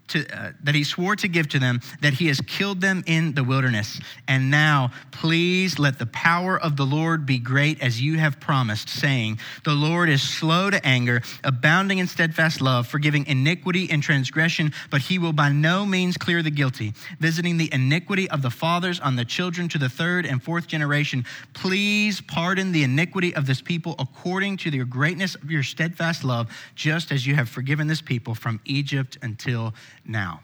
to, 0.09 0.25
uh, 0.35 0.51
that 0.63 0.75
he 0.75 0.83
swore 0.83 1.15
to 1.15 1.27
give 1.27 1.49
to 1.49 1.59
them, 1.59 1.81
that 2.01 2.13
he 2.13 2.27
has 2.27 2.41
killed 2.41 2.81
them 2.81 3.03
in 3.05 3.33
the 3.33 3.43
wilderness. 3.43 3.99
And 4.27 4.49
now, 4.49 4.91
please 5.11 5.79
let 5.79 5.99
the 5.99 6.05
power 6.05 6.59
of 6.59 6.77
the 6.77 6.85
Lord 6.85 7.25
be 7.25 7.37
great 7.39 7.81
as 7.81 8.01
you 8.01 8.17
have 8.17 8.39
promised, 8.39 8.89
saying, 8.89 9.39
The 9.63 9.73
Lord 9.73 10.09
is 10.09 10.21
slow 10.21 10.69
to 10.69 10.85
anger, 10.85 11.21
abounding 11.43 11.99
in 11.99 12.07
steadfast 12.07 12.61
love, 12.61 12.87
forgiving 12.87 13.25
iniquity 13.27 13.89
and 13.89 14.01
transgression, 14.01 14.73
but 14.89 15.01
he 15.01 15.19
will 15.19 15.33
by 15.33 15.49
no 15.49 15.85
means 15.85 16.17
clear 16.17 16.41
the 16.41 16.51
guilty, 16.51 16.93
visiting 17.19 17.57
the 17.57 17.73
iniquity 17.73 18.29
of 18.29 18.41
the 18.41 18.49
fathers 18.49 18.99
on 18.99 19.15
the 19.15 19.25
children 19.25 19.67
to 19.69 19.77
the 19.77 19.89
third 19.89 20.25
and 20.25 20.41
fourth 20.41 20.67
generation. 20.67 21.25
Please 21.53 22.21
pardon 22.21 22.71
the 22.71 22.83
iniquity 22.83 23.35
of 23.35 23.45
this 23.45 23.61
people 23.61 23.95
according 23.99 24.57
to 24.57 24.71
the 24.71 24.83
greatness 24.85 25.35
of 25.35 25.51
your 25.51 25.63
steadfast 25.63 26.23
love, 26.23 26.49
just 26.75 27.11
as 27.11 27.25
you 27.25 27.35
have 27.35 27.49
forgiven 27.49 27.87
this 27.87 28.01
people 28.01 28.35
from 28.35 28.59
Egypt 28.65 29.17
until 29.21 29.73
now. 30.07 30.41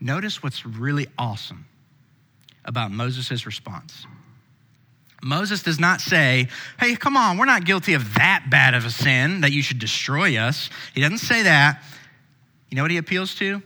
Notice 0.00 0.42
what's 0.42 0.64
really 0.64 1.06
awesome 1.18 1.66
about 2.64 2.90
Moses' 2.92 3.46
response. 3.46 4.06
Moses 5.22 5.62
does 5.62 5.80
not 5.80 6.00
say, 6.00 6.48
Hey, 6.78 6.94
come 6.94 7.16
on, 7.16 7.38
we're 7.38 7.46
not 7.46 7.64
guilty 7.64 7.94
of 7.94 8.14
that 8.14 8.46
bad 8.50 8.74
of 8.74 8.84
a 8.84 8.90
sin 8.90 9.40
that 9.40 9.50
you 9.50 9.62
should 9.62 9.78
destroy 9.78 10.36
us. 10.36 10.70
He 10.94 11.00
doesn't 11.00 11.18
say 11.18 11.42
that. 11.42 11.82
You 12.70 12.76
know 12.76 12.82
what 12.82 12.90
he 12.90 12.98
appeals 12.98 13.34
to? 13.36 13.62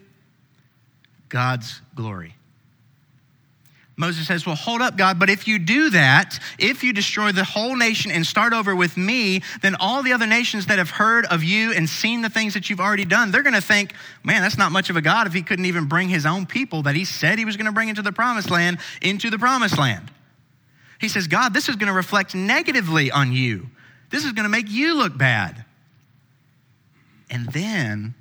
God's 1.29 1.83
glory. 1.95 2.35
Moses 3.97 4.27
says, 4.27 4.47
Well, 4.47 4.57
hold 4.57 4.81
up, 4.81 4.97
God, 4.97 5.19
but 5.19 5.29
if 5.29 5.47
you 5.47 5.59
do 5.59 5.91
that, 5.91 6.39
if 6.59 6.83
you 6.83 6.93
destroy 6.93 7.31
the 7.33 7.45
whole 7.45 7.77
nation 7.77 8.11
and 8.11 8.27
start 8.27 8.53
over 8.53 8.75
with 8.75 8.97
me, 8.97 9.43
then 9.61 9.75
all 9.75 10.03
the 10.03 10.13
other 10.13 10.27
nations 10.27 10.67
that 10.67 10.79
have 10.79 10.91
heard 10.91 11.27
of 11.27 11.45
you 11.45 11.73
and 11.73 11.89
seen 11.89 12.23
the 12.23 12.31
things 12.31 12.55
that 12.55 12.71
you've 12.71 12.81
already 12.81 13.05
done, 13.05 13.31
they're 13.31 13.43
going 13.43 13.55
to 13.55 13.61
think, 13.61 13.93
man, 14.25 14.41
that's 14.43 14.57
not 14.57 14.73
much 14.73 14.89
of 14.89 14.97
a 14.97 15.03
God 15.03 15.27
if 15.27 15.35
he 15.35 15.43
couldn't 15.43 15.67
even 15.67 15.85
bring 15.85 16.09
his 16.09 16.25
own 16.25 16.47
people 16.47 16.83
that 16.83 16.95
he 16.95 17.05
said 17.05 17.39
he 17.39 17.45
was 17.45 17.57
going 17.57 17.67
to 17.67 17.73
bring 17.73 17.91
into 17.91 18.03
the 18.03 18.13
promised 18.13 18.51
land 18.51 18.79
into 19.03 19.29
the 19.29 19.39
promised 19.39 19.79
land. 19.79 20.11
He 20.99 21.09
says, 21.09 21.27
God, 21.27 21.53
this 21.53 21.69
is 21.69 21.77
going 21.77 21.89
to 21.89 21.93
reflect 21.93 22.35
negatively 22.35 23.11
on 23.11 23.33
you. 23.33 23.69
This 24.11 24.25
is 24.25 24.33
going 24.33 24.45
to 24.45 24.51
make 24.51 24.71
you 24.71 24.97
look 24.97 25.19
bad. 25.19 25.65
And 27.29 27.47
then 27.49 28.15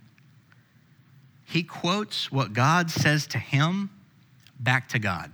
he 1.45 1.63
quotes 1.63 2.31
what 2.31 2.53
God 2.53 2.89
says 2.89 3.27
to 3.27 3.37
him 3.37 3.89
back 4.59 4.89
to 4.89 4.99
God. 4.99 5.31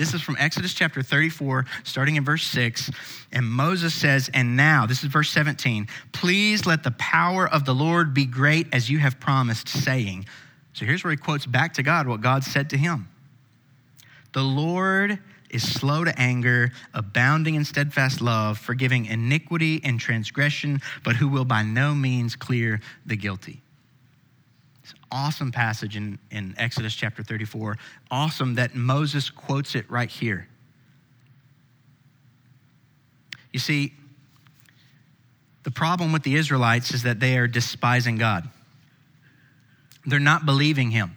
This 0.00 0.14
is 0.14 0.22
from 0.22 0.38
Exodus 0.38 0.72
chapter 0.72 1.02
34, 1.02 1.66
starting 1.84 2.16
in 2.16 2.24
verse 2.24 2.44
6. 2.44 2.90
And 3.32 3.44
Moses 3.44 3.92
says, 3.92 4.30
And 4.32 4.56
now, 4.56 4.86
this 4.86 5.04
is 5.04 5.10
verse 5.10 5.28
17, 5.28 5.88
please 6.12 6.64
let 6.64 6.82
the 6.82 6.92
power 6.92 7.46
of 7.46 7.66
the 7.66 7.74
Lord 7.74 8.14
be 8.14 8.24
great 8.24 8.66
as 8.72 8.88
you 8.88 8.98
have 8.98 9.20
promised, 9.20 9.68
saying. 9.68 10.24
So 10.72 10.86
here's 10.86 11.04
where 11.04 11.10
he 11.10 11.18
quotes 11.18 11.44
back 11.44 11.74
to 11.74 11.82
God 11.82 12.06
what 12.06 12.22
God 12.22 12.44
said 12.44 12.70
to 12.70 12.78
him 12.78 13.10
The 14.32 14.40
Lord 14.40 15.18
is 15.50 15.70
slow 15.70 16.02
to 16.04 16.18
anger, 16.18 16.72
abounding 16.94 17.54
in 17.56 17.66
steadfast 17.66 18.22
love, 18.22 18.56
forgiving 18.56 19.04
iniquity 19.04 19.82
and 19.84 20.00
transgression, 20.00 20.80
but 21.04 21.16
who 21.16 21.28
will 21.28 21.44
by 21.44 21.62
no 21.62 21.94
means 21.94 22.36
clear 22.36 22.80
the 23.04 23.16
guilty 23.16 23.60
awesome 25.12 25.52
passage 25.52 25.96
in, 25.96 26.18
in 26.30 26.54
Exodus 26.56 26.94
chapter 26.94 27.22
34. 27.22 27.76
Awesome 28.10 28.54
that 28.54 28.74
Moses 28.74 29.30
quotes 29.30 29.74
it 29.74 29.90
right 29.90 30.10
here. 30.10 30.48
You 33.52 33.58
see, 33.58 33.92
the 35.62 35.70
problem 35.70 36.12
with 36.12 36.22
the 36.22 36.36
Israelites 36.36 36.92
is 36.92 37.02
that 37.02 37.20
they 37.20 37.36
are 37.36 37.46
despising 37.46 38.16
God. 38.16 38.48
They're 40.06 40.18
not 40.18 40.46
believing 40.46 40.90
Him. 40.90 41.16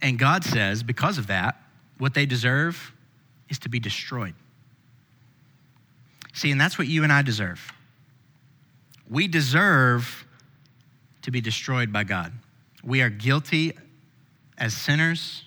And 0.00 0.18
God 0.18 0.44
says, 0.44 0.82
because 0.82 1.18
of 1.18 1.28
that, 1.28 1.56
what 1.98 2.14
they 2.14 2.26
deserve 2.26 2.92
is 3.48 3.58
to 3.60 3.68
be 3.68 3.80
destroyed. 3.80 4.34
See, 6.34 6.50
and 6.50 6.60
that's 6.60 6.78
what 6.78 6.88
you 6.88 7.04
and 7.04 7.12
I 7.12 7.22
deserve. 7.22 7.72
We 9.08 9.28
deserve 9.28 10.26
to 11.24 11.30
be 11.30 11.40
destroyed 11.40 11.92
by 11.92 12.04
God. 12.04 12.32
We 12.82 13.00
are 13.02 13.10
guilty 13.10 13.72
as 14.58 14.74
sinners. 14.74 15.44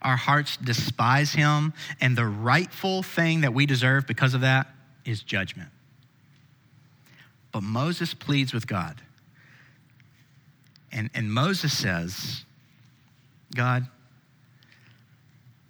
Our 0.00 0.16
hearts 0.16 0.56
despise 0.56 1.32
him, 1.32 1.74
and 2.00 2.16
the 2.16 2.26
rightful 2.26 3.02
thing 3.02 3.42
that 3.42 3.52
we 3.54 3.66
deserve 3.66 4.06
because 4.06 4.34
of 4.34 4.40
that 4.40 4.68
is 5.04 5.22
judgment. 5.22 5.68
But 7.50 7.62
Moses 7.62 8.14
pleads 8.14 8.52
with 8.52 8.66
God. 8.66 9.00
And, 10.90 11.10
and 11.14 11.32
Moses 11.32 11.76
says, 11.76 12.44
God, 13.54 13.86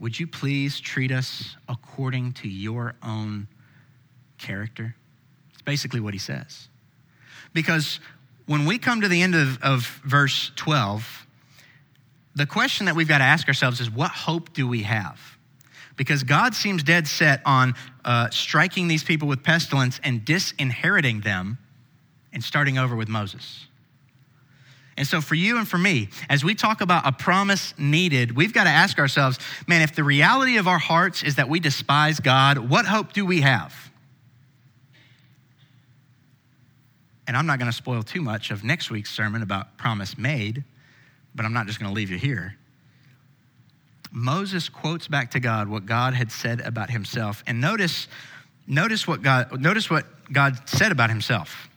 would 0.01 0.18
you 0.18 0.26
please 0.26 0.80
treat 0.80 1.12
us 1.12 1.57
according 1.68 2.32
to 2.34 2.49
your 2.49 2.95
own 3.03 3.49
character? 4.38 4.95
It's 5.53 5.62
basically 5.62 6.01
what 6.01 6.12
he 6.12 6.18
says. 6.18 6.68
Because 7.53 8.01
when 8.53 8.67
we 8.67 8.77
come 8.77 9.01
to 9.01 9.09
the 9.09 9.23
end 9.23 9.35
of, 9.35 9.63
of 9.63 9.87
verse 10.05 10.53
12, 10.57 11.27
the 12.35 12.45
question 12.45 12.85
that 12.85 12.95
we've 12.95 13.09
got 13.09 13.19
to 13.19 13.25
ask 13.25 13.49
ourselves 13.49 13.81
is 13.81 13.91
what 13.91 14.11
hope 14.11 14.53
do 14.53 14.69
we 14.69 14.83
have? 14.83 15.19
Because 15.97 16.23
God 16.23 16.55
seems 16.55 16.83
dead 16.83 17.09
set 17.09 17.41
on 17.47 17.75
uh, 18.05 18.29
striking 18.29 18.89
these 18.89 19.05
people 19.05 19.27
with 19.27 19.43
pestilence 19.43 20.01
and 20.05 20.23
disinheriting 20.23 21.23
them 21.23 21.57
and 22.35 22.45
starting 22.45 22.77
over 22.77 22.95
with 22.95 23.09
Moses. 23.09 23.69
And 24.99 25.07
so, 25.07 25.23
for 25.23 25.35
you 25.35 25.57
and 25.57 25.67
for 25.67 25.79
me, 25.79 26.11
as 26.29 26.45
we 26.45 26.55
talk 26.55 26.83
about 26.83 27.07
a 27.07 27.13
promise 27.13 27.73
needed, 27.79 28.37
we've 28.37 28.53
got 28.53 28.65
to 28.65 28.71
ask 28.71 28.99
ourselves 28.99 29.39
man, 29.67 29.81
if 29.81 29.95
the 29.95 30.05
reality 30.05 30.59
of 30.59 30.69
our 30.69 30.79
hearts 30.79 31.23
is 31.23 31.37
that 31.37 31.49
we 31.49 31.59
despise 31.59 32.21
God, 32.21 32.59
what 32.59 32.85
hope 32.85 33.15
do 33.15 33.25
we 33.25 33.41
have? 33.41 33.91
And 37.33 37.39
I'm 37.39 37.47
not 37.47 37.59
going 37.59 37.70
to 37.70 37.74
spoil 37.74 38.03
too 38.03 38.20
much 38.20 38.51
of 38.51 38.62
next 38.62 38.91
week's 38.91 39.09
sermon 39.09 39.41
about 39.41 39.78
promise 39.78 40.18
made, 40.18 40.64
but 41.35 41.47
I'm 41.47 41.55
not 41.55 41.66
just 41.66 41.80
going 41.80 41.91
to 41.91 41.95
leave 41.95 42.11
you 42.11 42.18
here. 42.18 42.59
Moses 44.11 44.68
quotes 44.68 45.09
back 45.09 45.30
to 45.30 45.41
God 45.41 45.66
what 45.66 45.87
God 45.87 46.12
had 46.12 46.30
said 46.30 46.61
about 46.61 46.91
himself. 46.91 47.43
And 47.47 47.59
notice, 47.59 48.07
notice, 48.66 49.09
what, 49.09 49.22
God, 49.22 49.59
notice 49.59 49.89
what 49.89 50.05
God 50.30 50.68
said 50.68 50.93
about 50.93 51.09
himself. 51.09 51.70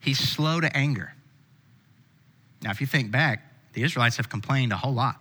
He's 0.00 0.18
slow 0.18 0.62
to 0.62 0.74
anger. 0.74 1.12
Now, 2.62 2.70
if 2.70 2.80
you 2.80 2.86
think 2.86 3.10
back, 3.10 3.42
the 3.74 3.82
Israelites 3.82 4.16
have 4.16 4.30
complained 4.30 4.72
a 4.72 4.76
whole 4.78 4.94
lot, 4.94 5.20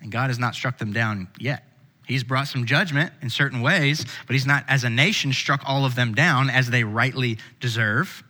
and 0.00 0.10
God 0.10 0.30
has 0.30 0.40
not 0.40 0.56
struck 0.56 0.78
them 0.78 0.92
down 0.92 1.28
yet. 1.38 1.62
He's 2.08 2.24
brought 2.24 2.48
some 2.48 2.64
judgment 2.64 3.12
in 3.20 3.28
certain 3.28 3.60
ways, 3.60 4.06
but 4.26 4.32
he's 4.32 4.46
not, 4.46 4.64
as 4.66 4.82
a 4.82 4.88
nation, 4.88 5.30
struck 5.30 5.62
all 5.66 5.84
of 5.84 5.94
them 5.94 6.14
down 6.14 6.48
as 6.48 6.70
they 6.70 6.82
rightly 6.82 7.36
deserve. 7.60 8.24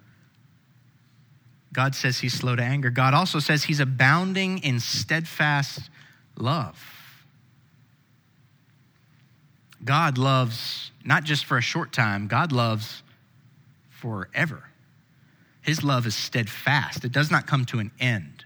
God 1.72 1.94
says 1.94 2.18
he's 2.18 2.34
slow 2.34 2.56
to 2.56 2.62
anger. 2.62 2.90
God 2.90 3.14
also 3.14 3.38
says 3.38 3.62
he's 3.62 3.78
abounding 3.78 4.58
in 4.58 4.80
steadfast 4.80 5.90
love. 6.36 6.84
God 9.84 10.18
loves 10.18 10.90
not 11.04 11.22
just 11.22 11.44
for 11.44 11.56
a 11.56 11.62
short 11.62 11.92
time, 11.92 12.26
God 12.26 12.50
loves 12.50 13.04
forever. 13.90 14.64
His 15.60 15.84
love 15.84 16.04
is 16.04 16.16
steadfast, 16.16 17.04
it 17.04 17.12
does 17.12 17.30
not 17.30 17.46
come 17.46 17.64
to 17.66 17.78
an 17.78 17.92
end. 18.00 18.44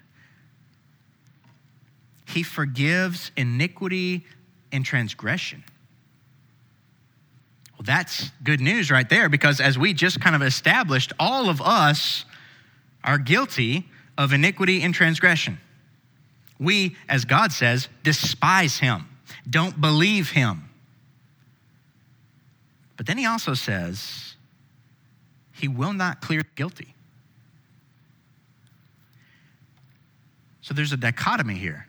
He 2.29 2.43
forgives 2.43 3.31
iniquity 3.35 4.27
in 4.73 4.83
transgression. 4.83 5.63
Well, 7.73 7.85
that's 7.85 8.31
good 8.43 8.61
news 8.61 8.91
right 8.91 9.09
there 9.09 9.29
because 9.29 9.61
as 9.61 9.79
we 9.79 9.95
just 9.95 10.21
kind 10.21 10.35
of 10.35 10.43
established, 10.43 11.13
all 11.19 11.49
of 11.49 11.61
us 11.61 12.25
are 13.05 13.19
guilty 13.19 13.89
of 14.19 14.33
iniquity 14.33 14.83
and 14.83 14.95
transgression. 14.95 15.59
We, 16.59 16.97
as 17.09 17.25
God 17.25 17.53
says, 17.53 17.89
despise 18.03 18.79
him, 18.79 19.07
don't 19.49 19.81
believe 19.81 20.31
him. 20.31 20.69
But 22.97 23.07
then 23.07 23.19
he 23.19 23.27
also 23.27 23.55
says, 23.55 24.37
he 25.53 25.67
will 25.67 25.93
not 25.93 26.21
clear 26.21 26.43
guilty. 26.55 26.95
So 30.61 30.75
there's 30.75 30.93
a 30.93 30.97
dichotomy 30.97 31.57
here. 31.57 31.89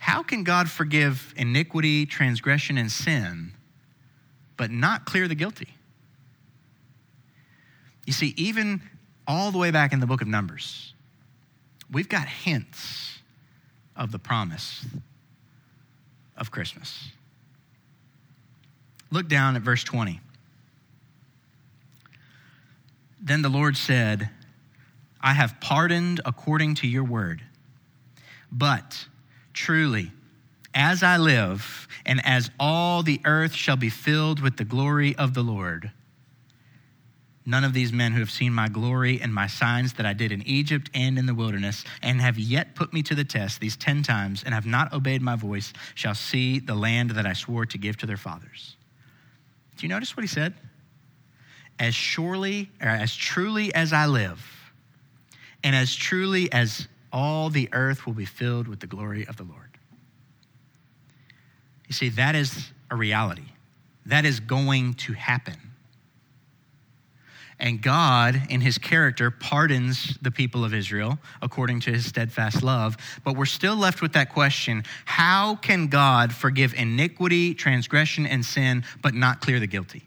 How 0.00 0.22
can 0.22 0.44
God 0.44 0.70
forgive 0.70 1.34
iniquity, 1.36 2.06
transgression, 2.06 2.78
and 2.78 2.90
sin, 2.90 3.52
but 4.56 4.70
not 4.70 5.04
clear 5.04 5.28
the 5.28 5.34
guilty? 5.34 5.68
You 8.06 8.14
see, 8.14 8.32
even 8.38 8.80
all 9.26 9.50
the 9.50 9.58
way 9.58 9.70
back 9.70 9.92
in 9.92 10.00
the 10.00 10.06
book 10.06 10.22
of 10.22 10.26
Numbers, 10.26 10.94
we've 11.92 12.08
got 12.08 12.26
hints 12.26 13.18
of 13.94 14.10
the 14.10 14.18
promise 14.18 14.86
of 16.34 16.50
Christmas. 16.50 17.10
Look 19.10 19.28
down 19.28 19.54
at 19.54 19.60
verse 19.60 19.84
20. 19.84 20.18
Then 23.20 23.42
the 23.42 23.50
Lord 23.50 23.76
said, 23.76 24.30
I 25.20 25.34
have 25.34 25.60
pardoned 25.60 26.22
according 26.24 26.76
to 26.76 26.88
your 26.88 27.04
word, 27.04 27.42
but 28.50 29.06
Truly, 29.52 30.12
as 30.74 31.02
I 31.02 31.16
live, 31.16 31.88
and 32.06 32.24
as 32.24 32.50
all 32.58 33.02
the 33.02 33.20
earth 33.24 33.52
shall 33.52 33.76
be 33.76 33.90
filled 33.90 34.40
with 34.40 34.56
the 34.56 34.64
glory 34.64 35.16
of 35.16 35.34
the 35.34 35.42
Lord, 35.42 35.90
none 37.44 37.64
of 37.64 37.72
these 37.72 37.92
men 37.92 38.12
who 38.12 38.20
have 38.20 38.30
seen 38.30 38.52
my 38.52 38.68
glory 38.68 39.20
and 39.20 39.34
my 39.34 39.48
signs 39.48 39.94
that 39.94 40.06
I 40.06 40.12
did 40.12 40.30
in 40.30 40.46
Egypt 40.46 40.88
and 40.94 41.18
in 41.18 41.26
the 41.26 41.34
wilderness, 41.34 41.84
and 42.02 42.20
have 42.20 42.38
yet 42.38 42.76
put 42.76 42.92
me 42.92 43.02
to 43.02 43.14
the 43.14 43.24
test 43.24 43.60
these 43.60 43.76
ten 43.76 44.02
times, 44.04 44.44
and 44.44 44.54
have 44.54 44.66
not 44.66 44.92
obeyed 44.92 45.22
my 45.22 45.34
voice, 45.34 45.72
shall 45.96 46.14
see 46.14 46.60
the 46.60 46.74
land 46.74 47.10
that 47.10 47.26
I 47.26 47.32
swore 47.32 47.66
to 47.66 47.78
give 47.78 47.96
to 47.98 48.06
their 48.06 48.16
fathers. 48.16 48.76
Do 49.76 49.86
you 49.86 49.88
notice 49.88 50.16
what 50.16 50.22
he 50.22 50.28
said? 50.28 50.54
As 51.80 51.94
surely, 51.94 52.70
or 52.80 52.88
as 52.88 53.16
truly 53.16 53.74
as 53.74 53.92
I 53.92 54.06
live, 54.06 54.72
and 55.64 55.74
as 55.74 55.94
truly 55.94 56.52
as 56.52 56.86
all 57.12 57.50
the 57.50 57.68
earth 57.72 58.06
will 58.06 58.12
be 58.12 58.24
filled 58.24 58.68
with 58.68 58.80
the 58.80 58.86
glory 58.86 59.26
of 59.26 59.36
the 59.36 59.44
Lord. 59.44 59.78
You 61.86 61.94
see, 61.94 62.08
that 62.10 62.34
is 62.34 62.70
a 62.90 62.96
reality. 62.96 63.46
That 64.06 64.24
is 64.24 64.40
going 64.40 64.94
to 64.94 65.12
happen. 65.12 65.56
And 67.60 67.82
God, 67.82 68.40
in 68.48 68.62
his 68.62 68.78
character, 68.78 69.30
pardons 69.30 70.16
the 70.22 70.30
people 70.30 70.64
of 70.64 70.72
Israel 70.72 71.18
according 71.42 71.80
to 71.80 71.92
his 71.92 72.06
steadfast 72.06 72.62
love. 72.62 72.96
But 73.22 73.36
we're 73.36 73.44
still 73.44 73.76
left 73.76 74.00
with 74.00 74.14
that 74.14 74.30
question 74.30 74.84
how 75.04 75.56
can 75.56 75.88
God 75.88 76.32
forgive 76.32 76.72
iniquity, 76.72 77.52
transgression, 77.54 78.26
and 78.26 78.44
sin, 78.44 78.84
but 79.02 79.14
not 79.14 79.42
clear 79.42 79.60
the 79.60 79.66
guilty? 79.66 80.04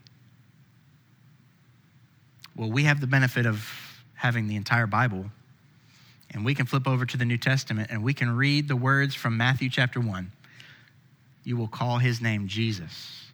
Well, 2.56 2.70
we 2.70 2.84
have 2.84 3.00
the 3.00 3.06
benefit 3.06 3.46
of 3.46 3.68
having 4.14 4.48
the 4.48 4.56
entire 4.56 4.86
Bible, 4.86 5.26
and 6.34 6.44
we 6.44 6.54
can 6.54 6.66
flip 6.66 6.86
over 6.86 7.06
to 7.06 7.16
the 7.16 7.24
New 7.24 7.38
Testament 7.38 7.90
and 7.90 8.02
we 8.02 8.12
can 8.12 8.36
read 8.36 8.68
the 8.68 8.76
words 8.76 9.14
from 9.14 9.36
Matthew 9.36 9.70
chapter 9.70 10.00
1. 10.00 10.32
You 11.44 11.56
will 11.56 11.68
call 11.68 11.98
his 11.98 12.20
name 12.20 12.48
Jesus, 12.48 13.30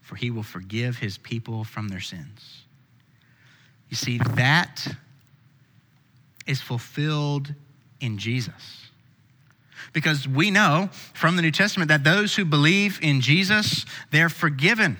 for 0.00 0.16
he 0.16 0.30
will 0.30 0.42
forgive 0.42 0.96
his 0.96 1.18
people 1.18 1.62
from 1.62 1.88
their 1.88 2.00
sins. 2.00 2.62
You 3.90 3.96
see, 3.96 4.18
that 4.18 4.86
is 6.46 6.60
fulfilled 6.60 7.54
in 8.00 8.16
Jesus. 8.16 8.88
Because 9.92 10.26
we 10.26 10.50
know 10.50 10.88
from 11.12 11.36
the 11.36 11.42
New 11.42 11.50
Testament 11.50 11.88
that 11.88 12.02
those 12.02 12.34
who 12.34 12.46
believe 12.46 12.98
in 13.02 13.20
Jesus, 13.20 13.84
they're 14.10 14.30
forgiven. 14.30 14.96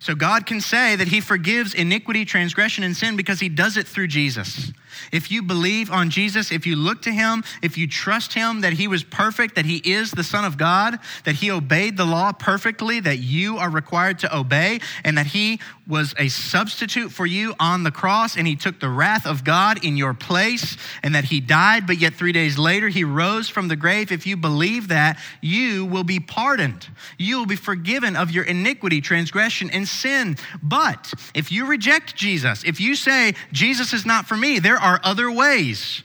So 0.00 0.14
God 0.14 0.46
can 0.46 0.60
say 0.60 0.96
that 0.96 1.08
He 1.08 1.20
forgives 1.20 1.74
iniquity, 1.74 2.24
transgression, 2.24 2.84
and 2.84 2.96
sin 2.96 3.16
because 3.16 3.40
He 3.40 3.48
does 3.48 3.76
it 3.76 3.86
through 3.86 4.08
Jesus. 4.08 4.72
If 5.12 5.30
you 5.30 5.42
believe 5.42 5.90
on 5.90 6.10
Jesus, 6.10 6.52
if 6.52 6.66
you 6.66 6.76
look 6.76 7.02
to 7.02 7.10
him, 7.10 7.44
if 7.62 7.76
you 7.78 7.86
trust 7.86 8.34
him 8.34 8.62
that 8.62 8.74
he 8.74 8.88
was 8.88 9.04
perfect, 9.04 9.54
that 9.56 9.64
he 9.64 9.76
is 9.76 10.10
the 10.10 10.24
Son 10.24 10.44
of 10.44 10.56
God, 10.56 10.98
that 11.24 11.36
he 11.36 11.50
obeyed 11.50 11.96
the 11.96 12.04
law 12.04 12.32
perfectly, 12.32 13.00
that 13.00 13.18
you 13.18 13.58
are 13.58 13.70
required 13.70 14.18
to 14.20 14.36
obey, 14.36 14.80
and 15.04 15.18
that 15.18 15.26
he 15.26 15.60
was 15.86 16.14
a 16.18 16.28
substitute 16.28 17.10
for 17.10 17.26
you 17.26 17.54
on 17.58 17.82
the 17.82 17.90
cross, 17.90 18.36
and 18.36 18.46
he 18.46 18.56
took 18.56 18.78
the 18.78 18.88
wrath 18.88 19.26
of 19.26 19.42
God 19.42 19.84
in 19.84 19.96
your 19.96 20.14
place, 20.14 20.76
and 21.02 21.14
that 21.14 21.24
he 21.24 21.40
died, 21.40 21.86
but 21.86 21.98
yet 21.98 22.14
three 22.14 22.32
days 22.32 22.58
later 22.58 22.88
he 22.88 23.04
rose 23.04 23.48
from 23.48 23.68
the 23.68 23.76
grave. 23.76 24.12
If 24.12 24.26
you 24.26 24.36
believe 24.36 24.88
that, 24.88 25.18
you 25.40 25.84
will 25.86 26.04
be 26.04 26.20
pardoned. 26.20 26.86
You 27.18 27.38
will 27.38 27.46
be 27.46 27.56
forgiven 27.56 28.16
of 28.16 28.30
your 28.30 28.44
iniquity, 28.44 29.00
transgression, 29.00 29.70
and 29.70 29.88
sin. 29.88 30.36
But 30.62 31.12
if 31.34 31.50
you 31.50 31.66
reject 31.66 32.16
Jesus, 32.16 32.64
if 32.64 32.80
you 32.80 32.94
say, 32.94 33.34
Jesus 33.52 33.92
is 33.92 34.04
not 34.04 34.26
for 34.26 34.36
me, 34.36 34.58
there 34.58 34.78
are 34.78 34.87
other 35.02 35.30
ways. 35.30 36.02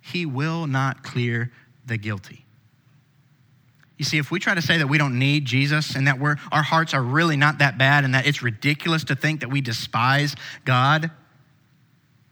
He 0.00 0.26
will 0.26 0.66
not 0.66 1.02
clear 1.02 1.52
the 1.86 1.96
guilty. 1.96 2.44
You 3.96 4.04
see, 4.04 4.16
if 4.16 4.30
we 4.30 4.40
try 4.40 4.54
to 4.54 4.62
say 4.62 4.78
that 4.78 4.86
we 4.86 4.96
don't 4.96 5.18
need 5.18 5.44
Jesus 5.44 5.94
and 5.94 6.06
that 6.06 6.18
we're, 6.18 6.36
our 6.50 6.62
hearts 6.62 6.94
are 6.94 7.02
really 7.02 7.36
not 7.36 7.58
that 7.58 7.76
bad 7.76 8.04
and 8.04 8.14
that 8.14 8.26
it's 8.26 8.42
ridiculous 8.42 9.04
to 9.04 9.14
think 9.14 9.40
that 9.40 9.50
we 9.50 9.60
despise 9.60 10.34
God, 10.64 11.10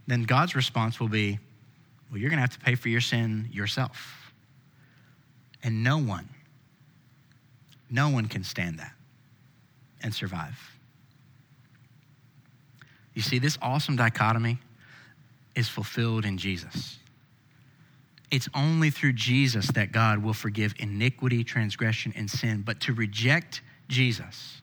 then 0.07 0.23
God's 0.23 0.57
response 0.57 0.99
will 0.99 1.09
be, 1.09 1.39
well, 2.11 2.19
you're 2.19 2.31
going 2.31 2.39
to 2.39 2.41
have 2.41 2.59
to 2.59 2.59
pay 2.59 2.75
for 2.75 2.89
your 2.89 3.03
sin 3.03 3.51
yourself. 3.53 4.33
And 5.63 5.85
no 5.85 5.99
one, 5.99 6.29
no 7.91 8.09
one 8.09 8.29
can 8.29 8.45
stand 8.45 8.79
that 8.79 8.95
and 10.03 10.15
survive. 10.15 10.59
You 13.13 13.21
see, 13.21 13.39
this 13.39 13.59
awesome 13.61 13.97
dichotomy 13.97 14.59
is 15.59 15.69
fulfilled 15.69 16.25
in 16.25 16.39
Jesus. 16.39 16.99
It's 18.31 18.49
only 18.55 18.91
through 18.91 19.15
Jesus 19.15 19.67
that 19.73 19.91
God 19.91 20.23
will 20.23 20.33
forgive 20.33 20.73
iniquity, 20.79 21.43
transgression, 21.43 22.13
and 22.15 22.31
sin. 22.31 22.63
But 22.65 22.79
to 22.83 22.93
reject 22.93 23.61
Jesus 23.89 24.63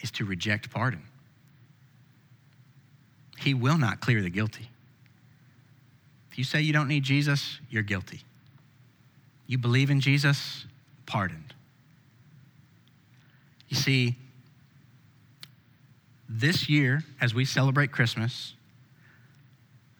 is 0.00 0.10
to 0.12 0.24
reject 0.24 0.70
pardon. 0.72 1.02
He 3.38 3.54
will 3.54 3.78
not 3.78 4.00
clear 4.00 4.22
the 4.22 4.30
guilty. 4.30 4.68
If 6.32 6.38
you 6.38 6.42
say 6.42 6.60
you 6.60 6.72
don't 6.72 6.88
need 6.88 7.04
Jesus, 7.04 7.60
you're 7.70 7.84
guilty. 7.84 8.22
You 9.46 9.58
believe 9.58 9.88
in 9.88 10.00
Jesus, 10.00 10.66
pardoned. 11.06 11.54
You 13.68 13.76
see, 13.76 14.16
this 16.28 16.68
year, 16.68 17.02
as 17.20 17.34
we 17.34 17.44
celebrate 17.44 17.90
Christmas, 17.90 18.54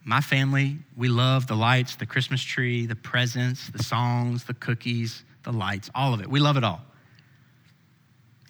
my 0.04 0.20
family, 0.20 0.78
we 0.96 1.08
love 1.08 1.46
the 1.46 1.56
lights, 1.56 1.96
the 1.96 2.06
Christmas 2.06 2.42
tree, 2.42 2.86
the 2.86 2.96
presents, 2.96 3.70
the 3.70 3.82
songs, 3.82 4.44
the 4.44 4.54
cookies, 4.54 5.22
the 5.42 5.52
lights, 5.52 5.90
all 5.94 6.14
of 6.14 6.20
it. 6.20 6.28
We 6.28 6.40
love 6.40 6.56
it 6.56 6.64
all. 6.64 6.80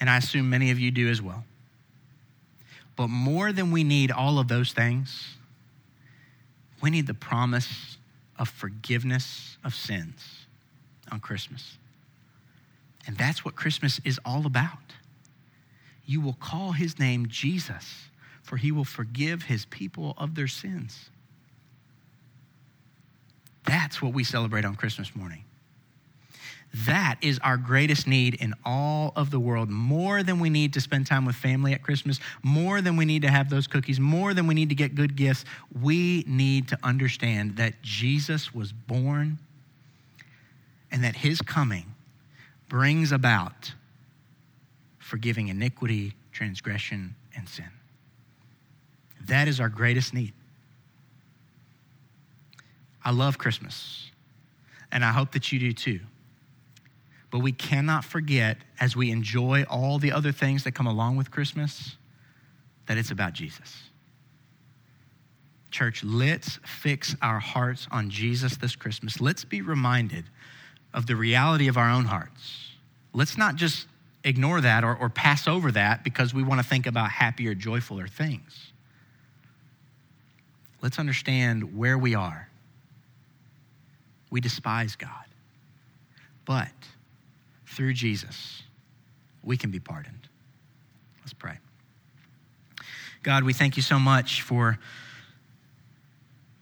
And 0.01 0.09
I 0.09 0.19
assume 0.19 0.51
many 0.51 0.71
of 0.71 0.79
you 0.79 0.91
do 0.91 1.09
as 1.09 1.21
well. 1.21 1.45
But 2.97 3.09
more 3.09 3.53
than 3.53 3.71
we 3.71 3.85
need 3.85 4.11
all 4.11 4.39
of 4.39 4.49
those 4.49 4.73
things, 4.73 5.37
we 6.81 6.91
need 6.91 7.07
the 7.07 7.15
promise 7.15 7.97
of 8.39 8.49
forgiveness 8.49 9.57
of 9.65 9.75
sins 9.75 10.47
on 11.11 11.21
Christmas. 11.21 11.77
And 13.07 13.17
that's 13.17 13.45
what 13.45 13.57
Christmas 13.57 14.01
is 14.05 14.21
all 14.25 14.47
about 14.47 14.79
you 16.09 16.23
will 16.23 16.37
call 16.41 16.73
his 16.73 16.99
name 16.99 17.29
Jesus, 17.29 18.09
for 18.43 18.57
he 18.57 18.73
will 18.73 18.87
forgive 18.87 19.43
his 19.43 19.67
people 19.67 20.15
of 20.17 20.35
their 20.35 20.49
sins. 20.49 21.11
That's 23.67 24.01
what 24.01 24.15
we 24.15 24.25
celebrate 24.25 24.65
on 24.65 24.75
Christmas 24.75 25.15
morning. 25.15 25.45
That 26.87 27.17
is 27.21 27.39
our 27.41 27.59
greatest 27.59 28.07
need 28.07 28.35
in 28.37 28.55
all 28.65 29.13
of 29.17 29.31
the 29.31 29.39
world, 29.39 29.69
more 29.69 30.23
than 30.23 30.41
we 30.41 30.49
need 30.49 30.73
to 30.73 30.81
spend 30.81 31.07
time 31.07 31.27
with 31.27 31.37
family 31.37 31.75
at 31.75 31.83
Christmas, 31.83 32.21
more 32.43 32.81
than 32.81 32.97
we 32.97 33.05
need 33.05 33.23
to 33.23 33.31
have 33.31 33.51
those 33.51 33.67
cookies, 33.67 34.01
more 34.01 34.33
than 34.33 34.47
we 34.47 34.55
need 34.55 34.71
to 34.71 34.75
get 34.75 34.95
good 34.95 35.15
gifts. 35.15 35.45
We 35.79 36.25
need 36.27 36.69
to 36.69 36.79
understand 36.83 37.57
that 37.57 37.83
Jesus 37.83 38.55
was 38.55 38.73
born 38.73 39.39
and 40.91 41.05
that 41.05 41.17
his 41.17 41.43
coming 41.43 41.95
brings 42.71 43.13
about 43.13 43.75
forgiving 45.09 45.49
iniquity, 45.49 46.13
transgression, 46.33 47.15
and 47.35 47.49
sin. 47.49 47.71
That 49.27 49.49
is 49.49 49.59
our 49.59 49.71
greatest 49.71 50.13
need. 50.13 50.35
I 53.03 53.11
love 53.11 53.39
Christmas, 53.39 54.11
and 54.93 55.03
I 55.03 55.13
hope 55.13 55.33
that 55.33 55.51
you 55.51 55.59
do 55.59 55.73
too. 55.73 56.01
But 57.31 57.39
we 57.39 57.53
cannot 57.53 58.05
forget, 58.05 58.59
as 58.81 58.97
we 58.97 59.11
enjoy 59.11 59.65
all 59.71 59.99
the 59.99 60.13
other 60.13 60.31
things 60.31 60.65
that 60.65 60.73
come 60.73 60.87
along 60.87 61.17
with 61.17 61.31
Christmas, 61.31 61.97
that 62.87 62.99
it's 62.99 63.11
about 63.11 63.33
Jesus. 63.33 63.77
Church, 65.71 66.05
let's 66.05 66.59
fix 66.65 67.17
our 67.23 67.39
hearts 67.39 67.87
on 67.91 68.11
Jesus 68.11 68.59
this 68.59 68.77
Christmas. 68.77 69.23
Let's 69.23 69.45
be 69.45 69.63
reminded 69.63 70.25
of 70.93 71.07
the 71.07 71.17
reality 71.17 71.69
of 71.69 71.79
our 71.79 71.91
own 71.91 72.05
hearts. 72.05 72.73
Let's 73.15 73.39
not 73.39 73.57
just 73.57 73.87
ignore 74.25 74.61
that 74.61 74.85
or, 74.85 74.97
or 74.97 75.09
pass 75.09 75.47
over 75.47 75.73
that 75.73 76.05
because 76.05 76.35
we 76.35 76.43
want 76.43 76.61
to 76.61 76.67
think 76.67 76.87
about 76.87 77.11
happier, 77.11 77.55
joyfuler 77.55 78.09
things. 78.09 78.73
Let's 80.81 80.99
understand 80.99 81.77
where 81.77 81.99
we 81.99 82.15
are. 82.15 82.49
We 84.31 84.41
despise 84.41 84.97
God. 84.97 85.11
But 86.45 86.69
through 87.67 87.95
Jesus, 87.95 88.63
we 89.43 89.57
can 89.57 89.71
be 89.71 89.81
pardoned. 89.81 90.29
Let's 91.21 91.33
pray. 91.33 91.59
God, 93.23 93.45
we 93.45 93.53
thank 93.53 93.77
you 93.77 93.83
so 93.83 93.99
much 93.99 94.43
for 94.43 94.79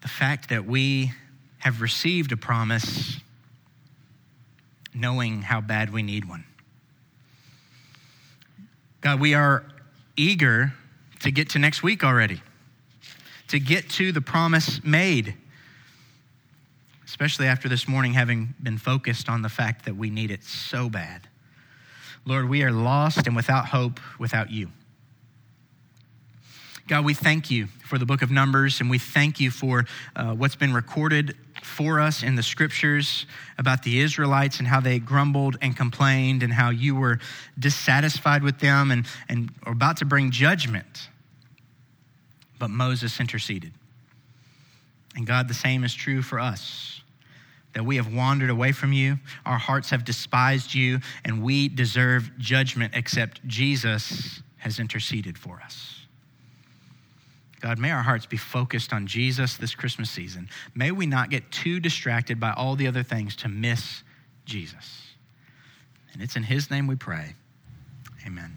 the 0.01 0.09
fact 0.09 0.49
that 0.51 0.65
we 0.65 1.13
have 1.59 1.81
received 1.81 2.33
a 2.33 2.37
promise 2.37 3.19
knowing 4.95 5.43
how 5.43 5.61
bad 5.61 5.93
we 5.93 6.03
need 6.03 6.29
one. 6.29 6.45
God, 9.07 9.21
we 9.21 9.35
are 9.35 9.65
eager 10.17 10.73
to 11.21 11.31
get 11.31 11.51
to 11.51 11.61
next 11.61 11.81
week 11.81 12.03
already, 12.03 12.43
to 13.47 13.61
get 13.61 13.89
to 13.91 14.11
the 14.11 14.21
promise 14.21 14.83
made, 14.83 15.37
especially 17.05 17.47
after 17.47 17.69
this 17.69 17.87
morning 17.87 18.15
having 18.15 18.55
been 18.61 18.79
focused 18.79 19.29
on 19.29 19.43
the 19.43 19.49
fact 19.49 19.85
that 19.85 19.95
we 19.95 20.11
need 20.11 20.33
it 20.33 20.43
so 20.43 20.89
bad. 20.89 21.29
Lord, 22.25 22.49
we 22.49 22.65
are 22.65 22.73
lost 22.73 23.29
and 23.29 23.37
without 23.37 23.67
hope 23.67 24.01
without 24.19 24.51
you. 24.51 24.73
God, 26.89 27.05
we 27.05 27.15
thank 27.15 27.49
you 27.49 27.69
for 27.85 27.99
the 27.99 28.07
book 28.07 28.23
of 28.23 28.33
Numbers, 28.33 28.81
and 28.81 28.91
we 28.91 28.99
thank 28.99 29.39
you 29.39 29.53
for 29.53 29.85
uh, 30.17 30.35
what's 30.35 30.57
been 30.57 30.75
recorded 30.75 31.37
for 31.67 32.01
us 32.01 32.23
in 32.23 32.37
the 32.37 32.43
scriptures 32.43 33.27
about 33.59 33.83
the 33.83 34.01
Israelites 34.01 34.59
and 34.59 34.69
how 34.69 34.81
they 34.81 34.99
grumbled 34.99 35.57
and 35.61 35.77
complained 35.77 36.43
and 36.43 36.53
how 36.53 36.71
you 36.71 36.95
were 36.95 37.19
dissatisfied 37.59 38.43
with 38.43 38.59
them 38.61 38.91
and, 38.91 39.07
and 39.29 39.51
about 39.67 39.99
to 39.99 40.05
bring 40.05 40.31
judgment. 40.31 41.09
But 42.59 42.71
Moses 42.71 43.21
interceded. 43.21 43.73
And 45.14 45.27
God, 45.27 45.49
the 45.49 45.55
same 45.55 45.85
is 45.85 45.95
true 45.95 46.23
for 46.23 46.39
us 46.39 47.01
that 47.75 47.85
we 47.85 47.97
have 47.97 48.14
wandered 48.14 48.49
away 48.49 48.73
from 48.73 48.95
you, 48.95 49.19
our 49.45 49.59
hearts 49.59 49.91
have 49.91 50.03
despised 50.03 50.73
you, 50.73 50.99
and 51.27 51.43
we 51.43 51.69
deserve 51.69 52.31
judgment, 52.39 52.95
except 52.97 53.47
Jesus 53.47 54.41
has 54.57 54.79
interceded 54.79 55.37
for 55.37 55.61
us. 55.62 55.96
God, 57.61 57.79
may 57.79 57.91
our 57.91 58.03
hearts 58.03 58.27
be 58.27 58.37
focused 58.37 58.93
on 58.93 59.07
Jesus 59.07 59.57
this 59.57 59.75
Christmas 59.75 60.11
season. 60.11 60.49
May 60.75 60.91
we 60.91 61.07
not 61.07 61.31
get 61.31 61.51
too 61.51 61.81
distracted 61.81 62.39
by 62.39 62.53
all 62.53 62.77
the 62.77 62.87
other 62.87 63.03
things 63.03 63.35
to 63.37 63.49
miss 63.49 64.03
Jesus. 64.45 65.03
And 66.13 66.23
it's 66.23 66.37
in 66.37 66.43
His 66.43 66.71
name 66.71 66.87
we 66.87 66.97
pray. 66.97 67.35
Amen. 68.27 68.57